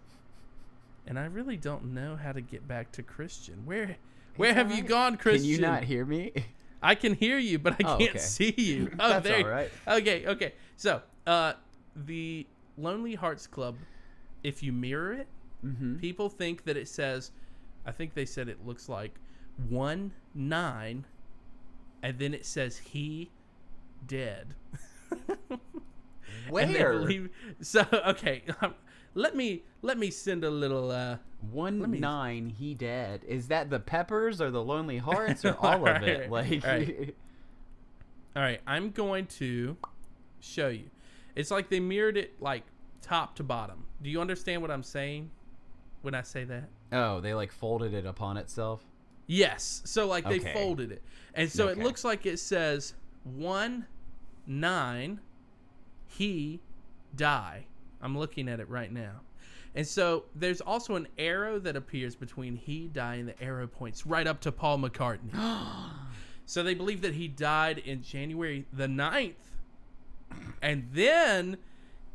and 1.05 1.19
I 1.19 1.25
really 1.25 1.57
don't 1.57 1.93
know 1.93 2.15
how 2.15 2.31
to 2.31 2.41
get 2.41 2.67
back 2.67 2.91
to 2.93 3.03
Christian. 3.03 3.65
Where, 3.65 3.97
where 4.37 4.53
have 4.53 4.69
you 4.69 4.75
alright. 4.77 4.89
gone, 4.89 5.17
Christian? 5.17 5.43
Can 5.43 5.49
you 5.49 5.59
not 5.59 5.83
hear 5.83 6.05
me? 6.05 6.31
I 6.81 6.95
can 6.95 7.13
hear 7.13 7.37
you, 7.37 7.59
but 7.59 7.75
I 7.79 7.83
Oh, 7.83 7.97
can't 7.97 8.11
okay. 8.11 8.19
see 8.19 8.53
you. 8.57 8.91
Oh, 8.99 9.09
That's 9.09 9.27
there. 9.27 9.37
all 9.45 9.49
right. 9.49 9.71
Okay, 9.87 10.27
okay. 10.27 10.53
So, 10.75 11.01
uh, 11.25 11.53
the 11.95 12.45
Lonely 12.77 13.15
Hearts 13.15 13.47
Club, 13.47 13.75
if 14.43 14.61
you 14.63 14.71
mirror 14.73 15.13
it, 15.13 15.27
Mm-hmm. 15.65 15.95
people 15.95 16.27
think 16.27 16.65
that 16.65 16.75
it 16.75 16.89
says, 16.89 17.31
I 17.85 17.93
think 17.93 18.13
they 18.13 18.25
said 18.25 18.49
it 18.49 18.65
looks 18.65 18.89
like 18.89 19.15
one 19.69 20.11
nine, 20.35 21.05
and 22.01 22.19
then 22.19 22.33
it 22.33 22.45
says 22.45 22.77
he 22.77 23.31
dead. 24.07 24.55
Where? 26.49 26.99
Believe, 26.99 27.29
so 27.61 27.85
okay, 28.07 28.43
let 29.13 29.35
me 29.35 29.63
let 29.81 29.97
me 29.97 30.09
send 30.09 30.43
a 30.43 30.49
little. 30.49 30.91
uh 30.91 31.17
One 31.51 31.91
me- 31.91 31.99
nine, 31.99 32.49
he 32.49 32.73
dead. 32.73 33.23
Is 33.27 33.47
that 33.49 33.69
the 33.69 33.79
Peppers 33.79 34.39
or 34.41 34.49
the 34.51 34.63
Lonely 34.63 34.97
Hearts 34.97 35.43
or 35.45 35.55
all 35.59 35.87
of 35.87 36.03
it? 36.03 36.29
Like, 36.31 36.63
alright. 36.63 37.15
All 38.35 38.41
right, 38.41 38.61
I'm 38.65 38.89
going 38.89 39.27
to 39.37 39.77
show 40.39 40.69
you. 40.69 40.89
It's 41.35 41.51
like 41.51 41.69
they 41.69 41.79
mirrored 41.79 42.17
it 42.17 42.41
like 42.41 42.63
top 43.01 43.35
to 43.35 43.43
bottom. 43.43 43.85
Do 44.01 44.09
you 44.09 44.19
understand 44.21 44.63
what 44.63 44.71
I'm 44.71 44.81
saying 44.81 45.29
when 46.01 46.15
I 46.15 46.23
say 46.23 46.43
that? 46.45 46.69
oh, 46.91 47.19
they 47.21 47.33
like 47.35 47.51
folded 47.51 47.93
it 47.93 48.05
upon 48.07 48.37
itself. 48.37 48.83
Yes. 49.27 49.81
So 49.85 50.07
like 50.07 50.23
they 50.27 50.39
Okay. 50.39 50.51
folded 50.53 50.91
it. 50.91 51.03
And 51.35 51.51
so 51.51 51.67
it 51.67 51.77
looks 51.77 52.03
like 52.03 52.25
it 52.25 52.37
says 52.39 52.93
1 53.23 53.85
9 54.47 55.19
he 56.07 56.59
die. 57.15 57.65
I'm 58.03 58.17
looking 58.17 58.47
at 58.49 58.59
it 58.59 58.69
right 58.69 58.91
now. 58.91 59.21
And 59.75 59.87
so 59.87 60.25
there's 60.35 60.61
also 60.61 60.95
an 60.95 61.07
arrow 61.17 61.57
that 61.59 61.75
appears 61.75 62.15
between 62.15 62.55
he 62.55 62.87
die 62.89 63.15
and 63.15 63.27
the 63.29 63.41
arrow 63.41 63.65
points 63.65 64.05
right 64.05 64.27
up 64.27 64.39
to 64.41 64.51
Paul 64.51 64.77
McCartney. 64.79 65.33
so 66.45 66.61
they 66.61 66.75
believe 66.75 67.01
that 67.01 67.15
he 67.15 67.27
died 67.27 67.79
in 67.79 68.03
January 68.03 68.65
the 68.73 68.85
9th. 68.87 69.33
And 70.61 70.87
then 70.91 71.57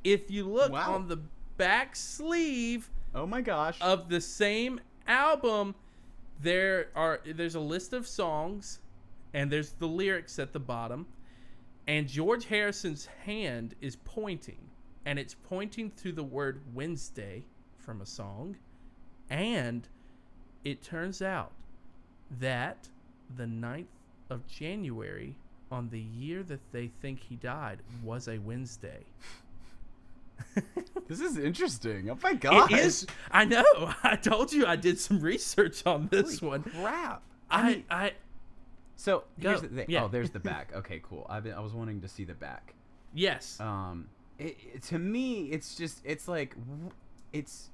if 0.05 0.31
you 0.31 0.49
look 0.49 0.73
Wow. 0.73 0.95
on 0.95 1.09
the 1.09 1.19
back 1.57 1.97
sleeve 1.97 2.91
Oh 3.15 3.27
my 3.27 3.41
gosh. 3.41 3.79
of 3.81 4.09
the 4.09 4.21
same 4.21 4.81
album 5.09 5.75
there 6.41 6.89
are 6.95 7.21
there's 7.27 7.57
a 7.57 7.61
list 7.61 7.93
of 7.93 8.07
songs 8.07 8.79
and 9.35 9.51
there's 9.51 9.73
the 9.73 9.87
lyrics 9.89 10.39
at 10.39 10.53
the 10.53 10.61
bottom 10.61 11.07
and 11.89 12.07
George 12.07 12.45
Harrison's 12.45 13.07
hand 13.25 13.75
is 13.81 13.97
pointing 14.05 14.68
and 15.05 15.19
it's 15.19 15.35
pointing 15.35 15.91
to 16.03 16.13
the 16.13 16.23
word 16.23 16.61
Wednesday 16.75 17.45
from 17.79 18.01
a 18.01 18.07
song 18.07 18.57
and 19.31 19.89
it 20.65 20.83
turns 20.83 21.23
out 21.23 21.53
that 22.41 22.89
the 23.37 23.45
9th 23.45 23.87
of 24.31 24.47
January 24.47 25.35
on 25.71 25.89
the 25.91 26.01
year 26.01 26.43
that 26.43 26.61
they 26.73 26.91
think 27.01 27.21
he 27.21 27.37
died 27.37 27.79
was 28.03 28.29
a 28.29 28.39
Wednesday. 28.39 29.05
this 31.09 31.21
is 31.21 31.39
interesting. 31.39 32.11
Oh 32.11 32.19
my 32.23 32.35
god. 32.35 32.71
It 32.73 32.79
is. 32.79 33.07
I 33.31 33.45
know. 33.45 33.65
I 34.03 34.17
told 34.17 34.53
you 34.53 34.67
I 34.67 34.77
did 34.77 34.99
some 34.99 35.21
research 35.21 35.85
on 35.87 36.09
this 36.11 36.41
Holy 36.41 36.51
one. 36.51 36.63
Crap. 36.63 37.23
I, 37.51 37.85
I, 37.91 38.13
So 38.97 39.25
here's 39.39 39.61
Go. 39.61 39.67
the 39.69 39.75
thing. 39.75 39.87
Yeah. 39.89 40.05
Oh, 40.05 40.09
there's 40.09 40.31
the 40.31 40.39
back. 40.53 40.73
Okay, 40.75 41.01
cool. 41.03 41.27
I've 41.29 41.45
been, 41.45 41.55
I 41.55 41.61
was 41.61 41.73
wanting 41.73 42.01
to 42.03 42.09
see 42.09 42.25
the 42.25 42.35
back. 42.35 42.75
yes. 43.15 43.59
Um, 43.61 44.09
it, 44.39 44.57
it- 44.75 44.83
to 44.85 44.99
me, 44.99 45.51
it's 45.51 45.75
just 45.75 46.01
it's 46.05 46.29
like 46.29 46.55
it's. 47.33 47.71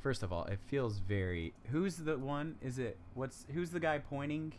First 0.00 0.22
of 0.22 0.32
all, 0.32 0.44
it 0.44 0.60
feels 0.66 0.98
very. 0.98 1.52
Who's 1.70 1.96
the 1.96 2.16
one? 2.16 2.56
Is 2.62 2.78
it 2.78 2.96
what's 3.14 3.46
who's 3.52 3.70
the 3.70 3.80
guy 3.80 3.98
pointing? 3.98 4.52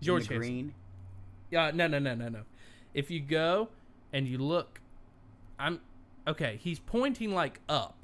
George 0.00 0.28
green. 0.28 0.74
Yeah. 1.50 1.70
No. 1.72 1.86
No. 1.86 1.98
No. 1.98 2.14
No. 2.14 2.28
No. 2.28 2.42
If 2.92 3.10
you 3.10 3.20
go 3.20 3.68
and 4.12 4.28
you 4.28 4.38
look, 4.38 4.80
I'm 5.58 5.80
okay. 6.28 6.58
He's 6.62 6.78
pointing 6.78 7.34
like 7.34 7.60
up. 7.68 7.96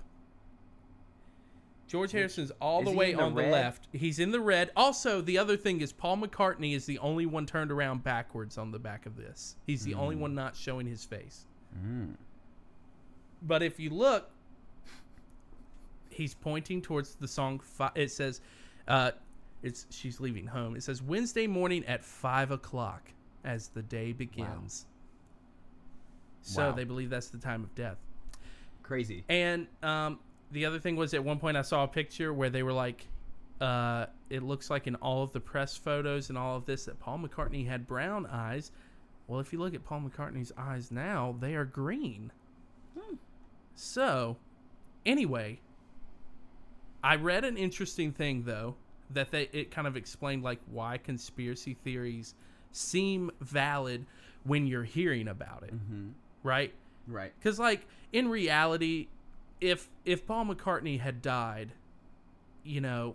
George 1.91 2.13
Harrison's 2.13 2.53
all 2.61 2.83
is 2.83 2.85
the 2.85 2.93
way 2.93 3.15
the 3.15 3.21
on 3.21 3.35
the 3.35 3.43
left. 3.43 3.89
He's 3.93 4.21
in 4.21 4.31
the 4.31 4.39
red. 4.41 4.71
Also, 4.77 5.21
the 5.21 5.39
other 5.39 5.57
thing 5.57 5.81
is 5.81 5.93
Paul 5.93 6.19
McCartney 6.19 6.77
is 6.77 6.87
the 6.87 7.01
only 7.01 7.27
one 7.27 7.47
turned 7.47 7.73
around 7.73 8.05
backwards 8.05 8.59
on 8.59 8.71
the 8.71 8.79
back 8.79 9.07
of 9.07 9.17
this. 9.17 9.57
He's 9.67 9.83
the 9.83 9.95
only 9.95 10.15
hmm. 10.15 10.23
one 10.23 10.35
not 10.37 10.55
showing 10.55 10.87
his 10.87 11.05
face. 11.05 11.47
Mm. 11.79 12.15
But 13.43 13.63
if 13.63 13.79
you 13.81 13.91
look, 13.91 14.31
he's 16.11 16.35
pointing 16.35 16.83
towards 16.83 17.15
the 17.15 17.29
song. 17.29 17.61
Fi- 17.61 17.93
it 17.95 18.11
says, 18.11 18.41
uh, 18.89 19.13
"It's 19.63 19.87
she's 19.91 20.21
leaving 20.21 20.47
home." 20.47 20.77
It 20.77 20.83
says 20.83 21.03
Wednesday 21.03 21.47
morning 21.47 21.85
at 21.87 22.05
five 22.05 22.51
o'clock 22.51 23.11
as 23.45 23.69
the 23.69 23.83
day 23.83 24.13
begins. 24.13 24.87
So 26.43 26.69
Wow. 26.69 26.73
they 26.73 26.85
believe 26.85 27.11
that's 27.11 27.29
the 27.29 27.39
time 27.39 27.63
of 27.63 27.75
death. 27.75 27.99
Crazy. 28.83 29.25
And 29.29 29.67
um, 29.83 30.19
the 30.51 30.65
other 30.67 30.79
thing 30.79 30.97
was 30.97 31.15
at 31.15 31.23
one 31.23 31.39
point 31.39 31.57
I 31.57 31.63
saw 31.63 31.85
a 31.85 31.89
picture 31.89 32.33
where 32.35 32.51
they 32.51 32.63
were 32.63 32.73
like, 32.73 33.07
uh, 33.61 34.07
it 34.31 34.43
looks 34.43 34.69
like 34.71 34.87
in 34.87 34.95
all 34.97 35.23
of 35.23 35.33
the 35.33 35.41
press 35.41 35.77
photos 35.77 36.29
and 36.29 36.37
all 36.39 36.57
of 36.57 36.65
this 36.67 36.87
that 36.87 36.99
Paul 36.99 37.19
McCartney 37.21 37.67
had 37.67 37.87
brown 37.87 38.27
eyes. 38.27 38.73
Well, 39.31 39.39
if 39.39 39.53
you 39.53 39.61
look 39.61 39.75
at 39.75 39.85
Paul 39.85 40.01
McCartney's 40.01 40.51
eyes 40.59 40.91
now, 40.91 41.37
they 41.39 41.55
are 41.55 41.65
green. 41.65 42.33
So, 43.77 44.37
anyway, 45.07 45.61
I 47.03 47.15
read 47.15 47.45
an 47.45 47.57
interesting 47.57 48.13
thing 48.13 48.43
though 48.43 48.75
that 49.11 49.31
they 49.31 49.49
it 49.53 49.71
kind 49.71 49.87
of 49.87 49.97
explained 49.97 50.43
like 50.43 50.59
why 50.71 50.99
conspiracy 50.99 51.75
theories 51.85 52.35
seem 52.73 53.31
valid 53.41 54.05
when 54.45 54.67
you're 54.67 54.83
hearing 54.85 55.29
about 55.29 55.63
it, 55.63 55.75
Mm-hmm. 55.75 56.09
right? 56.43 56.75
Right. 57.07 57.33
Because 57.39 57.59
like 57.61 57.87
in 58.13 58.29
reality, 58.29 59.07
if 59.61 59.89
if 60.05 60.27
Paul 60.27 60.47
McCartney 60.47 60.99
had 61.01 61.23
died, 61.23 61.73
you 62.65 62.81
know, 62.81 63.15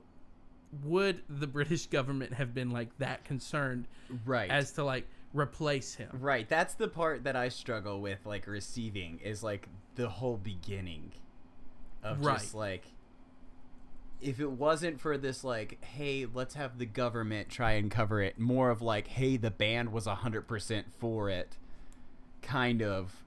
would 0.84 1.22
the 1.30 1.48
British 1.48 1.86
government 1.98 2.34
have 2.34 2.54
been 2.54 2.72
like 2.72 2.98
that 3.00 3.24
concerned 3.26 3.88
Right. 4.26 4.50
as 4.50 4.72
to 4.74 4.84
like 4.86 5.06
replace 5.36 5.96
him? 5.96 6.10
Right, 6.14 6.48
that's 6.48 6.74
the 6.74 6.88
part 6.88 7.24
that 7.26 7.36
I 7.36 7.50
struggle 7.50 8.02
with, 8.02 8.26
like 8.26 8.48
receiving, 8.48 9.20
is 9.24 9.44
like 9.44 9.68
the 9.96 10.10
whole 10.10 10.38
beginning 10.38 11.12
of 12.04 12.22
just 12.22 12.56
like, 12.56 12.86
if 14.22 14.40
it 14.40 14.52
wasn't 14.52 15.00
for 15.00 15.18
this, 15.18 15.44
like, 15.44 15.84
hey, 15.84 16.26
let's 16.32 16.56
have 16.56 16.78
the 16.78 16.86
government 16.86 17.50
try 17.50 17.74
and 17.74 17.92
cover 17.92 18.22
it, 18.22 18.40
more 18.40 18.70
of 18.70 18.82
like, 18.82 19.08
hey, 19.08 19.38
the 19.38 19.52
band 19.52 19.92
was 19.92 20.06
hundred 20.06 20.48
percent 20.48 20.88
for 20.98 21.30
it, 21.30 21.58
kind 22.42 22.82
of, 22.82 23.26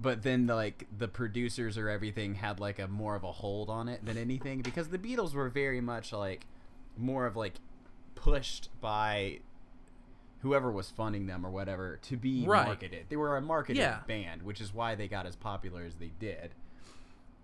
but 0.00 0.22
then 0.22 0.46
like 0.46 0.86
the 0.96 1.08
producers 1.08 1.76
or 1.76 1.88
everything 1.88 2.34
had 2.34 2.60
like 2.60 2.78
a 2.78 2.86
more 2.86 3.16
of 3.16 3.24
a 3.24 3.32
hold 3.32 3.70
on 3.70 3.88
it 3.88 4.04
than 4.04 4.18
anything 4.18 4.60
because 4.60 4.88
the 4.88 4.98
Beatles 4.98 5.34
were 5.34 5.48
very 5.48 5.80
much 5.80 6.12
like 6.12 6.46
more 6.96 7.26
of 7.26 7.36
like 7.36 7.54
pushed 8.14 8.68
by 8.80 9.40
whoever 10.44 10.70
was 10.70 10.90
funding 10.90 11.26
them 11.26 11.44
or 11.44 11.50
whatever 11.50 11.96
to 12.02 12.16
be 12.18 12.46
Right. 12.46 12.66
marketed. 12.66 13.06
They 13.08 13.16
were 13.16 13.36
a 13.36 13.40
marketed 13.40 13.78
Yeah. 13.78 14.00
band, 14.06 14.42
which 14.42 14.60
is 14.60 14.72
why 14.74 14.94
they 14.94 15.08
got 15.08 15.24
as 15.26 15.34
popular 15.34 15.82
as 15.82 15.96
they 15.96 16.12
did. 16.20 16.54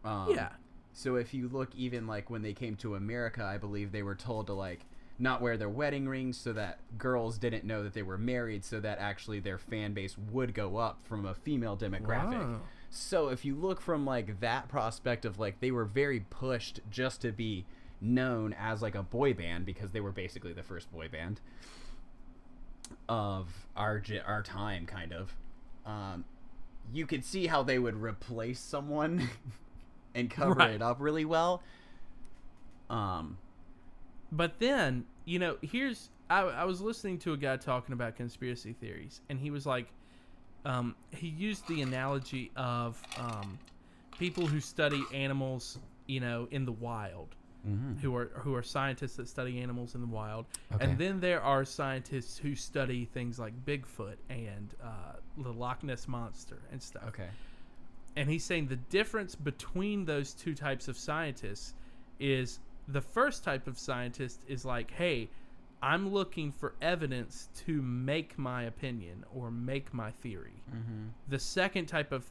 Um, 0.05 0.31
Yeah. 0.31 0.51
So 0.93 1.17
if 1.17 1.33
you 1.33 1.49
look 1.49 1.75
even 1.75 2.07
like 2.07 2.29
when 2.31 2.43
they 2.43 2.53
came 2.53 2.77
to 2.77 2.95
America, 2.97 3.43
I 3.45 3.57
believe 3.59 3.91
they 3.91 4.03
were 4.03 4.15
told 4.15 4.47
to 4.49 4.53
like 4.53 4.85
not 5.19 5.41
wear 5.41 5.57
their 5.57 5.69
wedding 5.69 6.09
rings 6.09 6.37
so 6.37 6.53
that 6.53 6.81
girls 6.99 7.39
didn't 7.39 7.65
know 7.65 7.83
that 7.83 7.93
they 7.95 8.03
were 8.03 8.19
married 8.19 8.65
so 8.65 8.81
that 8.81 8.99
actually 8.99 9.41
their 9.41 9.59
fan 9.59 9.93
base 9.95 10.17
would 10.19 10.53
go 10.55 10.77
up 10.77 11.01
from 11.03 11.25
a 11.25 11.35
female 11.35 11.77
demographic. 11.77 12.39
Wow. 12.39 12.61
So 12.91 13.29
if 13.29 13.45
you 13.45 13.55
look 13.55 13.81
from 13.81 14.05
like 14.05 14.41
that 14.41 14.69
prospect 14.69 15.25
of 15.25 15.39
like 15.39 15.61
they 15.61 15.71
were 15.71 15.85
very 15.87 16.21
pushed 16.21 16.81
just 16.91 17.23
to 17.23 17.33
be 17.33 17.65
known 18.01 18.53
as 18.59 18.83
like 18.83 18.95
a 18.95 19.03
boy 19.03 19.33
band 19.33 19.65
because 19.65 19.91
they 19.93 20.01
were 20.01 20.13
basically 20.13 20.53
the 20.53 20.63
first 20.63 20.91
boy 20.93 21.09
band 21.09 21.41
of 23.09 23.68
our 23.76 24.03
our 24.26 24.42
time 24.42 24.87
kind 24.87 25.12
of 25.12 25.35
um 25.87 26.24
you 26.92 27.07
could 27.07 27.24
see 27.24 27.46
how 27.46 27.62
they 27.62 27.79
would 27.79 27.96
replace 28.00 28.61
someone 28.61 29.29
and 30.14 30.31
cover 30.31 30.55
Right. 30.55 30.70
it 30.70 30.83
up 30.83 30.98
really 31.00 31.24
well. 31.24 31.62
Um, 32.88 33.38
But 34.33 34.59
then, 34.59 35.07
you 35.24 35.38
know, 35.38 35.57
here's 35.62 36.11
I, 36.29 36.40
I 36.42 36.64
was 36.64 36.81
listening 36.81 37.18
to 37.20 37.33
a 37.33 37.37
guy 37.37 37.57
talking 37.57 37.92
about 37.92 38.16
conspiracy 38.16 38.72
theories, 38.72 39.20
and 39.29 39.38
he 39.40 39.50
was 39.50 39.66
like, 39.66 39.92
um, 40.64 40.96
he 41.11 41.29
used 41.29 41.66
the 41.66 41.83
analogy 41.83 42.53
of 42.57 43.05
um, 43.16 43.61
people 44.18 44.46
who 44.46 44.61
study 44.61 45.11
animals, 45.12 45.79
you 46.07 46.20
know, 46.20 46.48
in 46.50 46.64
the 46.64 46.72
wild, 46.72 47.35
who 48.01 48.14
are 48.16 48.31
who 48.37 48.55
are 48.55 48.62
scientists 48.62 49.16
that 49.16 49.29
study 49.29 49.61
animals 49.61 49.94
in 49.94 50.01
the 50.01 50.07
wild, 50.07 50.46
Okay. 50.75 50.85
and 50.85 50.96
then 50.99 51.20
there 51.20 51.42
are 51.42 51.64
scientists 51.64 52.38
who 52.38 52.55
study 52.55 53.05
things 53.05 53.38
like 53.38 53.53
Bigfoot 53.66 54.16
and 54.31 54.75
uh, 54.83 55.14
the 55.37 55.53
Loch 55.53 55.83
Ness 55.85 56.09
monster 56.09 56.62
and 56.73 56.83
stuff. 56.83 57.05
Okay. 57.09 57.29
and 58.16 58.29
he's 58.31 58.44
saying 58.44 58.66
the 58.68 58.77
difference 58.77 59.35
between 59.35 60.05
those 60.07 60.33
two 60.33 60.55
types 60.55 60.88
of 60.88 60.96
scientists 60.96 61.75
is 62.18 62.59
the 62.88 63.01
first 63.01 63.44
type 63.44 63.66
of 63.66 63.79
scientist 63.79 64.42
is 64.49 64.64
like 64.64 64.90
hey 64.90 65.29
i'm 65.83 66.12
looking 66.12 66.51
for 66.51 66.75
evidence 66.83 67.49
to 67.55 67.81
make 67.83 68.37
my 68.38 68.64
opinion 68.64 69.25
or 69.35 69.51
make 69.51 69.94
my 69.94 70.11
theory. 70.11 70.62
The 71.29 71.38
second 71.38 71.87
type 71.87 72.11
of 72.12 72.25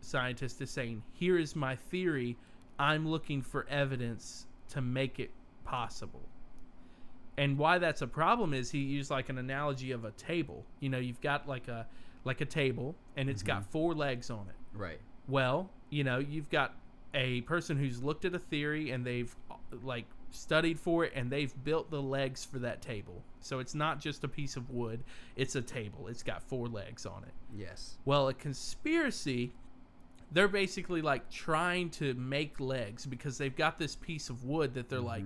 scientist 0.00 0.60
is 0.60 0.70
saying 0.70 1.02
here 1.12 1.38
is 1.38 1.56
my 1.56 1.74
theory. 1.76 2.36
I'm 2.78 3.08
looking 3.08 3.40
for 3.42 3.66
evidence 3.70 4.46
to 4.68 4.80
make 4.80 5.18
it 5.18 5.30
possible 5.64 6.22
and 7.38 7.58
why 7.58 7.78
that's 7.78 8.02
a 8.02 8.06
problem 8.06 8.54
is 8.54 8.70
he 8.70 8.78
used 8.78 9.10
like 9.10 9.28
an 9.28 9.38
analogy 9.38 9.90
of 9.92 10.04
a 10.04 10.10
table 10.12 10.64
you 10.80 10.88
know 10.88 10.98
you've 10.98 11.20
got 11.20 11.48
like 11.48 11.68
a 11.68 11.86
like 12.24 12.40
a 12.40 12.44
table 12.44 12.94
and 13.16 13.28
it's 13.30 13.42
got 13.42 13.60
mm-hmm. 13.62 13.70
four 13.70 13.94
legs 13.94 14.30
on 14.30 14.46
it 14.48 14.56
Right. 14.76 15.00
well, 15.28 15.70
you 15.90 16.04
know, 16.04 16.18
you've 16.18 16.50
got 16.50 16.74
a 17.14 17.40
person 17.42 17.76
who's 17.76 18.02
looked 18.02 18.24
at 18.24 18.34
a 18.34 18.38
theory 18.38 18.90
and 18.90 19.04
they've 19.04 19.34
like 19.82 20.04
studied 20.30 20.78
for 20.78 21.04
it 21.04 21.12
and 21.14 21.30
they've 21.30 21.52
built 21.64 21.90
the 21.90 22.02
legs 22.02 22.44
for 22.44 22.58
that 22.58 22.82
table. 22.82 23.22
So 23.40 23.58
it's 23.58 23.74
not 23.74 24.00
just 24.00 24.24
a 24.24 24.28
piece 24.28 24.56
of 24.56 24.70
wood, 24.70 25.02
it's 25.36 25.56
a 25.56 25.62
table. 25.62 26.08
It's 26.08 26.22
got 26.22 26.42
four 26.42 26.68
legs 26.68 27.06
on 27.06 27.22
it. 27.22 27.32
Yes. 27.56 27.96
Well, 28.04 28.28
a 28.28 28.34
conspiracy, 28.34 29.52
they're 30.36 30.48
basically 30.48 31.00
like 31.00 31.30
trying 31.30 31.88
to 31.88 32.12
make 32.12 32.60
legs 32.60 33.06
because 33.06 33.38
they've 33.38 33.56
got 33.56 33.78
this 33.78 33.96
piece 33.96 34.28
of 34.28 34.44
wood 34.44 34.74
that 34.74 34.90
they're 34.90 35.00
like, 35.00 35.24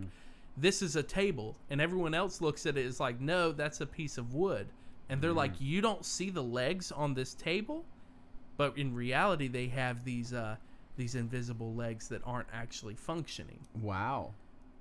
this 0.56 0.82
is 0.82 0.94
a 0.94 1.02
table. 1.02 1.56
And 1.68 1.80
everyone 1.80 2.14
else 2.14 2.40
looks 2.40 2.64
at 2.64 2.78
it 2.78 2.86
as 2.86 3.00
like, 3.00 3.20
no, 3.20 3.50
that's 3.50 3.80
a 3.80 3.86
piece 3.86 4.18
of 4.18 4.34
wood. 4.34 4.68
And 5.08 5.20
they're 5.20 5.32
like, 5.32 5.54
you 5.58 5.80
don't 5.80 6.04
see 6.04 6.30
the 6.30 6.44
legs 6.44 6.92
on 6.92 7.14
this 7.14 7.34
table? 7.34 7.84
But 8.56 8.78
in 8.78 8.94
reality, 8.94 9.48
they 9.48 9.66
have 9.66 10.04
these, 10.04 10.32
uh, 10.32 10.54
these 10.96 11.16
invisible 11.16 11.74
legs 11.74 12.06
that 12.06 12.22
aren't 12.24 12.48
actually 12.52 12.94
functioning. 12.94 13.58
Wow. 13.82 14.30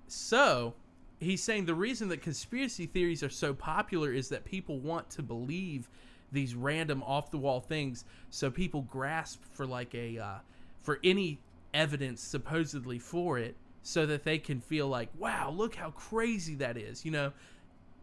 So 0.05 0.75
he's 1.19 1.41
saying 1.41 1.65
the 1.65 1.73
reason 1.73 2.07
that 2.09 2.21
conspiracy 2.21 2.85
theories 2.85 3.23
are 3.23 3.29
so 3.29 3.55
popular 3.55 4.13
is 4.13 4.29
that 4.29 4.45
people 4.45 4.77
want 4.79 5.09
to 5.09 5.23
believe 5.23 5.89
these 6.31 6.55
random 6.55 7.03
off 7.03 7.31
the 7.31 7.37
wall 7.37 7.59
things. 7.59 8.05
So 8.29 8.49
people 8.51 8.83
grasp 8.83 9.41
for 9.53 9.65
like 9.65 9.93
a 9.95 10.17
uh, 10.17 10.37
for 10.81 10.99
any 11.03 11.39
evidence 11.73 12.21
supposedly 12.21 12.99
for 12.99 13.37
it, 13.37 13.55
so 13.81 14.05
that 14.05 14.23
they 14.23 14.37
can 14.37 14.59
feel 14.59 14.87
like, 14.87 15.09
wow, 15.17 15.51
look 15.51 15.75
how 15.75 15.91
crazy 15.91 16.55
that 16.55 16.77
is. 16.77 17.05
You 17.05 17.11
know, 17.11 17.33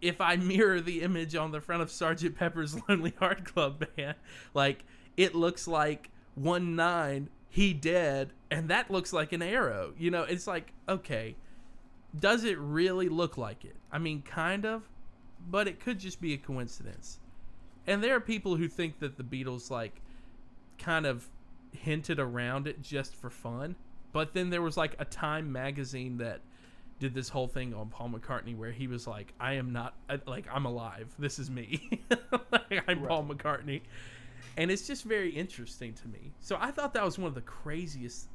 if 0.00 0.20
I 0.20 0.36
mirror 0.36 0.80
the 0.80 1.02
image 1.02 1.34
on 1.34 1.52
the 1.52 1.60
front 1.60 1.82
of 1.82 1.90
Sergeant 1.90 2.36
Pepper's 2.36 2.76
Lonely 2.88 3.14
Heart 3.18 3.44
Club 3.44 3.84
Band, 3.96 4.16
like 4.54 4.84
it 5.16 5.34
looks 5.34 5.66
like 5.66 6.10
one 6.34 6.76
nine, 6.76 7.28
he 7.48 7.72
dead, 7.72 8.32
and 8.50 8.68
that 8.68 8.90
looks 8.90 9.12
like 9.12 9.32
an 9.32 9.42
arrow. 9.42 9.94
You 9.98 10.10
know, 10.10 10.22
it's 10.22 10.46
like 10.46 10.72
okay, 10.88 11.36
does 12.18 12.44
it 12.44 12.58
really 12.58 13.08
look 13.08 13.36
like 13.36 13.64
it? 13.64 13.76
I 13.90 13.98
mean, 13.98 14.22
kind 14.22 14.64
of, 14.64 14.88
but 15.48 15.68
it 15.68 15.80
could 15.80 15.98
just 15.98 16.20
be 16.20 16.34
a 16.34 16.38
coincidence. 16.38 17.18
And 17.86 18.02
there 18.02 18.14
are 18.16 18.20
people 18.20 18.56
who 18.56 18.68
think 18.68 18.98
that 19.00 19.16
the 19.16 19.22
Beatles 19.22 19.70
like 19.70 20.00
kind 20.78 21.06
of 21.06 21.28
hinted 21.72 22.18
around 22.18 22.66
it 22.66 22.82
just 22.82 23.14
for 23.14 23.30
fun. 23.30 23.76
But 24.12 24.32
then 24.32 24.50
there 24.50 24.62
was 24.62 24.76
like 24.76 24.96
a 24.98 25.04
Time 25.04 25.52
magazine 25.52 26.18
that 26.18 26.40
did 26.98 27.14
this 27.14 27.28
whole 27.28 27.48
thing 27.48 27.74
on 27.74 27.88
Paul 27.90 28.10
McCartney 28.10 28.56
where 28.56 28.72
he 28.72 28.86
was 28.86 29.06
like, 29.06 29.34
"I 29.38 29.54
am 29.54 29.72
not 29.72 29.94
like 30.26 30.46
I'm 30.50 30.64
alive. 30.64 31.14
This 31.18 31.38
is 31.38 31.50
me. 31.50 32.02
like, 32.50 32.84
I'm 32.88 33.06
Paul 33.06 33.24
McCartney." 33.24 33.82
And 34.56 34.70
it's 34.70 34.86
just 34.86 35.04
very 35.04 35.30
interesting 35.30 35.92
to 35.94 36.08
me. 36.08 36.32
So 36.40 36.56
I 36.58 36.70
thought 36.70 36.94
that 36.94 37.04
was 37.04 37.18
one 37.18 37.28
of 37.28 37.34
the 37.34 37.42
craziest 37.42 38.28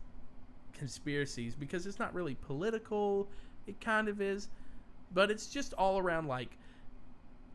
conspiracies 0.74 1.56
because 1.56 1.88
it's 1.88 1.98
not 1.98 2.14
really 2.14 2.36
political. 2.36 3.28
It 3.66 3.82
kind 3.82 4.08
of 4.08 4.22
is, 4.22 4.50
but 5.14 5.32
it's 5.32 5.48
just 5.48 5.74
all 5.74 5.98
around 5.98 6.28
like 6.28 6.58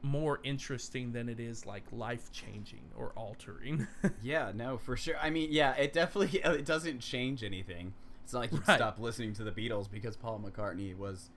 more 0.07 0.40
interesting 0.45 1.12
than 1.12 1.29
it 1.29 1.38
is 1.40 1.66
like 1.66 1.85
life 1.92 2.31
changing 2.33 2.85
or 2.97 3.12
altering. 3.16 3.87
Yeah, 4.23 4.53
no, 4.55 4.79
for 4.79 4.97
sure. 4.97 5.16
I 5.21 5.31
mean, 5.31 5.49
yeah, 5.53 5.73
it 5.75 5.92
definitely 5.92 6.38
it 6.45 6.64
doesn't 6.64 7.01
change 7.01 7.42
anything. 7.45 7.92
It's 8.25 8.33
not 8.33 8.40
like 8.40 8.53
you 8.53 8.62
Right. 8.66 8.77
stop 8.77 8.99
listening 8.99 9.35
to 9.35 9.45
the 9.45 9.53
Beatles 9.53 9.90
because 9.90 10.16
Paul 10.16 10.40
McCartney 10.45 10.97
was 10.97 11.31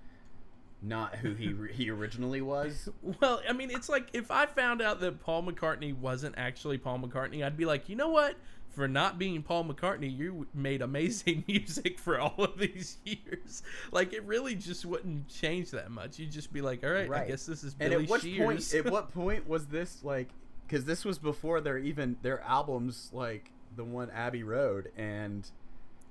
not 0.82 1.16
who 1.18 1.34
he 1.34 1.56
he 1.74 1.90
originally 1.90 2.42
was. 2.42 2.90
well, 3.22 3.42
I 3.48 3.54
mean, 3.54 3.72
it's 3.72 3.90
like 3.90 4.08
if 4.14 4.32
I 4.32 4.46
found 4.46 4.82
out 4.82 5.00
that 5.02 5.20
Paul 5.22 5.44
McCartney 5.44 5.96
wasn't 5.98 6.36
actually 6.38 6.78
Paul 6.78 7.00
McCartney, 7.00 7.46
I'd 7.46 7.58
be 7.58 7.66
like, 7.66 7.90
you 7.90 7.96
know 7.96 8.10
what? 8.10 8.36
For 8.70 8.88
not 8.88 9.18
being 9.18 9.42
Paul 9.42 9.66
McCartney, 9.66 10.16
you 10.16 10.48
made 10.54 10.82
amazing 10.82 11.44
music 11.48 12.00
for 12.00 12.20
all 12.20 12.36
of 12.44 12.58
these 12.60 12.98
years. 13.04 13.64
Like 13.92 14.14
it 14.14 14.24
really 14.24 14.56
just 14.56 14.86
wouldn't 14.86 15.28
change 15.28 15.72
that 15.72 15.90
much. 15.92 16.20
You'd 16.20 16.32
just 16.32 16.54
be 16.54 16.62
like, 16.62 16.84
all 16.84 16.92
right, 16.92 17.12
I 17.12 17.26
guess 17.28 17.46
this 17.46 17.64
is 17.64 17.76
And 17.80 17.90
Billy 17.92 18.04
at 18.04 18.10
what 18.10 18.22
Shears. 18.22 18.40
point? 18.72 18.86
At 18.86 18.92
what 18.92 19.14
point 19.14 19.50
was 19.50 19.66
this 19.68 20.04
like? 20.04 20.30
Because 20.68 20.86
this 20.86 21.04
was 21.04 21.18
before 21.18 21.62
their 21.62 21.80
even 21.80 22.16
their 22.22 22.42
albums 22.42 23.10
like 23.12 23.52
the 23.76 23.84
one 23.84 24.12
Abbey 24.12 24.44
Road 24.44 24.92
and 24.96 25.50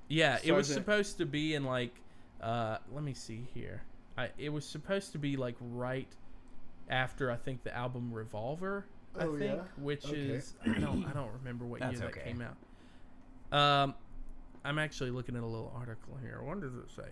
Yeah, 0.09 0.37
it 0.43 0.51
was 0.51 0.67
supposed 0.67 1.17
to 1.19 1.25
be 1.25 1.55
in 1.55 1.63
like 1.63 1.95
uh 2.41 2.77
let 2.93 3.03
me 3.03 3.13
see 3.13 3.47
here. 3.53 3.83
I 4.19 4.29
it 4.37 4.49
was 4.49 4.65
supposed 4.65 5.11
to 5.13 5.17
be 5.17 5.37
like 5.37 5.55
right 5.59 6.07
after 6.89 7.31
I 7.31 7.35
think 7.35 7.63
the 7.63 7.75
album 7.75 8.11
Revolver, 8.11 8.85
I 9.17 9.23
Oh, 9.23 9.37
think, 9.37 9.55
yeah? 9.55 9.63
which 9.77 10.05
Okay. 10.05 10.17
is 10.17 10.53
I 10.63 10.79
don't 10.79 11.05
I 11.05 11.13
don't 11.13 11.31
remember 11.39 11.65
what 11.65 11.79
year 11.79 11.89
That's 11.89 12.01
that 12.01 12.09
okay. 12.09 12.21
came 12.25 12.41
out. 12.41 13.57
Um 13.57 13.95
I'm 14.65 14.77
actually 14.77 15.11
looking 15.11 15.35
at 15.37 15.43
a 15.43 15.45
little 15.45 15.71
article 15.75 16.17
here. 16.21 16.41
What 16.43 16.59
does 16.59 16.75
it 16.75 16.89
say? 16.93 17.07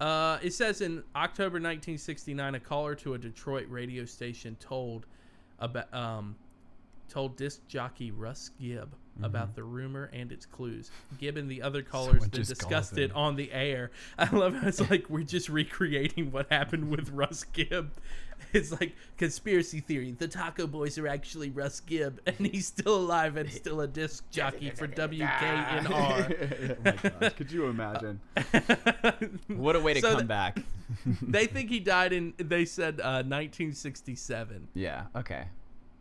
Uh, 0.00 0.38
it 0.42 0.54
says 0.54 0.80
in 0.80 1.02
October 1.14 1.56
1969, 1.56 2.54
a 2.54 2.60
caller 2.60 2.94
to 2.94 3.14
a 3.14 3.18
Detroit 3.18 3.66
radio 3.68 4.04
station 4.06 4.56
told 4.60 5.04
about 5.58 5.92
um, 5.92 6.36
told 7.08 7.36
disc 7.36 7.66
jockey 7.68 8.10
Russ 8.10 8.50
Gibb 8.60 8.94
about 9.22 9.54
the 9.54 9.62
rumor 9.64 10.10
and 10.12 10.32
its 10.32 10.46
clues. 10.46 10.90
Gibb 11.18 11.36
and 11.36 11.50
the 11.50 11.62
other 11.62 11.82
callers 11.92 12.12
Someone 12.14 12.30
then 12.32 12.40
discussed 12.42 12.98
it 12.98 13.12
on 13.12 13.36
the 13.36 13.52
air. 13.52 13.90
I 14.18 14.28
love 14.34 14.54
how 14.54 14.68
it's 14.68 14.90
like 14.90 15.08
we're 15.08 15.22
just 15.24 15.48
recreating 15.48 16.32
what 16.32 16.50
happened 16.50 16.90
with 16.90 17.10
Russ 17.10 17.44
Gibb. 17.44 17.90
It's 18.54 18.72
like 18.72 18.96
conspiracy 19.18 19.78
theory. 19.80 20.12
The 20.18 20.26
Taco 20.26 20.66
Boys 20.66 20.96
are 20.98 21.06
actually 21.06 21.50
Russ 21.50 21.78
Gibb, 21.78 22.20
and 22.26 22.38
he's 22.48 22.66
still 22.66 22.96
alive 22.96 23.36
and 23.36 23.48
still 23.52 23.82
a 23.82 23.86
disc 23.86 24.28
jockey 24.30 24.70
for 24.70 24.88
WKNR. 24.88 25.86
oh 25.92 26.76
my 26.84 27.10
gosh, 27.20 27.34
could 27.34 27.52
you 27.52 27.66
imagine? 27.66 28.18
What 29.46 29.76
a 29.76 29.80
way 29.80 29.94
to 29.94 30.00
So 30.00 30.08
come 30.08 30.18
th- 30.20 30.28
back. 30.28 30.58
they 31.22 31.46
think 31.46 31.68
he 31.68 31.78
died 31.80 32.12
in. 32.12 32.32
They 32.38 32.64
said 32.64 32.94
uh, 33.00 33.22
1967. 33.22 34.68
yeah. 34.74 35.04
Okay. 35.14 35.44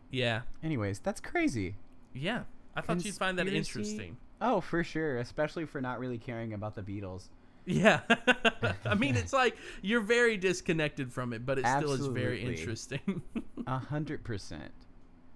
Yeah, 0.10 0.41
Anyways, 0.63 0.99
that's 0.99 1.19
crazy. 1.21 1.75
yeah. 2.13 2.43
I 2.80 2.82
thought 2.82 3.06
you'd 3.06 3.15
find 3.15 3.38
that 3.39 3.48
interesting. 3.48 4.18
Oh, 4.42 4.62
for 4.62 4.84
sure, 4.84 5.18
especially 5.18 5.65
for 5.65 5.82
not 5.82 6.00
really 6.00 6.18
caring 6.18 6.54
about 6.54 6.76
the 6.76 6.82
Beatles. 6.82 7.28
Yeah, 7.65 8.00
I 8.86 8.96
mean, 8.96 9.15
it's 9.15 9.34
like 9.34 9.56
you're 9.82 10.02
very 10.02 10.38
disconnected 10.38 11.12
from 11.12 11.34
it, 11.34 11.46
but 11.46 11.60
it 11.60 11.65
still 11.68 11.92
is 11.92 12.08
very 12.08 12.44
interesting. 12.44 13.22
A 13.68 13.78
hundred 13.78 14.24
percent. 14.24 14.72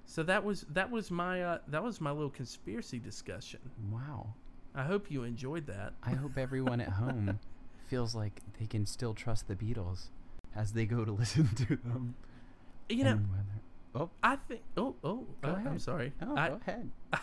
so 0.05 0.23
that 0.23 0.43
was 0.43 0.65
that 0.71 0.89
was 0.89 1.11
my 1.11 1.43
uh, 1.43 1.57
that 1.67 1.83
was 1.83 2.01
my 2.01 2.11
little 2.11 2.29
conspiracy 2.29 2.97
discussion. 2.97 3.59
Wow. 3.91 4.33
I 4.73 4.83
hope 4.83 5.11
you 5.11 5.23
enjoyed 5.23 5.67
that. 5.67 5.93
I 6.01 6.11
hope 6.11 6.37
everyone 6.37 6.81
at 6.81 6.89
home 6.89 7.39
feels 7.87 8.15
like 8.15 8.41
they 8.59 8.65
can 8.65 8.87
still 8.87 9.13
trust 9.13 9.47
the 9.47 9.55
Beatles 9.55 10.07
as 10.55 10.71
they 10.73 10.85
go 10.85 11.05
to 11.05 11.11
listen 11.11 11.47
to 11.55 11.75
them. 11.75 12.15
You 12.89 13.03
know, 13.03 13.19
oh, 13.95 14.09
I 14.23 14.35
think. 14.35 14.61
Oh, 14.77 14.95
oh, 15.03 15.25
Go 15.41 15.49
uh, 15.51 15.59
I'm 15.69 15.79
sorry. 15.79 16.13
oh, 16.21 16.35
I, 16.35 16.49
go 16.49 16.59
ahead. 16.65 16.89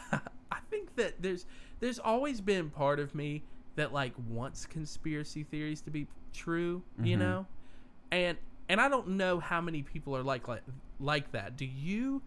I 0.52 0.58
think 0.70 0.94
that 0.96 1.20
there's 1.22 1.46
there's 1.80 1.98
always 1.98 2.40
been 2.40 2.70
part 2.70 2.98
of 3.00 3.14
me 3.14 3.42
that 3.76 3.92
like 3.92 4.12
wants 4.28 4.66
conspiracy 4.66 5.42
theories 5.44 5.80
to 5.82 5.90
be 5.90 6.06
true, 6.32 6.82
you 7.02 7.16
Mhm. 7.16 7.20
know? 7.20 7.46
And 8.12 8.38
and 8.68 8.80
I 8.80 8.88
don't 8.88 9.08
know 9.10 9.40
how 9.40 9.60
many 9.60 9.82
people 9.82 10.16
are 10.16 10.22
like 10.22 10.48
like 10.48 10.62
like 10.98 11.32
that. 11.32 11.56
Do 11.56 11.64
you 11.64 12.22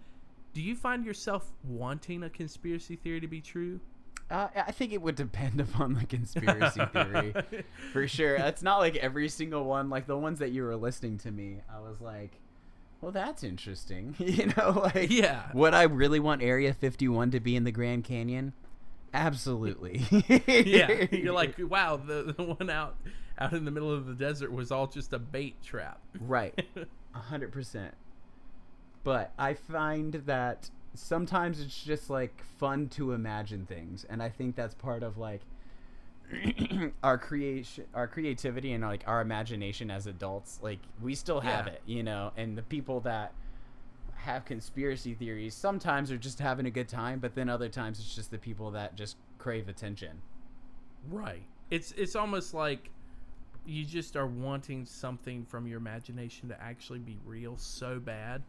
Do 0.54 0.62
you 0.62 0.76
find 0.76 1.04
yourself 1.06 1.52
wanting 1.64 2.24
a 2.24 2.30
conspiracy 2.30 2.96
theory 2.96 3.20
to 3.22 3.28
be 3.28 3.42
true? 3.42 3.80
Uh, 4.30 4.48
I 4.56 4.72
think 4.72 4.94
it 4.94 5.02
would 5.02 5.16
depend 5.16 5.60
upon 5.68 5.94
the 5.96 6.06
conspiracy 6.06 6.86
theory, 6.94 7.34
for 7.92 8.08
sure. 8.08 8.36
It's 8.36 8.62
not 8.64 8.78
like 8.80 8.96
every 8.96 9.30
single 9.30 9.66
one. 9.66 9.90
Like 9.90 10.08
the 10.08 10.18
ones 10.18 10.40
that 10.40 10.52
you 10.52 10.64
were 10.64 10.76
listening 10.76 11.18
to 11.20 11.32
me, 11.32 11.62
I 11.70 11.80
was 11.82 12.00
like, 12.02 12.40
"Well, 13.04 13.12
that's 13.12 13.44
interesting." 13.44 14.16
you 14.20 14.48
know, 14.58 14.90
like, 14.96 15.12
Yeah. 15.12 15.50
Would 15.54 15.74
I 15.74 15.84
really 15.84 16.20
want 16.20 16.42
Area 16.42 16.74
51 16.74 17.32
to 17.32 17.40
be 17.40 17.56
in 17.56 17.66
the 17.66 17.72
Grand 17.72 18.06
Canyon? 18.06 18.54
Absolutely. 19.14 20.02
yeah, 20.48 21.06
you're 21.12 21.34
like, 21.44 21.56
wow, 21.60 21.98
the, 21.98 22.34
the 22.36 22.44
one 22.44 22.70
out 22.70 22.96
out 23.38 23.54
in 23.54 23.66
the 23.66 23.72
middle 23.72 23.92
of 23.92 24.06
the 24.06 24.14
desert 24.14 24.52
was 24.52 24.72
all 24.72 24.88
just 24.88 25.12
a 25.14 25.20
bait 25.20 25.62
trap. 25.62 26.00
Right. 26.20 26.66
A 27.14 27.20
hundred 27.20 27.52
percent. 27.52 27.94
But 29.04 29.34
I 29.38 29.54
find 29.54 30.14
that 30.26 30.70
sometimes 30.94 31.60
it's 31.60 31.84
just 31.84 32.10
like 32.10 32.44
fun 32.58 32.88
to 32.90 33.12
imagine 33.12 33.66
things, 33.66 34.06
and 34.10 34.24
I 34.24 34.30
think 34.30 34.56
that's 34.56 34.74
part 34.76 35.04
of 35.04 35.18
like 35.18 35.42
our 37.04 37.18
creation, 37.18 37.86
our 37.94 38.08
creativity, 38.08 38.74
and 38.74 38.84
like 38.84 39.04
our 39.08 39.22
imagination 39.22 39.92
as 39.92 40.08
adults. 40.08 40.60
Like 40.62 40.80
we 41.02 41.16
still 41.16 41.42
have 41.42 41.68
Yeah. 41.68 41.74
it, 41.74 41.82
you 41.86 42.04
know. 42.04 42.32
And 42.38 42.58
the 42.58 42.64
people 42.64 43.00
that 43.02 43.34
have 44.16 44.46
conspiracy 44.46 45.14
theories 45.14 45.54
sometimes 45.54 46.12
are 46.12 46.18
just 46.18 46.40
having 46.40 46.66
a 46.66 46.72
good 46.72 46.88
time, 46.88 47.20
but 47.20 47.36
then 47.36 47.50
other 47.50 47.70
times 47.70 48.00
it's 48.00 48.16
just 48.16 48.32
the 48.32 48.38
people 48.38 48.72
that 48.72 48.96
just 48.96 49.18
crave 49.38 49.68
attention. 49.68 50.22
Right. 51.10 51.44
It's 51.70 51.92
it's 51.94 52.16
almost 52.16 52.54
like 52.54 52.90
you 53.66 53.86
just 53.86 54.16
are 54.16 54.28
wanting 54.28 54.86
something 54.86 55.46
from 55.46 55.68
your 55.68 55.78
imagination 55.78 56.50
to 56.50 56.62
actually 56.62 57.00
be 57.00 57.18
real 57.26 57.58
so 57.58 58.00
bad 58.00 58.44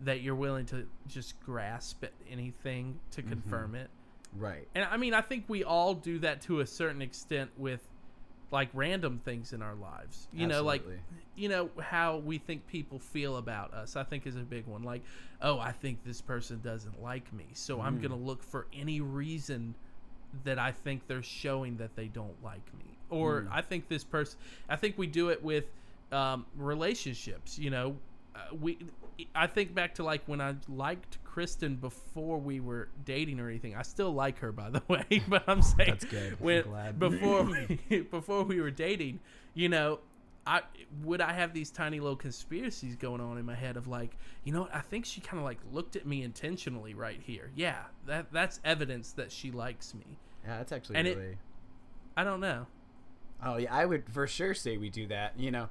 that 0.00 0.22
you're 0.22 0.34
willing 0.34 0.66
to 0.66 0.86
just 1.06 1.38
grasp 1.40 2.02
at 2.04 2.12
anything 2.30 2.98
to 3.10 3.20
mm-hmm. 3.20 3.30
confirm 3.30 3.74
it. 3.74 3.90
Right. 4.36 4.66
And 4.74 4.84
I 4.84 4.96
mean, 4.96 5.14
I 5.14 5.20
think 5.20 5.44
we 5.48 5.64
all 5.64 5.94
do 5.94 6.18
that 6.20 6.42
to 6.42 6.60
a 6.60 6.66
certain 6.66 7.02
extent 7.02 7.50
with 7.56 7.86
like 8.50 8.68
random 8.72 9.18
things 9.24 9.52
in 9.52 9.62
our 9.62 9.74
lives. 9.74 10.28
You 10.32 10.46
know, 10.46 10.62
like 10.62 10.84
you 11.34 11.48
know 11.48 11.70
how 11.80 12.18
we 12.18 12.38
think 12.38 12.66
people 12.66 12.98
feel 12.98 13.36
about 13.36 13.74
us. 13.74 13.96
I 13.96 14.04
think 14.04 14.26
is 14.26 14.36
a 14.36 14.40
big 14.40 14.66
one. 14.66 14.82
Like, 14.82 15.02
oh, 15.40 15.58
I 15.58 15.72
think 15.72 16.04
this 16.04 16.20
person 16.20 16.60
doesn't 16.62 17.02
like 17.02 17.32
me, 17.32 17.46
so 17.54 17.80
I'm 17.80 17.98
Mm. 17.98 18.02
going 18.02 18.10
to 18.12 18.16
look 18.16 18.42
for 18.42 18.66
any 18.72 19.00
reason 19.00 19.74
that 20.44 20.58
I 20.58 20.72
think 20.72 21.06
they're 21.06 21.22
showing 21.22 21.76
that 21.76 21.94
they 21.94 22.08
don't 22.08 22.42
like 22.42 22.72
me. 22.74 22.98
Or 23.08 23.42
Mm. 23.42 23.48
I 23.52 23.62
think 23.62 23.88
this 23.88 24.04
person 24.04 24.38
I 24.68 24.76
think 24.76 24.98
we 24.98 25.06
do 25.06 25.28
it 25.30 25.42
with 25.42 25.66
um, 26.12 26.46
relationships, 26.56 27.58
you 27.58 27.70
know. 27.70 27.96
Uh, 28.34 28.54
we 28.54 28.78
I 29.34 29.46
think 29.46 29.74
back 29.74 29.94
to 29.96 30.04
like 30.04 30.22
when 30.26 30.40
I 30.40 30.56
liked 30.68 31.23
Kristen 31.34 31.74
before 31.74 32.38
we 32.38 32.60
were 32.60 32.90
dating 33.04 33.40
or 33.40 33.48
anything. 33.48 33.74
I 33.74 33.82
still 33.82 34.12
like 34.12 34.38
her 34.38 34.52
by 34.52 34.70
the 34.70 34.82
way, 34.88 35.20
but 35.26 35.42
I'm 35.48 35.62
saying 35.62 35.90
That's 35.90 36.04
good. 36.04 36.40
When 36.40 36.62
before 36.96 37.42
we, 37.90 38.00
before 38.10 38.44
we 38.44 38.60
were 38.60 38.70
dating, 38.70 39.18
you 39.52 39.68
know, 39.68 39.98
I 40.46 40.60
would 41.02 41.20
I 41.20 41.32
have 41.32 41.52
these 41.52 41.72
tiny 41.72 41.98
little 41.98 42.14
conspiracies 42.14 42.94
going 42.94 43.20
on 43.20 43.36
in 43.36 43.44
my 43.44 43.56
head 43.56 43.76
of 43.76 43.88
like, 43.88 44.16
you 44.44 44.52
know, 44.52 44.60
what, 44.60 44.74
I 44.76 44.78
think 44.78 45.06
she 45.06 45.20
kind 45.20 45.38
of 45.40 45.44
like 45.44 45.58
looked 45.72 45.96
at 45.96 46.06
me 46.06 46.22
intentionally 46.22 46.94
right 46.94 47.20
here. 47.20 47.50
Yeah, 47.56 47.82
that 48.06 48.26
that's 48.32 48.60
evidence 48.64 49.10
that 49.14 49.32
she 49.32 49.50
likes 49.50 49.92
me. 49.92 50.18
Yeah, 50.44 50.58
that's 50.58 50.70
actually 50.70 50.96
And 50.98 51.08
it- 51.08 51.16
really. 51.16 51.36
I 52.16 52.22
don't 52.22 52.38
know. 52.38 52.68
Oh 53.44 53.56
yeah, 53.56 53.74
I 53.74 53.86
would 53.86 54.04
for 54.08 54.28
sure 54.28 54.54
say 54.54 54.76
we 54.76 54.88
do 54.88 55.08
that. 55.08 55.32
You 55.36 55.50
know, 55.50 55.68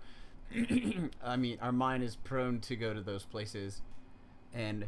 I 1.23 1.37
mean, 1.37 1.57
our 1.61 1.71
mind 1.71 2.03
is 2.03 2.17
prone 2.17 2.59
to 2.61 2.75
go 2.75 2.93
to 2.93 3.01
those 3.01 3.23
places, 3.23 3.81
and 4.53 4.87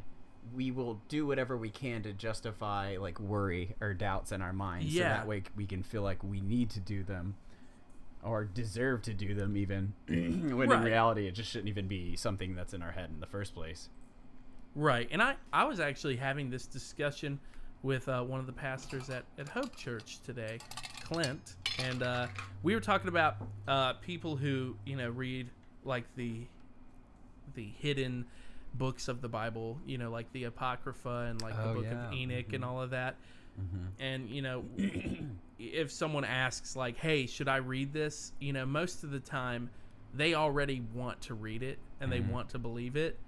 we 0.54 0.72
will 0.72 1.02
do 1.08 1.26
whatever 1.26 1.58
we 1.58 1.70
can 1.70 2.04
to 2.04 2.14
justify 2.14 2.98
like 3.00 3.20
worry 3.20 3.76
or 3.82 3.94
doubts 3.94 4.32
in 4.32 4.42
our 4.42 4.54
minds. 4.54 4.94
So 4.94 5.00
that 5.00 5.28
way 5.28 5.44
we 5.56 5.66
can 5.66 5.84
feel 5.84 6.02
like 6.02 6.24
we 6.24 6.42
need 6.42 6.70
to 6.72 6.80
do 6.80 7.04
them, 7.04 7.36
or 8.24 8.46
deserve 8.46 9.02
to 9.04 9.14
do 9.14 9.34
them, 9.34 9.56
even 9.58 9.94
when 10.08 10.70
Right. 10.70 10.80
in 10.80 10.84
reality 10.86 11.28
it 11.28 11.32
just 11.32 11.50
shouldn't 11.52 11.70
even 11.70 11.88
be 11.88 12.16
something 12.16 12.56
that's 12.56 12.74
in 12.74 12.82
our 12.82 12.92
head 12.92 13.10
in 13.14 13.20
the 13.20 13.28
first 13.28 13.54
place. 13.56 13.90
Right. 14.76 15.08
And 15.12 15.22
I, 15.22 15.36
I 15.54 15.64
was 15.64 15.80
actually 15.80 16.18
having 16.18 16.50
this 16.50 16.66
discussion 16.66 17.40
with 17.82 18.10
uh, 18.10 18.24
one 18.24 18.40
of 18.40 18.46
the 18.46 18.52
pastors 18.52 19.10
at, 19.10 19.24
at 19.38 19.48
Hope 19.48 19.76
Church 19.76 20.20
today, 20.26 20.60
Clint. 21.02 21.56
And 21.80 22.04
uh, 22.04 22.28
we 22.64 22.74
were 22.74 22.82
talking 22.82 23.08
about 23.08 23.38
uh, 23.68 23.94
people 23.94 24.36
who, 24.36 24.76
you 24.86 24.96
know, 24.98 25.10
read 25.10 25.50
like 25.84 26.04
the 26.16 26.42
the 27.54 27.70
hidden 27.80 28.26
books 28.78 29.08
of 29.08 29.22
the 29.22 29.30
Bible, 29.30 29.80
you 29.86 29.98
know, 29.98 30.10
like 30.10 30.32
the 30.34 30.46
Apocrypha 30.46 31.28
and 31.30 31.42
like 31.42 31.56
the 31.56 31.70
Oh, 31.70 31.74
book 31.76 31.86
yeah. 31.86 32.08
of 32.08 32.14
Enoch 32.14 32.46
and 32.54 32.64
mm-hmm. 32.64 32.64
all 32.64 32.82
of 32.82 32.90
that. 32.92 33.16
Mm-hmm. 33.60 34.04
And, 34.04 34.30
you 34.30 34.42
know, 34.42 34.64
if 35.60 35.92
someone 35.92 36.26
asks, 36.26 36.76
like, 36.76 36.98
hey, 36.98 37.26
should 37.26 37.48
I 37.48 37.58
read 37.58 37.94
this? 37.94 38.34
You 38.40 38.54
know, 38.54 38.66
most 38.66 39.04
of 39.04 39.12
the 39.12 39.20
time 39.20 39.70
they 40.14 40.34
already 40.34 40.82
want 40.94 41.22
to 41.22 41.34
read 41.34 41.64
it 41.64 41.78
and 42.00 42.12
they 42.12 42.20
mm-hmm. 42.20 42.32
want 42.32 42.50
to 42.50 42.60
believe 42.60 42.96
it. 42.96 43.20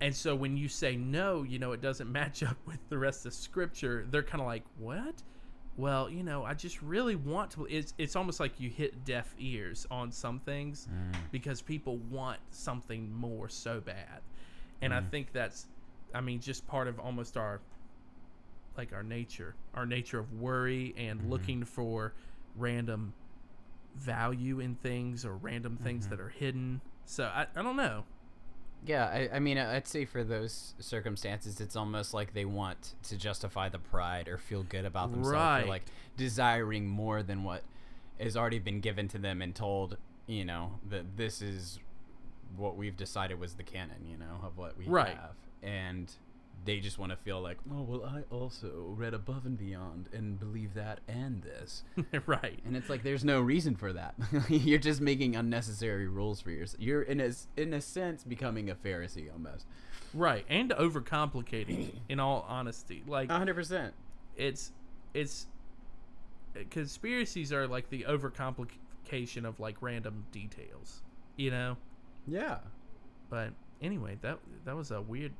And 0.00 0.14
so 0.14 0.34
when 0.34 0.56
you 0.56 0.68
say 0.68 0.96
no, 0.96 1.42
you 1.42 1.58
know, 1.58 1.72
it 1.72 1.80
doesn't 1.80 2.10
match 2.12 2.42
up 2.42 2.56
with 2.66 2.78
the 2.88 2.98
rest 2.98 3.26
of 3.26 3.34
scripture, 3.34 4.06
they're 4.10 4.22
kind 4.22 4.40
of 4.40 4.46
like, 4.46 4.64
"What?" 4.78 5.22
Well, 5.78 6.10
you 6.10 6.24
know, 6.24 6.42
I 6.44 6.54
just 6.54 6.82
really 6.82 7.14
want 7.14 7.52
to 7.52 7.64
it's 7.66 7.94
it's 7.98 8.16
almost 8.16 8.40
like 8.40 8.58
you 8.58 8.68
hit 8.68 9.04
deaf 9.04 9.32
ears 9.38 9.86
on 9.90 10.10
some 10.10 10.40
things 10.40 10.88
mm. 10.92 11.16
because 11.30 11.62
people 11.62 11.98
want 12.10 12.40
something 12.50 13.12
more 13.14 13.48
so 13.48 13.80
bad. 13.80 14.20
And 14.82 14.92
I 14.92 15.00
mm. 15.00 15.10
think 15.10 15.32
that's 15.32 15.66
I 16.12 16.20
mean, 16.20 16.40
just 16.40 16.66
part 16.66 16.88
of 16.88 16.98
almost 16.98 17.36
our 17.36 17.60
like 18.76 18.92
our 18.92 19.04
nature, 19.04 19.54
our 19.74 19.86
nature 19.86 20.18
of 20.18 20.32
worry 20.32 20.94
and 20.96 21.20
mm-hmm. 21.20 21.30
looking 21.30 21.64
for 21.64 22.12
random 22.56 23.12
value 23.96 24.58
in 24.60 24.74
things 24.76 25.24
or 25.24 25.36
random 25.36 25.76
things 25.82 26.08
that 26.08 26.18
mm-hmm. 26.18 26.26
are 26.26 26.30
hidden. 26.30 26.80
So 27.04 27.24
I, 27.24 27.46
I 27.54 27.62
don't 27.62 27.76
know. 27.76 28.04
Yeah, 28.86 29.06
I, 29.06 29.28
I 29.34 29.38
mean, 29.38 29.58
I'd 29.58 29.86
say 29.86 30.04
for 30.04 30.24
those 30.24 30.74
circumstances, 30.78 31.60
it's 31.60 31.76
almost 31.76 32.14
like 32.14 32.32
they 32.32 32.44
want 32.44 32.94
to 33.04 33.16
justify 33.16 33.68
the 33.68 33.78
pride 33.78 34.28
or 34.28 34.38
feel 34.38 34.62
good 34.62 34.84
about 34.84 35.10
themselves, 35.10 35.34
Right. 35.34 35.64
or 35.64 35.66
like 35.68 35.82
desiring 36.16 36.86
more 36.86 37.22
than 37.22 37.44
what 37.44 37.62
has 38.20 38.36
already 38.36 38.58
been 38.58 38.80
given 38.80 39.08
to 39.08 39.18
them 39.18 39.42
and 39.42 39.54
told, 39.54 39.96
you 40.26 40.44
know, 40.44 40.78
that 40.90 41.16
this 41.16 41.42
is 41.42 41.78
what 42.56 42.76
we've 42.76 42.96
decided 42.96 43.38
was 43.38 43.54
the 43.54 43.62
canon, 43.62 44.06
you 44.10 44.16
know, 44.16 44.40
of 44.42 44.56
what 44.56 44.76
we 44.78 44.86
Right. 44.86 45.16
have, 45.16 45.34
and 45.62 46.10
they 46.68 46.80
just 46.80 46.98
want 46.98 47.10
to 47.10 47.16
feel 47.16 47.40
like, 47.40 47.56
oh 47.72 47.82
well, 47.82 48.04
I 48.04 48.22
also 48.30 48.94
read 48.96 49.14
above 49.14 49.46
and 49.46 49.56
beyond 49.56 50.10
and 50.12 50.38
believe 50.38 50.74
that 50.74 51.00
and 51.08 51.42
this, 51.42 51.82
right. 52.26 52.58
and 52.66 52.76
it's 52.76 52.90
like 52.90 53.02
there's 53.02 53.24
no 53.24 53.40
reason 53.40 53.74
for 53.74 53.92
that. 53.94 54.14
You're 54.50 54.78
just 54.78 55.00
making 55.00 55.34
unnecessary 55.34 56.06
rules 56.08 56.42
for 56.42 56.50
yourself. 56.50 56.82
You're 56.82 57.02
in 57.02 57.20
a 57.20 57.32
in 57.56 57.72
a 57.72 57.80
sense 57.80 58.22
becoming 58.22 58.68
a 58.68 58.74
Pharisee 58.74 59.32
almost. 59.32 59.66
Right. 60.12 60.44
And 60.48 60.70
overcomplicating 60.70 61.90
in 62.08 62.20
all 62.20 62.44
honesty. 62.48 63.02
Like 63.06 63.30
hundred 63.30 63.54
percent. 63.54 63.94
it's 64.36 64.72
it's 65.14 65.46
eh, 66.54 66.64
conspiracies 66.68 67.50
are 67.50 67.66
like 67.66 67.88
the 67.88 68.04
overcomplication 68.06 69.46
of 69.46 69.58
like 69.58 69.76
random 69.80 70.26
details, 70.32 71.02
you 71.36 71.50
know? 71.50 71.78
Yeah. 72.26 72.58
But 73.30 73.52
anyway, 73.80 74.18
that 74.20 74.38
that 74.66 74.76
was 74.76 74.90
a 74.90 75.00
weird 75.00 75.32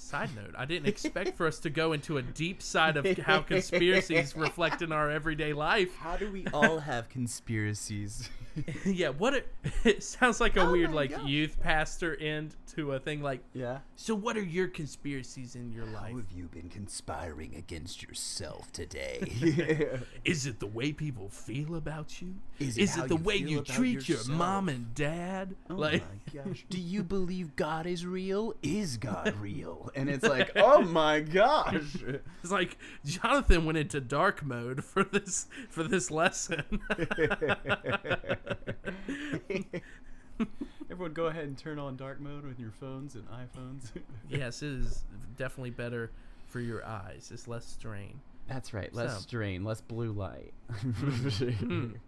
side 0.00 0.30
note. 0.34 0.54
I 0.56 0.64
didn't 0.64 0.88
expect 0.88 1.36
for 1.36 1.46
us 1.46 1.58
to 1.60 1.70
go 1.70 1.92
into 1.92 2.18
a 2.18 2.22
deep 2.22 2.62
side 2.62 2.96
of 2.96 3.18
how 3.18 3.40
conspiracies 3.42 4.36
reflect 4.36 4.82
in 4.82 4.92
our 4.92 5.10
everyday 5.10 5.52
life. 5.52 5.96
How 5.96 6.16
do 6.16 6.30
we 6.30 6.46
all 6.52 6.78
have 6.80 7.08
conspiracies? 7.08 8.28
yeah, 8.84 9.08
what 9.08 9.34
a, 9.34 9.42
it 9.84 10.02
sounds 10.02 10.40
like 10.40 10.56
a 10.56 10.62
Oh 10.62 10.72
weird 10.72 10.92
like 10.92 11.10
gosh. 11.10 11.26
youth 11.26 11.60
pastor 11.60 12.16
end 12.16 12.54
to 12.74 12.92
a 12.92 12.98
thing 12.98 13.22
like 13.22 13.40
yeah. 13.54 13.78
so 13.96 14.14
what 14.14 14.36
are 14.36 14.42
your 14.42 14.68
conspiracies 14.68 15.54
in 15.54 15.72
your 15.72 15.86
life? 15.86 16.12
How 16.12 16.16
have 16.16 16.32
you 16.32 16.48
been 16.48 16.68
conspiring 16.68 17.54
against 17.54 18.02
yourself 18.02 18.72
today? 18.72 19.20
Is 20.24 20.46
it 20.46 20.60
the 20.60 20.66
way 20.66 20.92
people 20.92 21.28
feel 21.28 21.74
about 21.74 22.20
you? 22.20 22.34
Is 22.58 22.76
Is 22.78 22.96
it 22.96 23.04
it, 23.04 23.08
the 23.08 23.16
you 23.16 23.22
way 23.22 23.36
you 23.36 23.58
about 23.58 23.74
treat 23.74 24.08
your 24.08 24.24
mom 24.28 24.68
and 24.68 24.94
dad? 24.94 25.54
Oh 25.70 25.74
like, 25.74 26.02
my 26.02 26.42
gosh. 26.44 26.66
Do 26.68 26.78
you 26.78 27.02
believe 27.02 27.56
God 27.56 27.86
is 27.86 28.04
real? 28.04 28.54
Is 28.62 28.96
God 28.96 29.34
real? 29.40 29.90
And 29.94 30.08
it's 30.08 30.24
like, 30.24 30.52
oh 30.56 30.82
my 30.82 31.20
gosh. 31.20 31.96
it's 32.42 32.52
like 32.52 32.76
Jonathan 33.04 33.64
went 33.64 33.78
into 33.78 34.00
dark 34.00 34.44
mode 34.44 34.84
for 34.84 35.04
this 35.04 35.46
for 35.68 35.82
this 35.82 36.10
lesson. 36.10 36.80
Everyone, 40.90 41.12
go 41.12 41.26
ahead 41.26 41.44
and 41.44 41.58
turn 41.58 41.78
on 41.78 41.96
dark 41.96 42.20
mode 42.20 42.44
with 42.46 42.58
your 42.58 42.70
phones 42.70 43.14
and 43.14 43.24
iPhones. 43.28 43.90
yes, 44.28 44.62
it 44.62 44.70
is 44.70 45.04
definitely 45.36 45.70
better 45.70 46.10
for 46.46 46.60
your 46.60 46.84
eyes. 46.84 47.30
It's 47.32 47.46
less 47.48 47.66
strain. 47.66 48.20
That's 48.48 48.72
right. 48.72 48.92
Less 48.94 49.14
So- 49.14 49.20
strain, 49.20 49.64
less 49.64 49.80
blue 49.80 50.12
light. 50.12 50.52
Mm-hmm. 50.72 51.92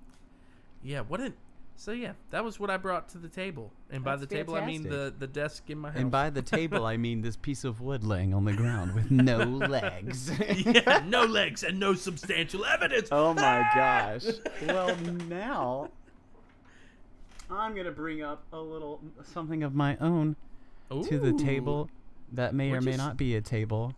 Yeah, 0.82 1.01
what 1.01 1.20
an 1.20 1.34
So 1.76 1.93
yeah, 1.93 2.12
that 2.30 2.43
was 2.43 2.59
what 2.59 2.70
I 2.70 2.78
brought 2.78 3.11
to 3.11 3.18
the 3.18 3.28
table, 3.28 3.70
and 3.91 4.03
by 4.03 4.12
That's 4.16 4.28
the 4.30 4.34
table 4.34 4.55
I 4.55 4.64
mean 4.64 4.82
the 4.84 5.12
the 5.18 5.26
desk 5.26 5.68
in 5.68 5.76
my 5.78 5.91
house. 5.91 6.01
And 6.01 6.11
by 6.11 6.30
the 6.30 6.41
table, 6.41 6.86
I 6.86 6.97
mean 6.97 7.20
this 7.20 7.36
piece 7.36 7.64
of 7.64 7.82
wood 7.82 8.03
laying 8.03 8.32
on 8.32 8.47
the 8.47 8.55
ground 8.55 8.95
with 8.95 9.11
no 9.11 9.36
legs. 9.45 10.30
yeah, 10.64 11.03
no 11.07 11.26
legs 11.26 11.64
and 11.64 11.78
no 11.78 11.93
substantial 11.93 12.64
evidence. 12.64 13.11
Oh 13.12 13.34
my 13.34 13.62
gosh. 13.74 14.24
Well, 14.66 14.97
now 15.28 15.91
I'm 17.51 17.72
going 17.74 17.86
to 17.86 17.92
bring 17.92 18.22
up 18.22 18.44
a 18.53 18.59
little 18.59 19.01
something 19.24 19.62
of 19.62 19.74
my 19.74 19.96
own 19.98 20.36
to 20.90 21.18
the 21.18 21.32
table 21.32 21.88
that 22.32 22.55
may 22.55 22.70
or 22.72 22.80
may 22.80 22.96
not 22.96 23.16
be 23.16 23.36
a 23.36 23.40
table. 23.40 23.94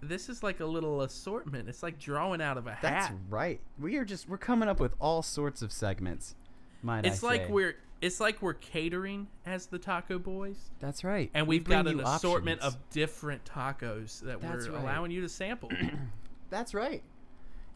This 0.00 0.28
is 0.28 0.42
like 0.42 0.60
a 0.60 0.66
little 0.66 1.02
assortment. 1.02 1.68
It's 1.68 1.82
like 1.82 1.98
drawing 1.98 2.40
out 2.42 2.58
of 2.58 2.66
a 2.66 2.72
hat. 2.72 2.82
That's 2.82 3.12
right. 3.30 3.60
We 3.78 3.96
are 3.98 4.04
just 4.04 4.28
we're 4.28 4.38
coming 4.38 4.68
up 4.68 4.80
with 4.80 4.94
all 5.00 5.22
sorts 5.22 5.62
of 5.62 5.70
segments. 5.72 6.34
Might 6.82 7.06
It's 7.06 7.22
I 7.22 7.26
like 7.28 7.46
say. 7.46 7.52
we're 7.52 7.76
it's 8.00 8.18
like 8.18 8.42
we're 8.42 8.54
catering 8.54 9.28
as 9.46 9.66
the 9.66 9.78
Taco 9.78 10.18
Boys, 10.18 10.56
That's 10.80 11.04
right. 11.04 11.30
and 11.34 11.46
We 11.46 11.56
we've 11.58 11.64
got 11.64 11.86
an 11.86 12.00
assortment 12.00 12.60
options. 12.60 12.74
of 12.74 12.90
different 12.90 13.44
tacos 13.44 14.20
that 14.22 14.40
That's 14.40 14.66
we're 14.66 14.74
right. 14.74 14.82
allowing 14.82 15.12
you 15.12 15.20
to 15.20 15.28
sample. 15.28 15.70
That's 16.50 16.74
right. 16.74 17.02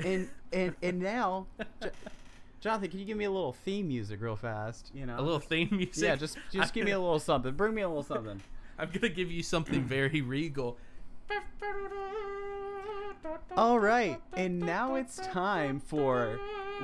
And 0.01 0.29
and 0.53 0.75
and 0.83 0.99
now, 0.99 1.47
Jonathan, 2.67 2.91
can 2.91 2.99
you 2.99 3.05
give 3.05 3.17
me 3.17 3.27
a 3.27 3.31
little 3.31 3.53
theme 3.53 3.87
music 3.87 4.21
real 4.21 4.35
fast? 4.35 4.91
You 4.93 5.07
know, 5.07 5.17
a 5.17 5.23
little 5.23 5.39
theme 5.39 5.69
music. 5.71 6.03
Yeah, 6.03 6.17
just 6.17 6.37
just 6.51 6.75
give 6.75 6.85
me 6.85 6.91
a 6.91 6.99
little 6.99 7.21
something. 7.21 7.53
Bring 7.55 7.77
me 7.77 7.83
a 7.83 7.89
little 7.89 8.03
something. 8.03 8.41
I'm 8.79 8.91
gonna 8.91 9.09
give 9.09 9.31
you 9.31 9.45
something 9.45 9.85
very 9.85 10.21
regal. 10.21 10.77
All 13.57 13.79
right, 13.79 14.21
and 14.33 14.59
now 14.59 14.97
it's 14.97 15.19
time 15.29 15.79
for. 15.79 16.41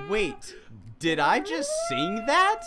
Wait, 0.09 0.55
did 1.01 1.19
I 1.19 1.41
just 1.41 1.73
sing 1.89 2.27
that? 2.27 2.63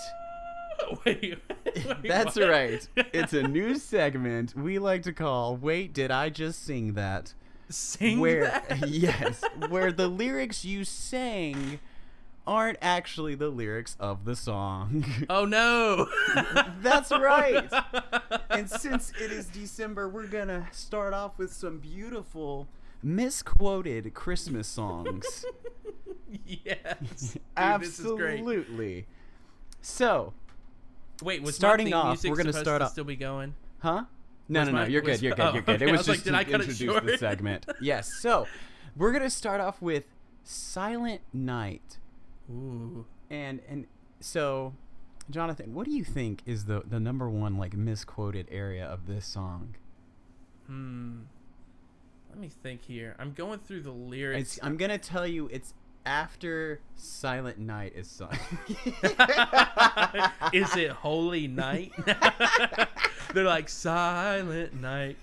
Wait, 1.06 1.38
wait, 1.64 2.04
That's 2.04 2.36
what? 2.36 2.50
right. 2.50 2.86
It's 2.98 3.32
a 3.32 3.44
new 3.44 3.78
segment 3.78 4.58
we 4.58 4.78
like 4.78 5.04
to 5.04 5.14
call 5.14 5.56
"Wait, 5.56 5.94
did 5.94 6.12
I 6.12 6.28
just 6.30 6.66
sing 6.66 6.96
that?" 6.96 7.34
Sing 7.70 8.20
where 8.20 8.44
that. 8.68 8.90
yes, 8.90 9.42
where 9.70 9.94
the 9.94 10.10
lyrics 10.10 10.66
you 10.66 10.84
sang 10.84 11.80
aren't 12.48 12.78
actually 12.82 13.36
the 13.36 13.50
lyrics 13.50 13.96
of 14.00 14.26
the 14.26 14.36
song. 14.36 15.06
Oh 15.30 15.46
no! 15.46 16.08
That's 16.82 17.12
right. 17.12 17.72
and 18.50 18.70
since 18.70 19.12
it 19.20 19.32
is 19.32 19.46
December, 19.48 20.08
we're 20.08 20.28
gonna 20.28 20.68
start 20.72 21.14
off 21.14 21.38
with 21.38 21.52
some 21.52 21.80
beautiful 21.80 22.68
misquoted 23.02 24.14
Christmas 24.14 24.68
songs. 24.68 25.46
yes, 26.46 26.78
Dude, 27.00 27.02
this 27.82 28.00
is 28.00 28.06
great. 28.14 28.40
Absolutely. 28.40 29.06
So, 29.82 30.34
Wait, 31.24 31.42
was 31.42 31.56
Starting 31.56 31.94
off, 31.94 32.24
we're 32.24 32.36
gonna 32.36 32.52
supposed 32.52 32.66
start 32.66 32.82
to 32.82 32.86
off- 32.86 32.92
still 32.92 33.04
be 33.06 33.16
going? 33.16 33.56
huh? 33.80 34.04
No, 34.48 34.60
Was 34.60 34.68
no, 34.70 34.74
no. 34.74 34.80
my- 34.82 34.88
You're 34.88 35.02
was- 35.02 35.18
good. 35.20 35.24
You're 35.24 35.36
good. 35.36 35.54
You're 35.54 35.64
good. 35.64 35.76
okay, 35.82 35.86
It 35.88 35.92
was, 35.92 36.00
was 36.08 36.18
just 36.18 36.26
did 36.26 36.32
to 36.32 36.40
introduce 36.54 36.78
the 37.04 37.18
segment. 37.18 37.66
Yes. 37.82 38.14
So, 38.22 38.48
we're 38.96 39.12
gonna 39.12 39.30
start 39.30 39.62
off 39.62 39.82
with 39.82 40.04
"Silent 40.44 41.22
Night," 41.34 41.98
Ooh. 42.50 43.06
and 43.30 43.62
and 43.68 43.88
so, 44.20 44.74
Jonathan, 45.30 45.74
what 45.74 45.86
do 45.86 45.92
you 45.92 46.04
think 46.04 46.42
is 46.46 46.66
the 46.66 46.84
the 46.86 47.00
number 47.00 47.30
one 47.30 47.58
like 47.58 47.76
misquoted 47.76 48.48
area 48.52 48.86
of 48.86 49.08
this 49.08 49.26
song? 49.26 49.76
Hmm. 50.68 51.22
Let 52.30 52.40
me 52.40 52.50
think 52.50 52.84
here. 52.84 53.16
I'm 53.18 53.32
going 53.32 53.60
through 53.60 53.82
the 53.82 53.92
lyrics. 53.92 54.58
It's, 54.58 54.60
I'm 54.62 54.76
gonna 54.78 54.98
tell 54.98 55.26
you, 55.26 55.48
it's 55.54 55.74
after 56.06 56.80
Silent 56.96 57.58
Night 57.58 57.94
is 57.96 58.10
sung. 58.10 58.38
is 60.54 60.76
it 60.76 60.92
Holy 60.92 61.48
Night? 61.48 61.94
They're 63.34 63.46
like 63.46 63.70
Silent 63.70 64.74
Night, 64.74 65.18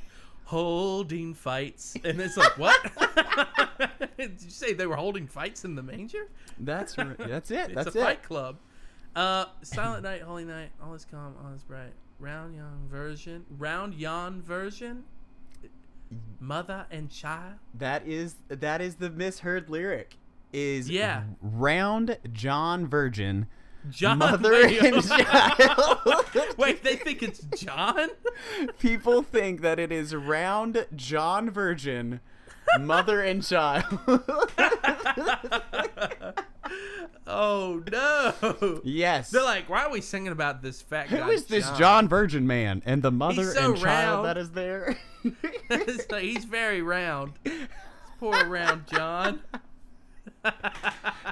holding 0.53 1.33
fights, 1.33 1.97
and 2.05 2.21
it's 2.21 2.37
like 2.37 2.59
what? 2.59 2.79
Did 4.19 4.37
you 4.43 4.51
say 4.51 4.75
they 4.75 4.87
were 4.87 4.97
holding 4.97 5.27
fights 5.27 5.65
in 5.65 5.75
the 5.75 5.83
manger? 5.83 6.29
That's 6.61 6.99
r- 6.99 7.17
that's 7.19 7.51
it. 7.51 7.71
It's 7.71 7.75
that's 7.75 7.97
a 7.97 8.01
it. 8.01 8.03
fight 8.05 8.23
club. 8.23 8.59
Uh, 9.17 9.47
Silent 9.63 10.03
Night, 10.03 10.21
Holy 10.23 10.45
Night, 10.45 10.71
all 10.83 10.93
is 10.93 11.07
calm, 11.07 11.35
all 11.43 11.55
is 11.55 11.63
bright. 11.63 11.93
Round 12.21 12.55
yon 12.55 12.87
version, 12.91 13.47
round 13.59 13.95
yon 13.95 14.43
version. 14.43 15.05
Mother 16.39 16.85
and 16.91 17.11
child. 17.11 17.55
That 17.75 18.07
is 18.07 18.35
that 18.49 18.83
is 18.83 18.97
the 18.97 19.09
misheard 19.09 19.71
lyric. 19.71 20.19
Is 20.53 20.91
Yeah. 20.91 21.23
round 21.41 22.19
John 22.31 22.87
Virgin, 22.87 23.47
John. 23.91 24.19
mother 24.19 24.53
wait, 24.53 24.83
and 24.83 25.03
child. 25.09 25.99
wait, 26.57 26.83
they 26.83 26.97
think 26.97 27.23
it's 27.23 27.41
John? 27.57 28.11
People 28.79 29.23
think 29.23 29.61
that 29.63 29.79
it 29.79 29.91
is 29.93 30.15
round 30.15 30.87
John 30.95 31.51
Virgin, 31.51 32.21
mother 32.81 33.21
and 33.23 33.43
child. 33.45 33.85
oh 37.27 37.83
no. 37.91 38.81
yes. 38.85 39.31
They're 39.31 39.43
like, 39.43 39.69
why 39.69 39.85
are 39.85 39.91
we 39.91 40.01
singing 40.01 40.33
about 40.33 40.63
this 40.63 40.81
fat 40.81 41.11
guy? 41.11 41.17
Who 41.17 41.31
is 41.31 41.45
this 41.47 41.69
John 41.73 42.09
Virgin 42.09 42.47
man 42.47 42.83
and 42.87 43.03
the 43.03 43.11
mother 43.11 43.45
so 43.53 43.73
and 43.73 43.81
child 43.83 44.25
round. 44.25 44.27
that 44.27 44.39
is 44.39 44.51
there? 44.53 44.97
He's 46.21 46.45
very 46.45 46.83
round. 46.83 47.33
Poor 48.19 48.47
round 48.47 48.87
John. 48.87 49.41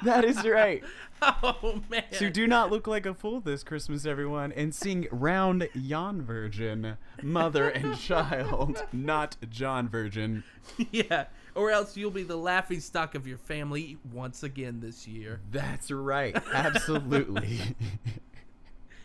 that 0.03 0.25
is 0.25 0.45
right. 0.45 0.83
Oh 1.43 1.81
man. 1.89 2.03
So 2.11 2.29
do 2.29 2.47
not 2.47 2.71
look 2.71 2.87
like 2.87 3.05
a 3.05 3.13
fool 3.13 3.41
this 3.41 3.63
Christmas, 3.63 4.05
everyone, 4.05 4.51
and 4.51 4.73
sing 4.73 5.07
round 5.11 5.69
yon 5.73 6.21
virgin, 6.21 6.97
mother 7.21 7.69
and 7.69 7.97
child, 7.99 8.83
not 8.91 9.37
John 9.49 9.87
Virgin. 9.87 10.43
yeah. 10.91 11.25
Or 11.53 11.69
else 11.69 11.95
you'll 11.95 12.11
be 12.11 12.23
the 12.23 12.37
laughing 12.37 12.79
stock 12.79 13.13
of 13.13 13.27
your 13.27 13.37
family 13.37 13.97
once 14.11 14.41
again 14.43 14.79
this 14.79 15.07
year. 15.07 15.41
That's 15.51 15.91
right. 15.91 16.35
Absolutely. 16.53 17.59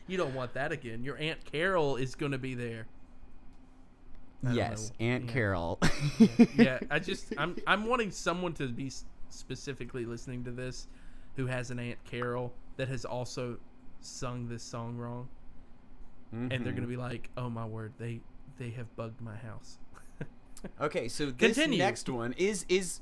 You 0.06 0.16
don't 0.16 0.34
want 0.34 0.54
that 0.54 0.72
again. 0.72 1.02
Your 1.02 1.18
Aunt 1.18 1.44
Carol 1.44 1.96
is 1.96 2.14
going 2.14 2.32
to 2.32 2.38
be 2.38 2.54
there. 2.54 2.86
Yes, 4.52 4.92
know. 5.00 5.06
Aunt 5.06 5.24
Yeah. 5.26 5.32
Carol. 5.32 5.78
yeah, 6.56 6.78
I 6.90 6.98
just 6.98 7.32
I'm 7.36 7.56
I'm 7.66 7.86
wanting 7.86 8.10
someone 8.10 8.52
to 8.54 8.68
be 8.68 8.90
specifically 9.28 10.04
listening 10.06 10.44
to 10.44 10.50
this 10.50 10.86
who 11.36 11.46
has 11.46 11.70
an 11.70 11.78
Aunt 11.78 12.02
Carol 12.04 12.52
that 12.76 12.88
has 12.88 13.04
also 13.04 13.58
sung 14.00 14.48
this 14.48 14.62
song 14.62 14.96
wrong 14.96 15.28
and 16.32 16.50
they're 16.50 16.72
going 16.72 16.82
to 16.82 16.88
be 16.88 16.96
like, 16.96 17.30
"Oh 17.36 17.48
my 17.48 17.64
word, 17.64 17.92
they 17.98 18.20
they 18.58 18.70
have 18.70 18.94
bugged 18.96 19.20
my 19.20 19.36
house." 19.36 19.78
Okay, 20.80 21.06
so 21.06 21.26
this 21.26 21.54
Continue. 21.54 21.78
next 21.78 22.08
one 22.08 22.32
is 22.32 22.64
is 22.68 23.00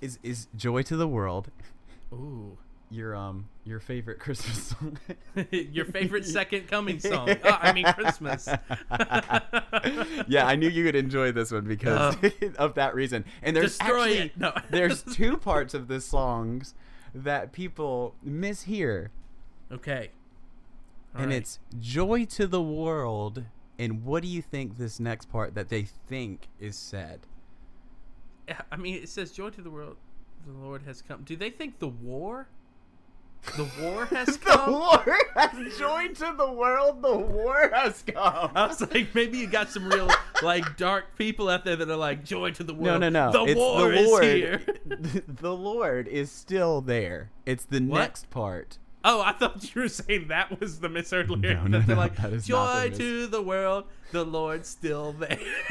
is 0.00 0.18
is 0.22 0.48
Joy 0.56 0.82
to 0.82 0.96
the 0.96 1.06
World. 1.06 1.50
Ooh. 2.12 2.58
Your 2.90 3.14
um 3.14 3.48
your 3.62 3.78
favorite 3.78 4.18
Christmas 4.18 4.74
song. 4.74 4.98
Your 5.52 5.84
favorite 5.84 6.24
second 6.38 6.66
coming 6.66 6.98
song. 6.98 7.28
Oh, 7.44 7.58
I 7.60 7.72
mean 7.72 7.84
Christmas. 7.92 8.48
yeah, 10.26 10.46
I 10.46 10.56
knew 10.56 10.68
you 10.68 10.84
would 10.86 10.96
enjoy 10.96 11.30
this 11.30 11.52
one 11.52 11.66
because 11.66 12.16
of 12.58 12.74
that 12.74 12.96
reason. 12.96 13.26
And 13.42 13.54
there's 13.54 13.78
actually, 13.78 14.18
it. 14.18 14.36
No. 14.36 14.52
there's 14.70 15.02
two 15.04 15.36
parts 15.36 15.72
of 15.72 15.86
this 15.86 16.04
songs 16.04 16.74
that 17.14 17.52
people 17.52 18.14
mishear, 18.26 19.08
Okay. 19.72 20.10
All 21.14 21.22
and 21.22 21.30
right. 21.30 21.38
it's 21.38 21.58
"Joy 21.78 22.24
to 22.26 22.46
the 22.46 22.62
World." 22.62 23.44
And 23.78 24.04
what 24.04 24.22
do 24.22 24.28
you 24.28 24.42
think 24.42 24.76
this 24.76 25.00
next 25.00 25.30
part 25.30 25.54
that 25.54 25.70
they 25.70 25.84
think 25.84 26.48
is 26.58 26.76
said? 26.76 27.20
I 28.70 28.76
mean, 28.76 28.96
it 28.96 29.08
says 29.08 29.32
joy 29.32 29.48
to 29.50 29.62
the 29.62 29.70
world. 29.70 29.96
The 30.46 30.52
Lord 30.52 30.82
has 30.82 31.00
come. 31.00 31.22
Do 31.22 31.34
they 31.36 31.48
think 31.50 31.78
the 31.78 31.88
war? 31.88 32.48
The 33.56 33.66
war 33.80 34.04
has 34.10 34.36
come. 34.36 34.70
the 34.72 34.78
war 34.78 35.18
has 35.34 35.78
joy 35.78 36.08
to 36.08 36.34
the 36.36 36.52
world. 36.52 37.00
The 37.00 37.16
war 37.16 37.70
has 37.74 38.02
come. 38.02 38.50
I 38.54 38.66
was 38.66 38.80
like, 38.82 39.14
maybe 39.14 39.38
you 39.38 39.46
got 39.46 39.70
some 39.70 39.88
real 39.88 40.10
like 40.42 40.76
dark 40.76 41.16
people 41.16 41.48
out 41.48 41.64
there 41.64 41.76
that 41.76 41.88
are 41.90 41.96
like 41.96 42.24
joy 42.24 42.50
to 42.52 42.64
the 42.64 42.74
world. 42.74 43.00
no, 43.00 43.08
no. 43.08 43.32
The 43.32 43.44
it's 43.44 43.56
war 43.58 43.90
the 43.92 44.02
Lord. 44.02 44.24
is 44.24 44.32
here. 44.34 44.62
the 45.28 45.54
Lord 45.56 46.08
is 46.08 46.30
still 46.30 46.80
there. 46.80 47.30
It's 47.46 47.64
the 47.64 47.80
What? 47.80 47.98
next 47.98 48.30
part. 48.30 48.78
Oh, 49.02 49.22
I 49.22 49.32
thought 49.32 49.74
you 49.74 49.80
were 49.80 49.88
saying 49.88 50.28
that 50.28 50.60
was 50.60 50.80
the 50.80 50.88
misheard 50.90 51.30
lyric. 51.30 51.62
No, 51.64 51.78
that 51.78 51.86
they're 51.86 51.96
no, 51.96 52.02
like, 52.02 52.16
that 52.16 52.22
not 52.24 52.30
the 52.32 52.38
joy 52.38 52.90
to 52.98 53.26
the 53.28 53.40
world, 53.40 53.84
the 54.12 54.24
Lord's 54.24 54.68
still 54.68 55.12
there. 55.14 55.38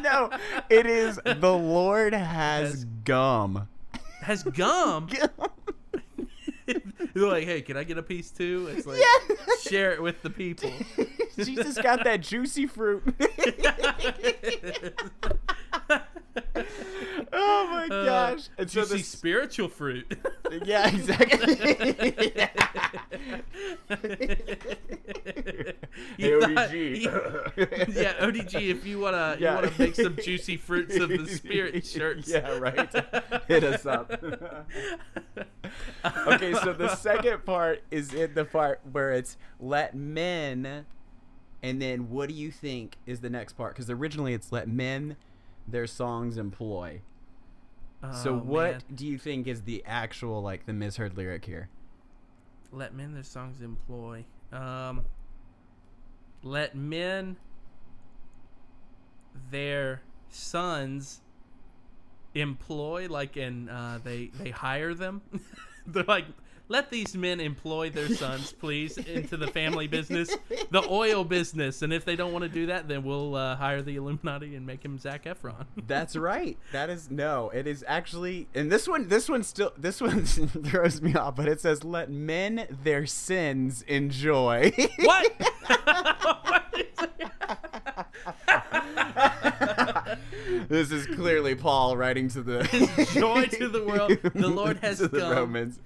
no, 0.00 0.30
it 0.70 0.86
is 0.86 1.20
the 1.24 1.52
Lord 1.54 2.12
has 2.14 2.70
Has- 2.70 2.84
gum. 3.04 3.68
Has 4.22 4.42
gum. 4.44 5.06
Gum. 5.08 5.48
They're 7.14 7.26
like, 7.28 7.44
hey, 7.44 7.62
can 7.62 7.76
I 7.76 7.84
get 7.84 7.98
a 7.98 8.02
piece 8.02 8.30
too? 8.30 8.68
It's 8.74 8.86
like, 8.86 9.00
Yeah. 9.00 9.36
share 9.62 9.92
it 9.92 10.02
with 10.02 10.22
the 10.22 10.30
people. 10.30 10.70
Jesus 11.36 11.76
got 11.78 12.04
that 12.04 12.20
juicy 12.20 12.66
fruit. 12.66 13.02
oh 17.34 17.66
my 17.70 17.84
Uh, 17.94 18.04
gosh! 18.04 18.48
And 18.58 18.70
so 18.70 18.80
juicy 18.82 18.96
this, 18.98 19.08
spiritual 19.08 19.68
fruit. 19.68 20.16
Yeah, 20.64 20.88
exactly. 20.88 21.54
He 21.56 21.64
Hey, 26.18 26.40
thought- 26.40 26.50
ODG. 26.70 26.72
he- 26.96 28.00
yeah, 28.00 28.14
ODG. 28.24 28.70
If 28.70 28.86
you 28.86 28.98
wanna, 29.00 29.36
Yeah. 29.38 29.50
you 29.50 29.54
wanna 29.56 29.72
make 29.78 29.94
some 29.94 30.16
juicy 30.16 30.56
fruits 30.56 30.96
of 30.96 31.08
the 31.08 31.26
spirit 31.28 31.84
shirts. 31.86 32.28
Yeah, 32.28 32.58
right. 32.58 32.92
Hit 33.48 33.64
us 33.64 33.84
up. 33.86 34.10
okay, 36.26 36.52
so 36.54 36.72
the 36.72 36.94
second 36.96 37.44
part 37.44 37.82
is 37.90 38.12
in 38.14 38.34
the 38.34 38.44
part 38.44 38.80
where 38.90 39.12
it's 39.12 39.36
let 39.60 39.94
men, 39.94 40.86
and 41.62 41.80
then 41.82 42.10
what 42.10 42.28
do 42.28 42.34
you 42.34 42.50
think 42.50 42.96
is 43.06 43.20
the 43.20 43.30
next 43.30 43.54
part? 43.54 43.74
Because 43.74 43.90
originally 43.90 44.34
it's 44.34 44.52
let 44.52 44.68
men 44.68 45.16
their 45.66 45.86
songs 45.86 46.36
employ. 46.36 47.00
So 48.12 48.34
Oh, 48.34 48.38
what 48.38 48.72
man. 48.72 48.80
do 48.94 49.06
you 49.06 49.18
think 49.18 49.46
is 49.46 49.62
the 49.62 49.82
actual 49.86 50.42
like 50.42 50.66
the 50.66 50.72
misheard 50.72 51.16
lyric 51.16 51.44
here? 51.44 51.68
Let 52.72 52.94
men 52.94 53.14
their 53.14 53.22
songs 53.22 53.60
employ. 53.60 54.24
Um, 54.52 55.04
let 56.42 56.74
men 56.74 57.36
their 59.50 60.02
sons 60.28 61.20
employ, 62.34 63.06
like, 63.08 63.36
and 63.36 63.70
uh, 63.70 63.98
they 64.02 64.30
they 64.38 64.50
hire 64.50 64.94
them. 64.94 65.22
They're 65.86 66.04
like, 66.04 66.26
let 66.68 66.90
these 66.90 67.14
men 67.14 67.40
employ 67.40 67.90
their 67.90 68.08
sons, 68.08 68.52
please, 68.52 68.96
into 68.96 69.36
the 69.36 69.46
family 69.48 69.86
business, 69.86 70.34
the 70.70 70.82
oil 70.88 71.24
business. 71.24 71.82
And 71.82 71.92
if 71.92 72.04
they 72.04 72.16
don't 72.16 72.32
want 72.32 72.44
to 72.44 72.48
do 72.48 72.66
that, 72.66 72.88
then 72.88 73.04
we'll 73.04 73.34
uh, 73.34 73.56
hire 73.56 73.82
the 73.82 73.96
Illuminati 73.96 74.56
and 74.56 74.66
make 74.66 74.84
him 74.84 74.98
Zac 74.98 75.24
Efron. 75.24 75.66
That's 75.86 76.16
right. 76.16 76.58
That 76.72 76.90
is 76.90 77.10
no. 77.10 77.50
It 77.50 77.66
is 77.66 77.84
actually, 77.86 78.48
and 78.54 78.72
this 78.72 78.88
one, 78.88 79.08
this 79.08 79.28
one 79.28 79.42
still, 79.42 79.72
this 79.76 80.00
one 80.00 80.24
throws 80.24 81.02
me 81.02 81.14
off. 81.14 81.36
But 81.36 81.48
it 81.48 81.60
says, 81.60 81.84
"Let 81.84 82.10
men 82.10 82.66
their 82.82 83.06
sins 83.06 83.82
enjoy." 83.82 84.72
what? 85.00 85.32
What? 86.44 86.64
this 90.68 90.90
is 90.90 91.06
clearly 91.06 91.54
Paul 91.54 91.96
writing 91.96 92.28
to 92.30 92.42
the 92.42 92.62
Joy 93.12 93.46
to 93.46 93.68
the 93.68 93.84
world. 93.84 94.12
The 94.34 94.48
Lord 94.48 94.78
has 94.82 94.98
to 94.98 95.08
the 95.08 95.20
come. 95.20 95.32
Romans. 95.32 95.78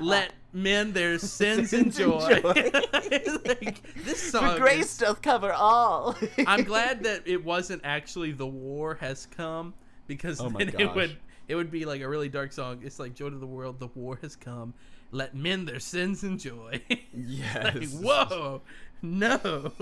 let 0.00 0.32
men 0.52 0.92
their 0.92 1.18
sins 1.18 1.70
Sins 1.70 1.98
enjoy. 1.98 2.28
enjoy. 2.28 2.70
Like, 3.44 3.82
this 4.04 4.20
song. 4.30 4.54
For 4.54 4.60
grace 4.60 4.92
is- 4.92 4.98
doth 4.98 5.22
cover 5.22 5.52
all. 5.52 6.16
I'm 6.46 6.64
glad 6.64 7.04
that 7.04 7.22
it 7.26 7.44
wasn't 7.44 7.82
actually 7.84 8.32
the 8.32 8.46
war 8.46 8.96
has 9.00 9.26
come 9.26 9.74
because 10.06 10.40
Oh 10.40 10.50
my 10.50 10.64
then 10.64 10.74
it 10.78 10.94
would 10.94 11.16
it 11.48 11.54
would 11.54 11.70
be 11.70 11.84
like 11.84 12.00
a 12.00 12.08
really 12.08 12.28
dark 12.28 12.52
song. 12.52 12.80
It's 12.84 12.98
like 12.98 13.14
joy 13.14 13.30
to 13.30 13.36
the 13.38 13.46
world, 13.46 13.78
the 13.80 13.88
war 13.94 14.18
has 14.22 14.36
come. 14.36 14.74
Let 15.10 15.34
men 15.34 15.64
their 15.66 15.80
sins 15.80 16.24
enjoy. 16.24 16.80
Yes. 17.14 17.74
like, 17.74 17.88
whoa, 18.02 18.62
no, 19.02 19.72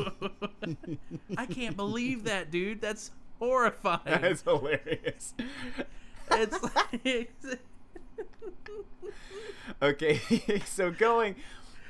I 1.37 1.47
can't 1.47 1.77
believe 1.77 2.25
that, 2.25 2.51
dude. 2.51 2.81
That's 2.81 3.13
horrifying. 3.41 4.01
That's 4.05 4.43
hilarious. 4.43 5.35
it's 6.31 6.63
like 6.77 7.41
Okay, 9.83 10.63
so 10.67 10.91
going 10.91 11.37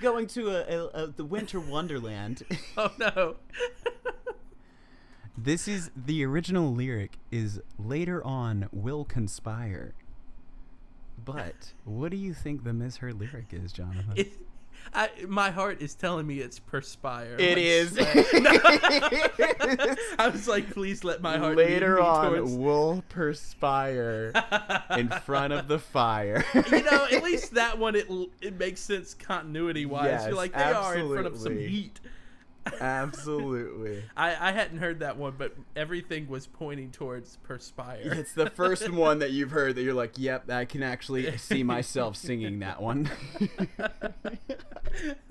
going 0.00 0.26
to 0.28 0.48
a, 0.48 0.62
a, 0.62 0.86
a 0.86 1.06
the 1.08 1.24
winter 1.24 1.60
wonderland. 1.60 2.42
oh 2.76 2.92
no. 2.98 3.36
This 5.42 5.66
is 5.66 5.90
the 5.96 6.22
original 6.26 6.74
lyric 6.74 7.16
is 7.30 7.62
later 7.78 8.22
on 8.22 8.68
will 8.72 9.06
conspire. 9.06 9.94
But 11.24 11.72
what 11.84 12.10
do 12.10 12.18
you 12.18 12.34
think 12.34 12.62
the 12.62 12.74
misheard 12.74 13.18
lyric 13.18 13.46
is, 13.52 13.72
Jonathan? 13.72 14.12
It, 14.16 14.32
I, 14.92 15.08
my 15.28 15.50
heart 15.50 15.80
is 15.82 15.94
telling 15.94 16.26
me 16.26 16.40
it's 16.40 16.58
perspire. 16.58 17.36
It 17.38 17.50
like 17.50 17.58
is. 17.58 17.96
I 20.18 20.28
was 20.32 20.48
like, 20.48 20.70
please 20.70 21.04
let 21.04 21.22
my 21.22 21.38
heart 21.38 21.56
Later 21.56 22.00
on 22.00 22.32
towards- 22.34 22.52
will 22.54 23.04
perspire 23.08 24.32
in 24.96 25.08
front 25.24 25.52
of 25.52 25.68
the 25.68 25.78
fire. 25.78 26.44
you 26.54 26.82
know, 26.82 27.06
at 27.12 27.22
least 27.22 27.54
that 27.54 27.78
one 27.78 27.94
it 27.94 28.08
it 28.40 28.58
makes 28.58 28.80
sense 28.80 29.14
continuity 29.14 29.86
wise. 29.86 30.06
Yes, 30.06 30.26
You're 30.26 30.34
like 30.36 30.52
they 30.52 30.62
are 30.62 30.96
in 30.96 31.08
front 31.08 31.26
of 31.26 31.34
some 31.34 31.52
absolutely. 31.52 31.68
heat. 31.68 32.00
Absolutely. 32.80 34.02
I, 34.16 34.48
I 34.48 34.52
hadn't 34.52 34.78
heard 34.78 35.00
that 35.00 35.16
one, 35.16 35.34
but 35.38 35.54
everything 35.74 36.28
was 36.28 36.46
pointing 36.46 36.90
towards 36.90 37.36
perspire. 37.38 38.12
It's 38.12 38.32
the 38.34 38.50
first 38.50 38.90
one 38.92 39.20
that 39.20 39.30
you've 39.30 39.50
heard 39.50 39.76
that 39.76 39.82
you're 39.82 39.94
like, 39.94 40.18
yep, 40.18 40.50
I 40.50 40.64
can 40.66 40.82
actually 40.82 41.36
see 41.38 41.62
myself 41.62 42.16
singing 42.16 42.58
that 42.60 42.82
one. 42.82 43.10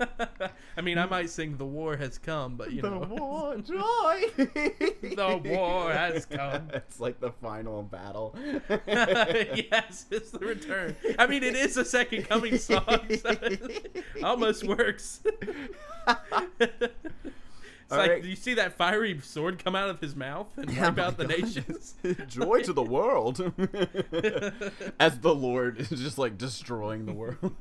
I 0.76 0.80
mean, 0.80 0.98
I 0.98 1.06
might 1.06 1.30
sing 1.30 1.56
"The 1.56 1.66
War 1.66 1.96
Has 1.96 2.18
Come," 2.18 2.56
but 2.56 2.72
you 2.72 2.82
the 2.82 2.90
know, 2.90 3.00
war 3.00 3.56
joy. 3.58 4.24
The 5.02 5.40
war 5.44 5.92
has 5.92 6.24
come. 6.24 6.70
It's 6.72 6.98
like 6.98 7.20
the 7.20 7.32
final 7.32 7.82
battle. 7.82 8.34
yes, 8.86 10.06
it's 10.10 10.30
the 10.30 10.38
return. 10.38 10.96
I 11.18 11.26
mean, 11.26 11.42
it 11.42 11.54
is 11.54 11.76
a 11.76 11.84
second 11.84 12.28
coming 12.28 12.56
song, 12.56 12.84
so 13.20 13.30
it 13.42 14.04
almost 14.22 14.64
works. 14.64 15.20
It's 17.90 17.96
like 17.96 18.10
right. 18.10 18.24
you 18.24 18.36
see 18.36 18.54
that 18.54 18.74
fiery 18.74 19.18
sword 19.20 19.64
come 19.64 19.74
out 19.74 19.90
of 19.90 20.00
his 20.00 20.14
mouth 20.14 20.46
and 20.56 20.68
wipe 20.78 20.96
out 20.96 21.16
the 21.16 21.26
God. 21.26 21.40
nations. 21.40 21.94
Joy 22.28 22.62
to 22.62 22.72
the 22.72 22.84
world. 22.84 23.40
As 25.00 25.18
the 25.18 25.34
Lord 25.34 25.80
is 25.80 25.88
just 25.88 26.16
like 26.16 26.38
destroying 26.38 27.04
the 27.04 27.12
world. 27.12 27.52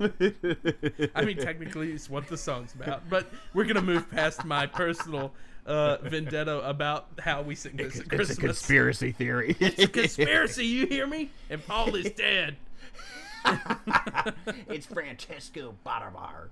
I 1.15 1.25
mean, 1.25 1.37
technically, 1.37 1.91
it's 1.93 2.11
what 2.11 2.27
the 2.27 2.37
song's 2.37 2.75
about, 2.75 3.09
but 3.09 3.27
we're 3.55 3.65
gonna 3.65 3.81
move 3.81 4.11
past 4.11 4.45
my 4.45 4.67
personal 4.67 5.33
uh, 5.65 5.97
vendetta 6.03 6.59
about 6.59 7.07
how 7.17 7.41
we 7.41 7.55
sing 7.55 7.77
this 7.77 7.99
at 7.99 8.07
Christmas. 8.07 8.29
it's 8.29 8.37
a 8.37 8.41
conspiracy 8.41 9.11
theory. 9.11 9.57
It's 9.59 9.81
a 9.81 9.87
conspiracy. 9.87 10.67
You 10.67 10.85
hear 10.85 11.07
me? 11.07 11.31
And 11.49 11.65
Paul 11.65 11.95
is 11.95 12.11
dead. 12.11 12.55
it's 14.67 14.85
Francesco 14.85 15.73
Barabar. 15.83 16.49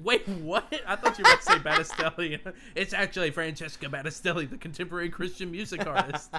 Wait, 0.00 0.26
what? 0.28 0.72
I 0.86 0.94
thought 0.96 1.18
you 1.18 1.24
were 1.24 1.30
going 1.30 1.38
to 1.38 1.42
say 1.44 1.58
Battistelli. 1.58 2.52
It's 2.74 2.92
actually 2.94 3.30
Francesca 3.32 3.86
Battistelli, 3.86 4.48
the 4.48 4.56
contemporary 4.56 5.08
Christian 5.10 5.50
music 5.50 5.84
artist, 5.86 6.32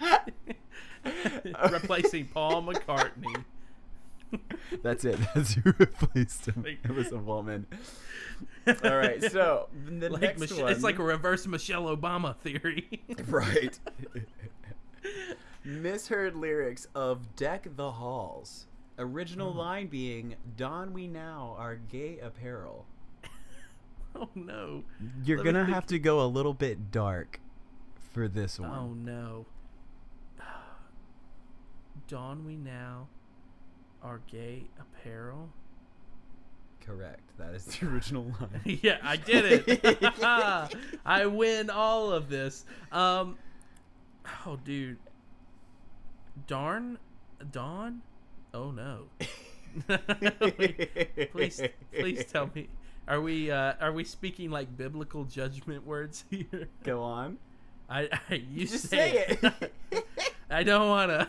replacing 1.70 2.26
Paul 2.28 2.62
McCartney. 2.62 3.44
That's 4.82 5.04
it. 5.04 5.18
That's 5.34 5.54
who 5.54 5.72
replaced 5.78 6.46
him. 6.46 6.64
It 6.66 6.90
was 6.94 7.12
a 7.12 7.18
woman. 7.18 7.66
All 8.66 8.96
right, 8.96 9.22
so 9.30 9.68
the 9.86 10.08
Like 10.08 10.22
next 10.22 10.40
Mich- 10.40 10.52
one. 10.54 10.72
it's 10.72 10.82
like 10.82 10.98
a 10.98 11.02
reverse 11.02 11.46
Michelle 11.46 11.94
Obama 11.94 12.36
theory. 12.38 13.02
right. 13.28 13.78
Misheard 15.64 16.34
lyrics 16.34 16.86
of 16.94 17.36
"Deck 17.36 17.66
the 17.76 17.92
Halls." 17.92 18.66
Original 18.98 19.52
line 19.52 19.86
being 19.88 20.36
"Don 20.56 20.92
we 20.92 21.06
now 21.06 21.56
our 21.58 21.76
gay 21.76 22.18
apparel." 22.20 22.86
oh 24.16 24.28
no! 24.34 24.84
You're 25.24 25.38
Let 25.38 25.44
gonna 25.44 25.64
have 25.64 25.86
to 25.86 25.98
go 25.98 26.20
a 26.24 26.28
little 26.28 26.54
bit 26.54 26.90
dark 26.90 27.40
for 28.12 28.28
this 28.28 28.60
one. 28.60 28.70
Oh 28.70 28.94
no! 28.94 29.46
Don 32.08 32.44
we 32.44 32.56
now 32.56 33.08
our 34.02 34.20
gay 34.30 34.64
apparel? 34.78 35.50
Correct. 36.84 37.20
That 37.38 37.54
is 37.54 37.64
the 37.64 37.86
original 37.92 38.24
line. 38.40 38.78
yeah, 38.82 38.98
I 39.02 39.16
did 39.16 39.64
it. 39.68 40.14
I 41.04 41.26
win 41.26 41.70
all 41.70 42.12
of 42.12 42.28
this. 42.28 42.64
Um, 42.90 43.38
oh, 44.46 44.58
dude. 44.64 44.98
Darn, 46.46 46.98
Dawn. 47.52 48.02
Oh 48.54 48.70
no. 48.70 49.04
please, 51.32 51.62
please 51.98 52.24
tell 52.26 52.50
me. 52.54 52.68
Are 53.08 53.20
we 53.20 53.50
uh, 53.50 53.74
are 53.80 53.92
we 53.92 54.04
speaking 54.04 54.50
like 54.50 54.76
biblical 54.76 55.24
judgment 55.24 55.86
words 55.86 56.24
here? 56.30 56.68
Go 56.84 57.02
on. 57.02 57.38
I, 57.88 58.08
I 58.30 58.34
you 58.34 58.66
Just 58.66 58.88
say, 58.88 59.36
say 59.40 59.50
it. 59.90 60.06
I 60.50 60.62
don't 60.62 60.88
want 60.88 61.10
to. 61.10 61.28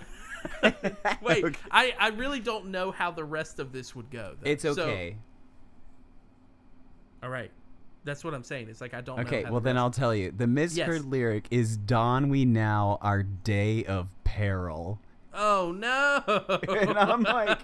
Wait, 1.22 1.44
Okay. 1.46 1.58
I, 1.72 1.94
I 2.00 2.10
really 2.10 2.40
don't 2.40 2.68
know 2.68 2.92
how 2.92 3.12
the 3.12 3.24
rest 3.24 3.60
of 3.60 3.72
this 3.72 3.96
would 3.96 4.10
go. 4.12 4.36
though. 4.42 4.50
It's 4.50 4.64
So- 4.64 4.72
okay. 4.72 5.16
all 7.24 7.30
right, 7.30 7.52
that's 8.04 8.24
what 8.24 8.34
I'm 8.34 8.44
saying. 8.44 8.68
It's 8.70 8.82
like 8.82 8.94
I 8.94 9.02
don't. 9.02 9.16
know 9.18 9.24
okay, 9.24 9.44
well 9.46 9.56
the 9.62 9.66
then 9.66 9.78
I'll 9.78 9.90
tell 9.92 10.14
you. 10.14 10.32
The 10.32 10.48
misheard 10.48 10.96
Yes. 10.96 11.04
lyric 11.06 11.48
is 11.52 11.78
"Don 11.78 12.28
we 12.30 12.44
now 12.46 12.98
our 13.02 13.24
day 13.24 13.86
of 13.86 14.10
peril." 14.26 15.00
Oh 15.34 15.72
no! 15.76 16.24
And 16.70 16.98
I'm 16.98 17.24
like- 17.24 17.60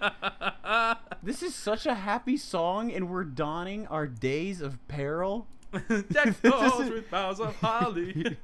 This 1.23 1.43
is 1.43 1.53
such 1.53 1.85
a 1.85 1.93
happy 1.95 2.37
song, 2.37 2.91
and 2.91 3.09
we're 3.09 3.23
donning 3.25 3.85
our 3.87 4.07
days 4.07 4.61
of 4.61 4.79
peril. 4.87 5.47
Deck 5.71 6.41
the 6.41 6.49
halls 6.51 6.89
with 6.89 7.11
boughs 7.11 7.39
of 7.39 7.55
holly. 7.57 8.37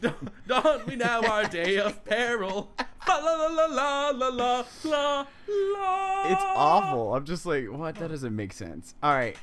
don't 0.46 0.86
we 0.86 0.96
now 0.96 1.20
our 1.22 1.44
day 1.44 1.76
of 1.78 2.04
peril. 2.04 2.70
La 3.06 3.16
la 3.16 3.46
la 3.46 3.66
la 3.66 4.08
la 4.10 4.28
la 4.28 4.64
la 4.84 5.26
la. 5.48 6.22
It's 6.32 6.42
awful. 6.56 7.14
I'm 7.14 7.24
just 7.24 7.44
like, 7.44 7.66
what? 7.70 7.96
That 7.96 8.08
doesn't 8.10 8.34
make 8.34 8.52
sense. 8.52 8.94
All 9.02 9.12
right. 9.14 9.36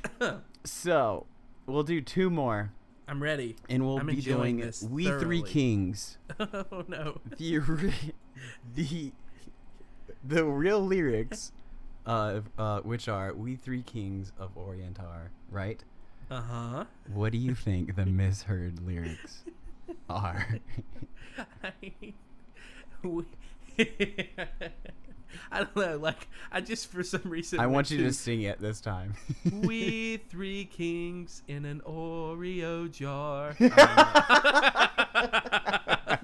So, 0.64 1.26
we'll 1.68 1.84
do 1.84 2.02
two 2.02 2.30
more, 2.30 2.72
I'm 3.08 3.22
ready. 3.22 3.56
and 3.70 3.86
we'll 3.86 4.00
I'm 4.00 4.08
be 4.08 4.16
doing 4.22 4.58
this 4.58 4.82
We 4.82 5.06
Three. 5.06 5.44
Kings. 5.44 6.18
oh 6.40 6.84
no. 6.88 7.20
Ori- 7.40 7.94
the 8.76 9.12
the 10.24 10.44
real 10.46 10.82
lyrics, 10.82 11.52
uh, 12.06 12.42
uh, 12.58 12.82
which 12.82 13.08
are 13.08 13.34
"We 13.34 13.56
Three 13.56 13.82
Kings 13.82 14.32
of 14.40 14.52
Orient 14.56 15.00
are," 15.00 15.32
right? 15.50 15.84
Uh 16.30 16.42
huh. 16.42 16.86
What 17.12 17.32
do 17.32 17.38
you 17.38 17.56
think 17.56 17.96
the 17.96 18.06
misheard 18.06 18.86
lyrics 18.86 19.44
are? 20.10 20.60
we, 23.04 23.26
I 25.52 25.60
don't 25.60 25.76
know. 25.76 25.98
Like 25.98 26.28
I 26.52 26.62
just 26.62 26.92
for 26.92 27.04
some 27.04 27.22
reason 27.26 27.60
I 27.60 27.68
want 27.68 27.92
you 27.92 28.04
to 28.04 28.14
sing 28.14 28.44
it 28.44 28.60
this 28.60 28.82
time. 28.82 29.16
we 29.52 30.18
three 30.18 30.66
kings 30.66 31.44
in 31.48 31.66
an 31.66 31.82
Oreo 31.86 32.92
jar. 32.92 33.56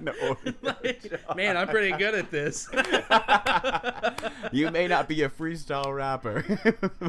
Like, 0.62 1.36
man, 1.36 1.56
I'm 1.56 1.68
pretty 1.68 1.96
good 1.96 2.14
at 2.14 2.30
this. 2.30 2.68
you 4.52 4.70
may 4.70 4.88
not 4.88 5.08
be 5.08 5.22
a 5.22 5.28
freestyle 5.28 5.94
rapper, 5.94 6.44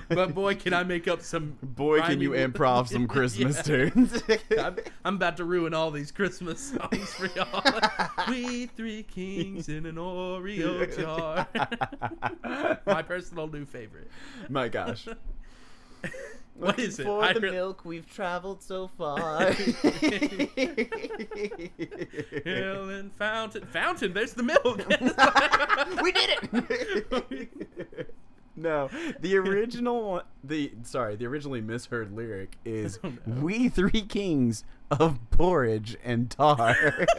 but 0.09 0.33
boy, 0.33 0.55
can 0.55 0.73
I 0.73 0.83
make 0.83 1.07
up 1.07 1.21
some. 1.21 1.57
boy, 1.61 2.01
can 2.01 2.21
you 2.21 2.31
improv 2.31 2.87
some 2.87 3.07
Christmas 3.07 3.61
tunes. 3.63 4.21
I'm, 4.59 4.77
I'm 5.03 5.15
about 5.15 5.37
to 5.37 5.43
ruin 5.45 5.73
all 5.73 5.91
these 5.91 6.11
Christmas 6.11 6.59
songs 6.59 7.13
for 7.13 7.27
y'all. 7.35 7.63
we 8.29 8.67
three 8.67 9.03
kings 9.03 9.69
in 9.69 9.85
an 9.85 9.95
Oreo 9.95 10.95
jar. 10.97 11.47
My 12.85 13.01
personal 13.01 13.47
new 13.47 13.65
favorite. 13.65 14.09
My 14.49 14.67
gosh. 14.67 15.07
What 16.57 16.79
is 16.79 16.97
it? 16.99 17.03
For 17.03 17.21
I 17.23 17.33
the 17.33 17.39
re- 17.41 17.51
milk, 17.51 17.85
we've 17.85 18.09
traveled 18.11 18.63
so 18.63 18.87
far. 18.87 19.51
Hill 22.43 22.89
and 22.89 23.11
fountain. 23.13 23.65
Fountain, 23.67 24.13
there's 24.13 24.33
the 24.33 24.43
milk. 24.43 24.77
we 26.01 26.11
did 26.11 26.29
it. 26.51 28.13
no, 28.55 28.89
the 29.19 29.37
original 29.37 30.23
the 30.43 30.71
sorry, 30.83 31.15
the 31.15 31.27
originally 31.27 31.61
misheard 31.61 32.11
lyric 32.15 32.57
is 32.65 32.97
Oh, 33.03 33.13
no. 33.27 33.41
"We 33.41 33.69
three 33.69 34.01
kings 34.01 34.63
of 34.89 35.19
porridge 35.29 35.95
and 36.03 36.29
tar." 36.31 36.75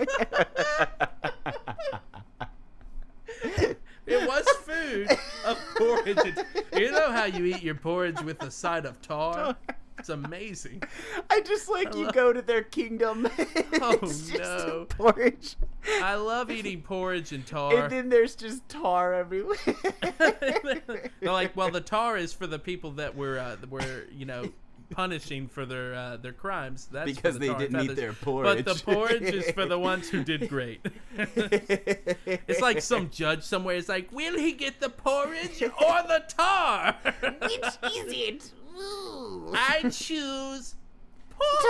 It 4.11 4.27
was 4.27 4.47
food 4.89 5.11
of 5.45 5.59
porridge. 5.77 6.37
You 6.75 6.91
know 6.93 7.11
how 7.13 7.25
you 7.25 7.45
eat 7.47 7.63
your 7.63 7.75
porridge 7.75 8.21
with 8.23 8.43
a 8.43 8.51
side 8.51 8.87
of 8.87 9.01
tar? 9.03 9.57
It's 9.99 10.11
amazing. 10.11 10.83
I 11.29 11.41
just 11.41 11.69
like 11.69 11.95
I 11.95 11.99
you 11.99 12.05
love- 12.05 12.15
go 12.15 12.33
to 12.33 12.41
their 12.43 12.63
kingdom. 12.63 13.29
Oh, 13.81 13.99
no. 14.37 14.87
porridge, 14.89 15.55
I 16.03 16.15
love 16.17 16.51
eating 16.51 16.83
porridge 16.83 17.33
and 17.33 17.47
tar. 17.47 17.77
and 17.85 17.93
then 17.93 18.09
there's 18.09 18.35
just 18.35 18.69
tar 18.69 19.15
everywhere. 19.15 19.57
They're 20.19 21.33
like, 21.33 21.57
well, 21.57 21.71
the 21.71 21.81
tar 21.81 22.17
is 22.17 22.33
for 22.33 22.47
the 22.49 22.59
people 22.59 22.91
that 22.93 23.15
were 23.15 23.39
uh, 23.39 23.57
that 23.57 23.71
were 23.71 24.05
you 24.11 24.27
know 24.27 24.51
punishing 24.91 25.49
for 25.49 25.67
their 25.67 25.95
uh, 25.95 26.17
their 26.17 26.33
crimes. 26.33 26.89
That's 26.91 27.11
for 27.11 27.17
because 27.17 27.39
the 27.39 27.49
they 27.49 27.55
didn't 27.55 27.81
eat 27.83 27.97
their 27.97 28.13
porridge. 28.13 28.65
But 28.65 28.75
the 28.75 28.83
porridge 28.83 29.35
is 29.35 29.51
for 29.53 29.67
the 29.67 29.79
ones 29.91 30.09
who 30.09 30.25
did 30.25 30.49
great. 30.49 30.85
it's 31.17 32.61
like 32.61 32.83
some 32.83 33.11
judge 33.11 33.43
somewhere 33.43 33.77
is 33.77 33.89
like, 33.89 34.11
will 34.13 34.39
he 34.39 34.53
get 34.53 34.81
the 34.81 34.89
porridge 34.89 35.63
or 35.63 36.03
the 36.07 36.23
tar? 36.29 36.97
Which 37.21 37.65
is 37.65 38.13
it? 38.13 38.53
Ooh. 38.77 39.53
I 39.55 39.89
choose 39.91 40.75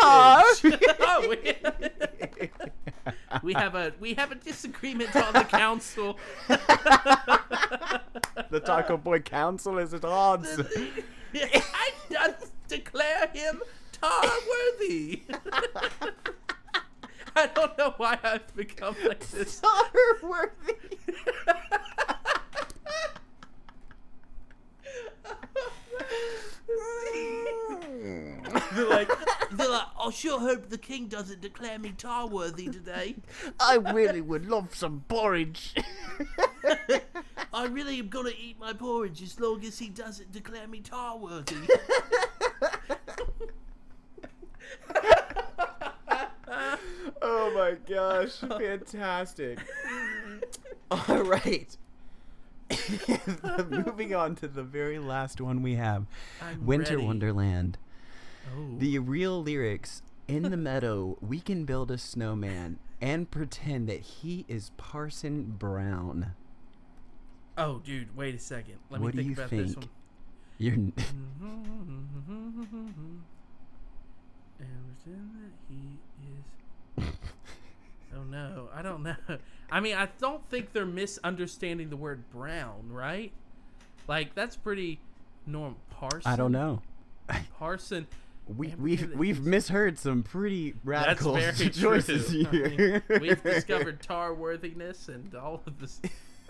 Tar. 0.00 0.42
porridge. 0.60 0.80
Oh, 1.00 1.28
we, 1.28 1.54
we 3.42 3.52
have 3.54 3.74
a 3.74 3.92
we 4.00 4.14
have 4.14 4.32
a 4.32 4.34
disagreement 4.34 5.14
on 5.14 5.32
the 5.32 5.44
council. 5.44 6.18
the 8.50 8.60
Taco 8.64 8.96
Boy 8.96 9.20
Council 9.20 9.78
is 9.78 9.94
at 9.94 10.04
odds. 10.04 10.60
I 11.34 11.92
doth 12.10 12.47
declare 12.68 13.28
him 13.32 13.62
tar 13.92 14.22
worthy. 14.22 15.22
I 17.36 17.46
don't 17.46 17.76
know 17.78 17.94
why 17.96 18.18
I've 18.22 18.54
become 18.54 18.96
like 19.06 19.26
this. 19.30 19.60
Tar 19.60 19.84
worthy. 20.22 20.74
They're 28.74 28.88
like, 28.88 29.10
they're 29.50 29.68
like, 29.68 29.86
I 29.98 30.10
sure 30.10 30.38
hope 30.38 30.68
the 30.68 30.78
king 30.78 31.08
doesn't 31.08 31.40
declare 31.40 31.78
me 31.78 31.92
tar 31.96 32.26
worthy 32.28 32.68
today. 32.68 33.16
I 33.58 33.76
really 33.76 34.20
would 34.20 34.46
love 34.48 34.74
some 34.74 35.04
porridge. 35.08 35.74
I 37.52 37.66
really 37.66 37.98
am 37.98 38.08
gonna 38.08 38.32
eat 38.38 38.58
my 38.58 38.72
porridge 38.72 39.22
as 39.22 39.40
long 39.40 39.64
as 39.64 39.78
he 39.78 39.88
doesn't 39.88 40.32
declare 40.32 40.66
me 40.68 40.80
tar 40.80 41.16
worthy. 41.16 41.56
oh 47.22 47.52
my 47.54 47.76
gosh, 47.88 48.36
fantastic. 48.38 49.58
All 50.90 51.22
right. 51.24 51.76
Moving 53.70 54.14
on 54.14 54.34
to 54.36 54.48
the 54.48 54.62
very 54.62 54.98
last 54.98 55.40
one 55.40 55.62
we 55.62 55.74
have 55.76 56.06
I'm 56.42 56.66
Winter 56.66 56.96
ready. 56.96 57.06
Wonderland. 57.06 57.78
Oh. 58.54 58.76
The 58.78 58.98
real 58.98 59.42
lyrics 59.42 60.02
In 60.26 60.42
the 60.44 60.56
meadow, 60.56 61.16
we 61.20 61.40
can 61.40 61.64
build 61.64 61.90
a 61.90 61.98
snowman 61.98 62.78
and 63.00 63.30
pretend 63.30 63.88
that 63.88 64.00
he 64.00 64.44
is 64.48 64.70
Parson 64.76 65.54
Brown. 65.58 66.32
oh, 67.56 67.80
dude, 67.84 68.14
wait 68.16 68.34
a 68.34 68.38
second. 68.38 68.74
Let 68.90 69.00
What 69.00 69.12
do 69.12 69.18
me 69.18 69.24
think 69.24 69.36
you 69.38 69.44
about 69.44 69.50
this 69.50 69.74
think? 69.74 69.84
one. 69.84 69.90
You're 70.58 70.74
And 75.08 75.52
pretend 75.68 75.98
that 76.98 77.04
he 77.04 77.04
is. 77.04 77.14
Oh 78.16 78.22
no, 78.24 78.68
I 78.74 78.80
don't 78.80 79.02
know. 79.02 79.14
I 79.70 79.80
mean, 79.80 79.94
I 79.94 80.08
don't 80.18 80.42
think 80.48 80.72
they're 80.72 80.86
misunderstanding 80.86 81.90
the 81.90 81.96
word 81.96 82.28
brown, 82.30 82.90
right? 82.90 83.32
Like 84.08 84.34
that's 84.34 84.56
pretty 84.56 84.98
normal. 85.46 85.76
Parson. 85.90 86.32
I 86.32 86.34
don't 86.36 86.52
know. 86.52 86.80
Parson. 87.58 88.06
We, 88.56 88.74
we've 88.78 89.12
we've 89.14 89.42
misheard 89.42 89.98
some 89.98 90.22
pretty 90.22 90.74
radical 90.82 91.36
choices 91.70 92.28
true. 92.30 92.46
I 92.46 92.68
mean, 92.76 93.02
we've 93.20 93.42
discovered 93.42 94.00
tar 94.02 94.32
worthiness 94.32 95.08
and 95.08 95.34
all 95.34 95.60
of 95.66 95.78
this 95.78 96.00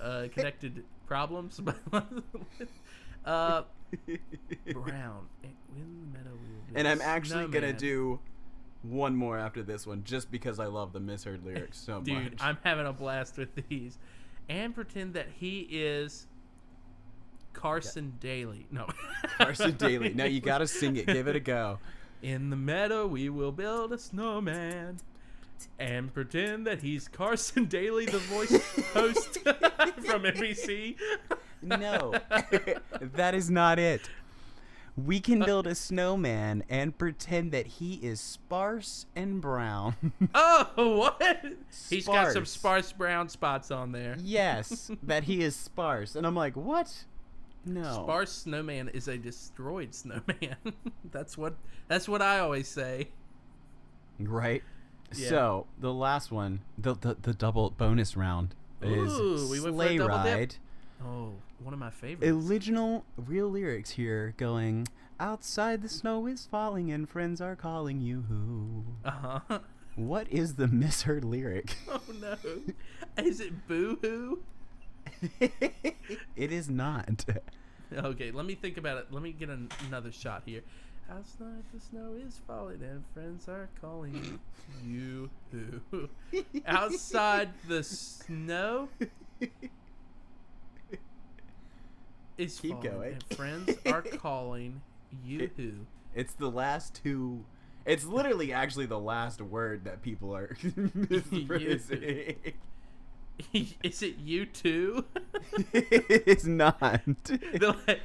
uh, 0.00 0.28
connected 0.32 0.84
problems. 1.08 1.60
uh, 3.26 3.62
brown. 4.72 5.26
In 5.42 5.50
the 5.74 6.18
meadow 6.18 6.30
we 6.30 6.72
will 6.72 6.78
and 6.78 6.86
I'm 6.86 7.00
actually 7.00 7.46
gonna 7.48 7.76
snowman. 7.76 7.76
do 7.76 8.20
one 8.82 9.16
more 9.16 9.38
after 9.38 9.62
this 9.62 9.86
one, 9.86 10.04
just 10.04 10.30
because 10.30 10.58
I 10.58 10.66
love 10.66 10.92
the 10.92 11.00
misheard 11.00 11.44
lyrics 11.44 11.78
so 11.78 12.00
Dude, 12.04 12.32
much. 12.32 12.32
I'm 12.40 12.58
having 12.64 12.86
a 12.86 12.92
blast 12.92 13.36
with 13.36 13.50
these. 13.68 13.98
And 14.48 14.74
pretend 14.74 15.14
that 15.14 15.28
he 15.38 15.68
is 15.70 16.26
Carson 17.52 18.14
Daly. 18.20 18.66
No. 18.70 18.86
Carson 19.38 19.72
Daly. 19.72 20.14
No, 20.14 20.24
you 20.24 20.40
gotta 20.40 20.66
sing 20.66 20.96
it. 20.96 21.06
Give 21.06 21.28
it 21.28 21.36
a 21.36 21.40
go. 21.40 21.78
In 22.22 22.50
the 22.50 22.56
meadow, 22.56 23.06
we 23.06 23.28
will 23.28 23.52
build 23.52 23.92
a 23.92 23.98
snowman. 23.98 24.98
And 25.78 26.14
pretend 26.14 26.66
that 26.66 26.82
he's 26.82 27.08
Carson 27.08 27.64
Daly, 27.66 28.06
the 28.06 28.18
voice 28.18 28.52
host 28.92 29.38
from 29.38 30.22
NBC. 30.22 30.96
No, 31.62 32.14
that 33.00 33.34
is 33.34 33.50
not 33.50 33.78
it. 33.80 34.08
We 35.06 35.20
can 35.20 35.42
uh, 35.42 35.46
build 35.46 35.66
a 35.66 35.74
snowman 35.74 36.64
and 36.68 36.96
pretend 36.96 37.52
that 37.52 37.66
he 37.66 37.94
is 37.94 38.20
sparse 38.20 39.06
and 39.14 39.40
brown. 39.40 39.94
Oh, 40.34 40.96
what? 40.98 41.44
He's 41.88 42.06
got 42.06 42.32
some 42.32 42.44
Sparse. 42.44 42.50
sparse 42.50 42.92
brown 42.92 43.28
spots 43.28 43.70
on 43.70 43.92
there. 43.92 44.16
yes, 44.20 44.90
that 45.02 45.24
he 45.24 45.42
is 45.42 45.54
sparse. 45.56 46.16
And 46.16 46.26
I'm 46.26 46.34
like, 46.34 46.56
what? 46.56 47.04
No. 47.64 48.02
Sparse 48.04 48.32
snowman 48.32 48.88
is 48.88 49.08
a 49.08 49.16
destroyed 49.18 49.94
snowman. 49.94 50.56
that's 51.12 51.36
what 51.38 51.54
that's 51.86 52.08
what 52.08 52.22
I 52.22 52.40
always 52.40 52.66
say. 52.68 53.08
Right? 54.18 54.62
Yeah. 55.14 55.28
So, 55.28 55.66
the 55.78 55.92
last 55.92 56.30
one, 56.32 56.60
the, 56.76 56.94
the, 56.94 57.16
the 57.20 57.32
double 57.34 57.70
bonus 57.70 58.16
round 58.16 58.54
is 58.82 59.12
Ooh, 59.18 59.48
we 59.50 59.60
went 59.60 59.76
for 59.76 59.82
a 59.82 59.86
Sleigh 59.86 59.98
double 59.98 60.22
dip. 60.24 60.34
Ride. 60.38 60.54
Oh, 61.04 61.32
one 61.62 61.74
of 61.74 61.80
my 61.80 61.90
favorites. 61.90 62.30
Original, 62.30 63.04
real 63.16 63.48
lyrics 63.48 63.90
here 63.90 64.34
going. 64.36 64.86
Outside 65.20 65.82
the 65.82 65.88
snow 65.88 66.26
is 66.26 66.46
falling 66.46 66.90
and 66.92 67.08
friends 67.08 67.40
are 67.40 67.56
calling 67.56 68.00
you. 68.00 68.24
Who. 68.28 68.84
Uh 69.04 69.40
huh. 69.48 69.58
What 69.96 70.28
is 70.30 70.54
the 70.54 70.68
misheard 70.68 71.24
lyric? 71.24 71.76
Oh 71.90 72.00
no. 72.20 72.36
Is 73.24 73.40
it 73.40 73.66
boo 73.66 73.98
hoo? 74.00 74.38
it 75.40 76.52
is 76.52 76.68
not. 76.70 77.24
Okay, 77.92 78.30
let 78.30 78.46
me 78.46 78.54
think 78.54 78.76
about 78.76 78.98
it. 78.98 79.06
Let 79.10 79.22
me 79.24 79.32
get 79.32 79.48
an- 79.48 79.70
another 79.88 80.12
shot 80.12 80.42
here. 80.46 80.60
Outside 81.10 81.64
the 81.74 81.80
snow 81.80 82.12
is 82.24 82.38
falling 82.46 82.80
and 82.82 83.02
friends 83.12 83.48
are 83.48 83.68
calling 83.80 84.38
you. 84.86 85.30
Who? 85.50 86.08
Outside 86.66 87.48
the 87.66 87.82
snow 87.82 88.90
is 92.38 92.58
Keep 92.60 92.72
falling 92.82 92.90
going. 92.90 93.12
and 93.14 93.36
friends 93.36 93.70
are 93.86 94.02
calling 94.18 94.80
you. 95.24 95.50
Who? 95.56 95.72
It's 96.14 96.32
the 96.34 96.50
last 96.50 96.94
two. 97.02 97.44
It's 97.84 98.04
literally 98.04 98.52
actually 98.52 98.86
the 98.86 98.98
last 98.98 99.40
word 99.40 99.84
that 99.84 100.02
people 100.02 100.34
are 100.34 100.56
mispronouncing. 100.94 102.36
is 103.54 104.02
it 104.02 104.16
you 104.18 104.46
too? 104.46 105.04
it's 105.72 106.44
not. 106.44 106.80
Like- 106.82 108.00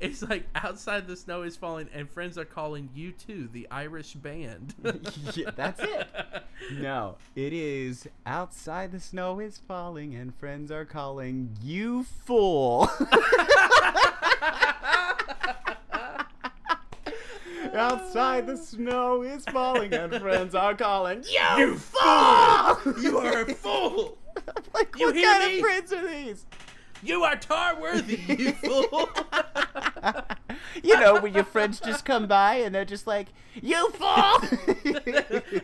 it's 0.00 0.22
like 0.22 0.46
outside 0.54 1.06
the 1.06 1.16
snow 1.16 1.42
is 1.42 1.56
falling 1.56 1.88
and 1.92 2.08
friends 2.10 2.36
are 2.36 2.44
calling 2.44 2.90
you 2.94 3.12
too, 3.12 3.48
the 3.52 3.66
Irish 3.70 4.14
band. 4.14 4.74
Yeah, 5.34 5.50
that's 5.54 5.80
it. 5.82 6.08
No, 6.80 7.16
it 7.34 7.52
is 7.52 8.08
outside 8.24 8.90
the 8.90 8.98
snow 9.00 9.40
is 9.40 9.58
falling 9.58 10.14
and 10.14 10.34
friends 10.34 10.70
are 10.70 10.84
calling 10.86 11.50
you 11.62 12.04
fool. 12.24 12.88
outside 17.74 18.46
the 18.46 18.56
snow 18.56 19.22
is 19.22 19.44
falling 19.46 19.92
and 19.92 20.14
friends 20.20 20.54
are 20.54 20.74
calling 20.74 21.22
you, 21.24 21.40
You 21.58 21.76
fool. 21.76 23.02
you 23.02 23.18
are 23.18 23.42
a 23.42 23.54
fool. 23.54 24.18
like 24.74 24.94
You 24.98 25.06
what 25.06 25.14
hear 25.16 25.30
kind 25.32 25.44
me? 25.52 25.58
of 25.58 25.64
friends 25.64 25.92
are 25.92 26.06
these? 26.06 26.46
You 27.02 27.24
are 27.24 27.36
tar 27.36 27.78
worthy, 27.80 28.16
you 28.26 28.52
fool. 28.52 29.08
You 30.82 30.98
know 31.00 31.20
when 31.20 31.32
your 31.32 31.44
friends 31.44 31.80
just 31.80 32.04
come 32.04 32.26
by 32.26 32.56
and 32.56 32.74
they're 32.74 32.84
just 32.84 33.06
like 33.06 33.28
you 33.54 33.90
fool. 33.92 34.06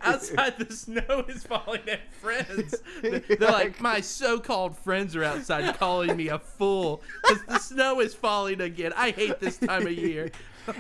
outside 0.03 0.59
the 0.59 0.69
snow 0.71 1.25
is 1.29 1.45
falling 1.45 1.83
and 1.87 2.01
friends. 2.11 2.75
They're 3.03 3.51
like, 3.51 3.81
my 3.81 4.01
so-called 4.01 4.77
friends 4.77 5.15
are 5.15 5.25
outside 5.25 5.77
calling 5.79 6.17
me 6.17 6.29
a 6.29 6.39
fool 6.39 7.03
because 7.23 7.45
the 7.45 7.59
snow 7.59 8.01
is 8.01 8.15
falling 8.15 8.61
again. 8.61 8.93
I 8.97 9.11
hate 9.11 9.41
this 9.41 9.59
time 9.59 9.87
of 9.87 9.93
year. 9.93 10.31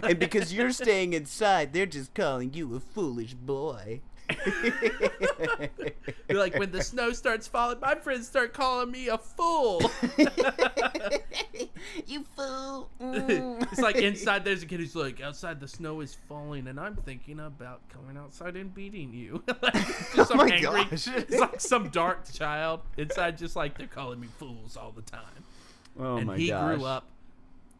and 0.02 0.18
because 0.18 0.52
you're 0.52 0.72
staying 0.72 1.12
inside, 1.12 1.72
they're 1.72 1.86
just 1.86 2.14
calling 2.14 2.54
you 2.54 2.74
a 2.74 2.80
foolish 2.80 3.34
boy. 3.34 4.00
They're 6.26 6.38
like, 6.38 6.58
when 6.58 6.70
the 6.70 6.82
snow 6.82 7.12
starts 7.12 7.46
falling, 7.46 7.80
my 7.80 7.94
friends 7.96 8.26
start 8.26 8.54
calling 8.54 8.90
me 8.90 9.08
a 9.08 9.18
fool. 9.18 9.82
you 12.06 12.24
fool. 12.36 12.88
Mm. 13.00 13.62
it's 13.70 13.80
like 13.80 13.96
inside 13.96 14.44
there's 14.44 14.62
a 14.62 14.66
kid 14.66 14.80
who's 14.80 14.96
like, 14.96 15.20
outside 15.20 15.60
the 15.60 15.68
snow 15.68 16.00
is 16.00 16.16
falling, 16.28 16.66
and 16.68 16.78
I'm 16.80 16.96
thinking 16.96 17.40
about 17.40 17.80
coming 17.88 18.16
outside 18.16 18.56
and 18.56 18.74
beating 18.74 19.12
you. 19.12 19.42
like, 19.62 19.74
just 19.74 20.18
oh 20.18 20.24
some 20.24 20.40
Oh 20.40 20.44
my 20.46 20.54
angry, 20.54 20.84
gosh. 20.84 21.08
it's 21.08 21.38
like 21.38 21.60
some 21.60 21.88
dark 21.90 22.30
child 22.32 22.80
inside, 22.96 23.38
just 23.38 23.56
like 23.56 23.76
they're 23.76 23.86
calling 23.86 24.20
me 24.20 24.28
fools 24.38 24.76
all 24.76 24.92
the 24.92 25.02
time. 25.02 25.44
Oh 25.98 26.16
and 26.16 26.26
my 26.28 26.36
he 26.36 26.48
gosh. 26.48 26.76
grew 26.76 26.86
up 26.86 27.04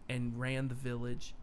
and 0.08 0.38
ran 0.38 0.68
the 0.68 0.74
village 0.74 1.34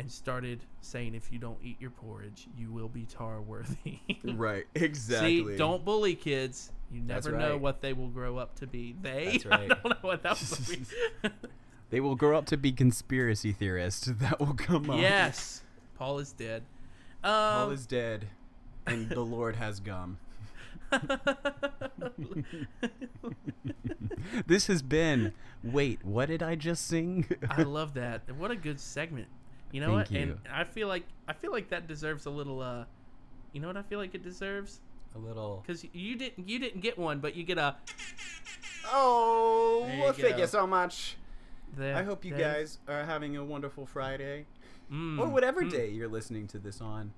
and 0.00 0.10
started 0.10 0.64
saying, 0.80 1.14
if 1.14 1.30
you 1.30 1.38
don't 1.38 1.58
eat 1.62 1.76
your 1.78 1.90
porridge, 1.90 2.48
you 2.56 2.72
will 2.72 2.88
be 2.88 3.04
tar 3.04 3.40
worthy. 3.40 3.98
Right, 4.24 4.64
exactly. 4.74 5.44
See, 5.44 5.56
don't 5.56 5.84
bully 5.84 6.14
kids. 6.14 6.72
You 6.90 7.02
never 7.02 7.32
know 7.32 7.56
what 7.56 7.82
they 7.82 7.92
will 7.92 8.08
grow 8.08 8.38
up 8.38 8.54
to 8.56 8.66
be. 8.66 8.96
They, 9.00 9.24
That's 9.32 9.46
right. 9.46 9.70
I 9.70 9.74
don't 9.74 9.90
know 9.90 9.96
what 10.00 10.22
that 10.22 10.32
was. 10.32 10.92
They 11.90 11.98
will 11.98 12.14
grow 12.14 12.38
up 12.38 12.46
to 12.46 12.56
be 12.56 12.70
conspiracy 12.70 13.52
theorists. 13.52 14.06
That 14.06 14.38
will 14.38 14.54
come 14.54 14.88
up. 14.90 15.00
yes, 15.00 15.62
Paul 15.98 16.20
is 16.20 16.30
dead. 16.30 16.62
Um, 17.24 17.32
Paul 17.32 17.70
is 17.72 17.84
dead, 17.84 18.28
and 18.86 19.08
the 19.08 19.22
Lord 19.22 19.56
has 19.56 19.80
gum. 19.80 20.18
This 24.46 24.68
has 24.68 24.82
been. 24.82 25.32
Wait, 25.64 26.04
what 26.04 26.28
did 26.28 26.44
I 26.44 26.54
just 26.54 26.86
sing? 26.86 27.26
I 27.50 27.62
love 27.64 27.94
that. 27.94 28.22
What 28.36 28.52
a 28.52 28.56
good 28.56 28.78
segment. 28.78 29.26
You 29.72 29.80
know 29.80 29.96
Thank 29.96 30.10
what? 30.10 30.20
And. 30.20 30.38
I 30.52 30.64
feel 30.64 30.88
like 30.88 31.04
I 31.28 31.32
feel 31.32 31.52
like 31.52 31.70
that 31.70 31.86
deserves 31.86 32.26
a 32.26 32.30
little. 32.30 32.60
uh 32.60 32.84
You 33.52 33.60
know 33.60 33.68
what 33.68 33.76
I 33.76 33.82
feel 33.82 33.98
like 33.98 34.14
it 34.14 34.22
deserves? 34.22 34.80
a 35.14 35.18
little. 35.18 35.62
Because 35.66 35.84
you 35.92 36.16
didn't 36.16 36.48
you 36.48 36.58
didn't 36.58 36.80
get 36.80 36.98
one, 36.98 37.18
but 37.20 37.34
you 37.36 37.42
get 37.44 37.58
a. 37.58 37.76
Oh, 38.92 39.86
well, 40.00 40.12
thank 40.12 40.38
you 40.38 40.46
so 40.46 40.66
much. 40.66 41.16
There, 41.76 41.96
I 41.96 42.02
hope 42.02 42.24
you 42.24 42.34
there. 42.34 42.54
guys 42.54 42.78
are 42.88 43.04
having 43.04 43.36
a 43.36 43.44
wonderful 43.44 43.86
Friday, 43.86 44.46
Mm, 44.92 45.20
or 45.20 45.28
whatever 45.28 45.62
mm, 45.62 45.70
day 45.70 45.90
you're 45.90 46.08
listening 46.08 46.48
to 46.48 46.58
this 46.58 46.80
on. 46.80 47.12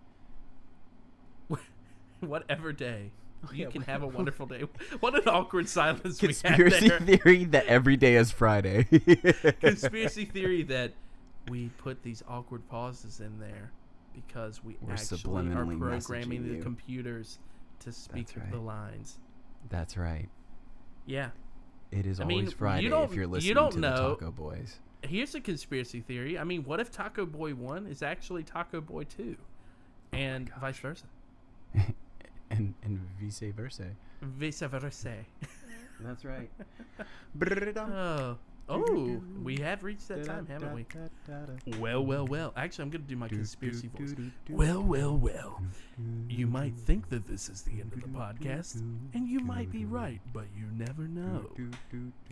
whatever 2.20 2.72
day. 2.72 3.10
You 3.52 3.64
yeah, 3.64 3.70
can 3.70 3.82
have 3.82 4.02
a 4.02 4.06
wonderful 4.18 4.46
day. 4.46 4.64
What 5.00 5.14
an 5.20 5.26
awkward 5.28 5.68
silence 5.68 6.20
we 6.22 6.28
Conspiracy 6.28 6.88
theory 6.90 7.44
that 7.46 7.66
every 7.66 7.96
day 7.96 8.16
is 8.16 8.30
Friday. 8.30 8.84
Conspiracy 9.60 10.26
theory 10.26 10.62
that 10.64 10.92
we 11.48 11.68
put 11.78 12.02
these 12.02 12.22
awkward 12.28 12.66
pauses 12.68 13.20
in 13.20 13.38
there 13.38 13.70
because 14.14 14.62
we 14.62 14.76
We're 14.80 14.92
actually 14.92 15.18
are 15.24 15.64
programming 15.64 16.48
the 16.48 16.56
you. 16.56 16.62
computers 16.62 17.38
to 17.80 17.92
speak 17.92 18.28
That's 18.34 18.50
the 18.50 18.58
lines. 18.58 19.18
That's 19.68 19.96
right. 19.96 20.28
Yeah. 21.06 21.30
It 21.90 22.06
is 22.06 22.20
I 22.20 22.24
mean, 22.24 22.38
always 22.38 22.50
you 22.52 22.56
Friday 22.56 22.88
don't- 22.88 23.04
if 23.04 23.14
you're 23.14 23.24
you 23.24 23.28
listening 23.30 23.54
don't 23.54 23.72
to 23.72 23.80
know. 23.80 23.96
the 24.10 24.14
Taco 24.16 24.30
Boys. 24.30 24.78
Here's 25.02 25.34
a 25.34 25.40
conspiracy 25.40 26.00
theory. 26.00 26.38
I 26.38 26.44
mean, 26.44 26.62
what 26.64 26.78
if 26.78 26.90
Taco 26.90 27.26
Boy 27.26 27.54
1 27.54 27.86
is 27.86 28.02
actually 28.02 28.44
Taco 28.44 28.80
Boy 28.80 29.04
2? 29.04 29.36
And 30.12 30.48
gosh. 30.50 30.60
vice 30.60 30.78
versa. 30.78 31.04
and 32.50 32.74
and 32.82 33.00
vice 33.20 33.42
versa. 33.54 33.86
Vice 34.20 34.60
versa. 34.60 35.14
That's 36.00 36.24
right. 36.24 36.50
Oh. 37.76 38.36
Oh, 38.68 39.20
we 39.42 39.56
have 39.58 39.82
reached 39.82 40.08
that 40.08 40.24
time, 40.24 40.46
haven't 40.46 40.72
we? 40.72 40.86
Well, 41.78 42.04
well, 42.04 42.26
well. 42.26 42.52
Actually, 42.56 42.84
I'm 42.84 42.90
going 42.90 43.02
to 43.02 43.08
do 43.08 43.16
my 43.16 43.28
conspiracy 43.28 43.88
voice. 43.88 44.14
Well, 44.48 44.82
well, 44.82 45.16
well. 45.16 45.60
You 46.28 46.46
might 46.46 46.74
think 46.76 47.08
that 47.10 47.26
this 47.26 47.48
is 47.48 47.62
the 47.62 47.72
end 47.80 47.92
of 47.92 48.00
the 48.00 48.08
podcast, 48.08 48.80
and 49.14 49.28
you 49.28 49.40
might 49.40 49.70
be 49.70 49.84
right, 49.84 50.20
but 50.32 50.44
you 50.56 50.64
never 50.76 51.02
know. 51.02 51.50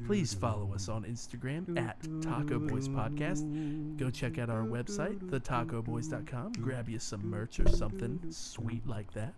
Please 0.06 0.32
follow 0.32 0.72
us 0.74 0.88
on 0.88 1.04
Instagram 1.04 1.78
at 1.78 1.96
Taco 2.22 2.58
Boys 2.58 2.88
Podcast. 2.88 3.96
Go 3.98 4.08
check 4.10 4.38
out 4.38 4.48
our 4.48 4.62
website, 4.62 5.18
thetacoboys.com. 5.18 6.52
Grab 6.52 6.88
you 6.88 6.98
some 6.98 7.28
merch 7.28 7.60
or 7.60 7.68
something 7.68 8.18
sweet 8.30 8.86
like 8.86 9.12
that. 9.12 9.34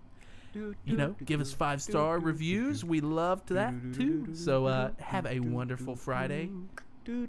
You 0.55 0.97
know, 0.97 1.17
give 1.25 1.41
us 1.41 1.53
five 1.53 1.81
star 1.83 2.19
reviews. 2.19 2.85
We 2.85 3.01
loved 3.01 3.49
that 3.49 3.75
too. 3.95 4.35
So 4.35 4.67
uh, 4.67 4.91
have 4.99 5.27
a 5.27 5.41
wonderful 5.41 5.97
Friday 5.97 6.51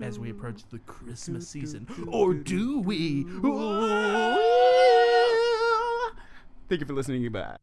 as 0.01 0.19
we 0.19 0.29
approach 0.29 0.63
the 0.69 0.79
Christmas 0.79 1.47
season. 1.47 1.87
Or 2.07 2.33
do 2.33 2.79
we? 2.79 3.23
Thank 6.69 6.81
you 6.81 6.87
for 6.87 6.93
listening. 6.93 7.31
Bye. 7.31 7.57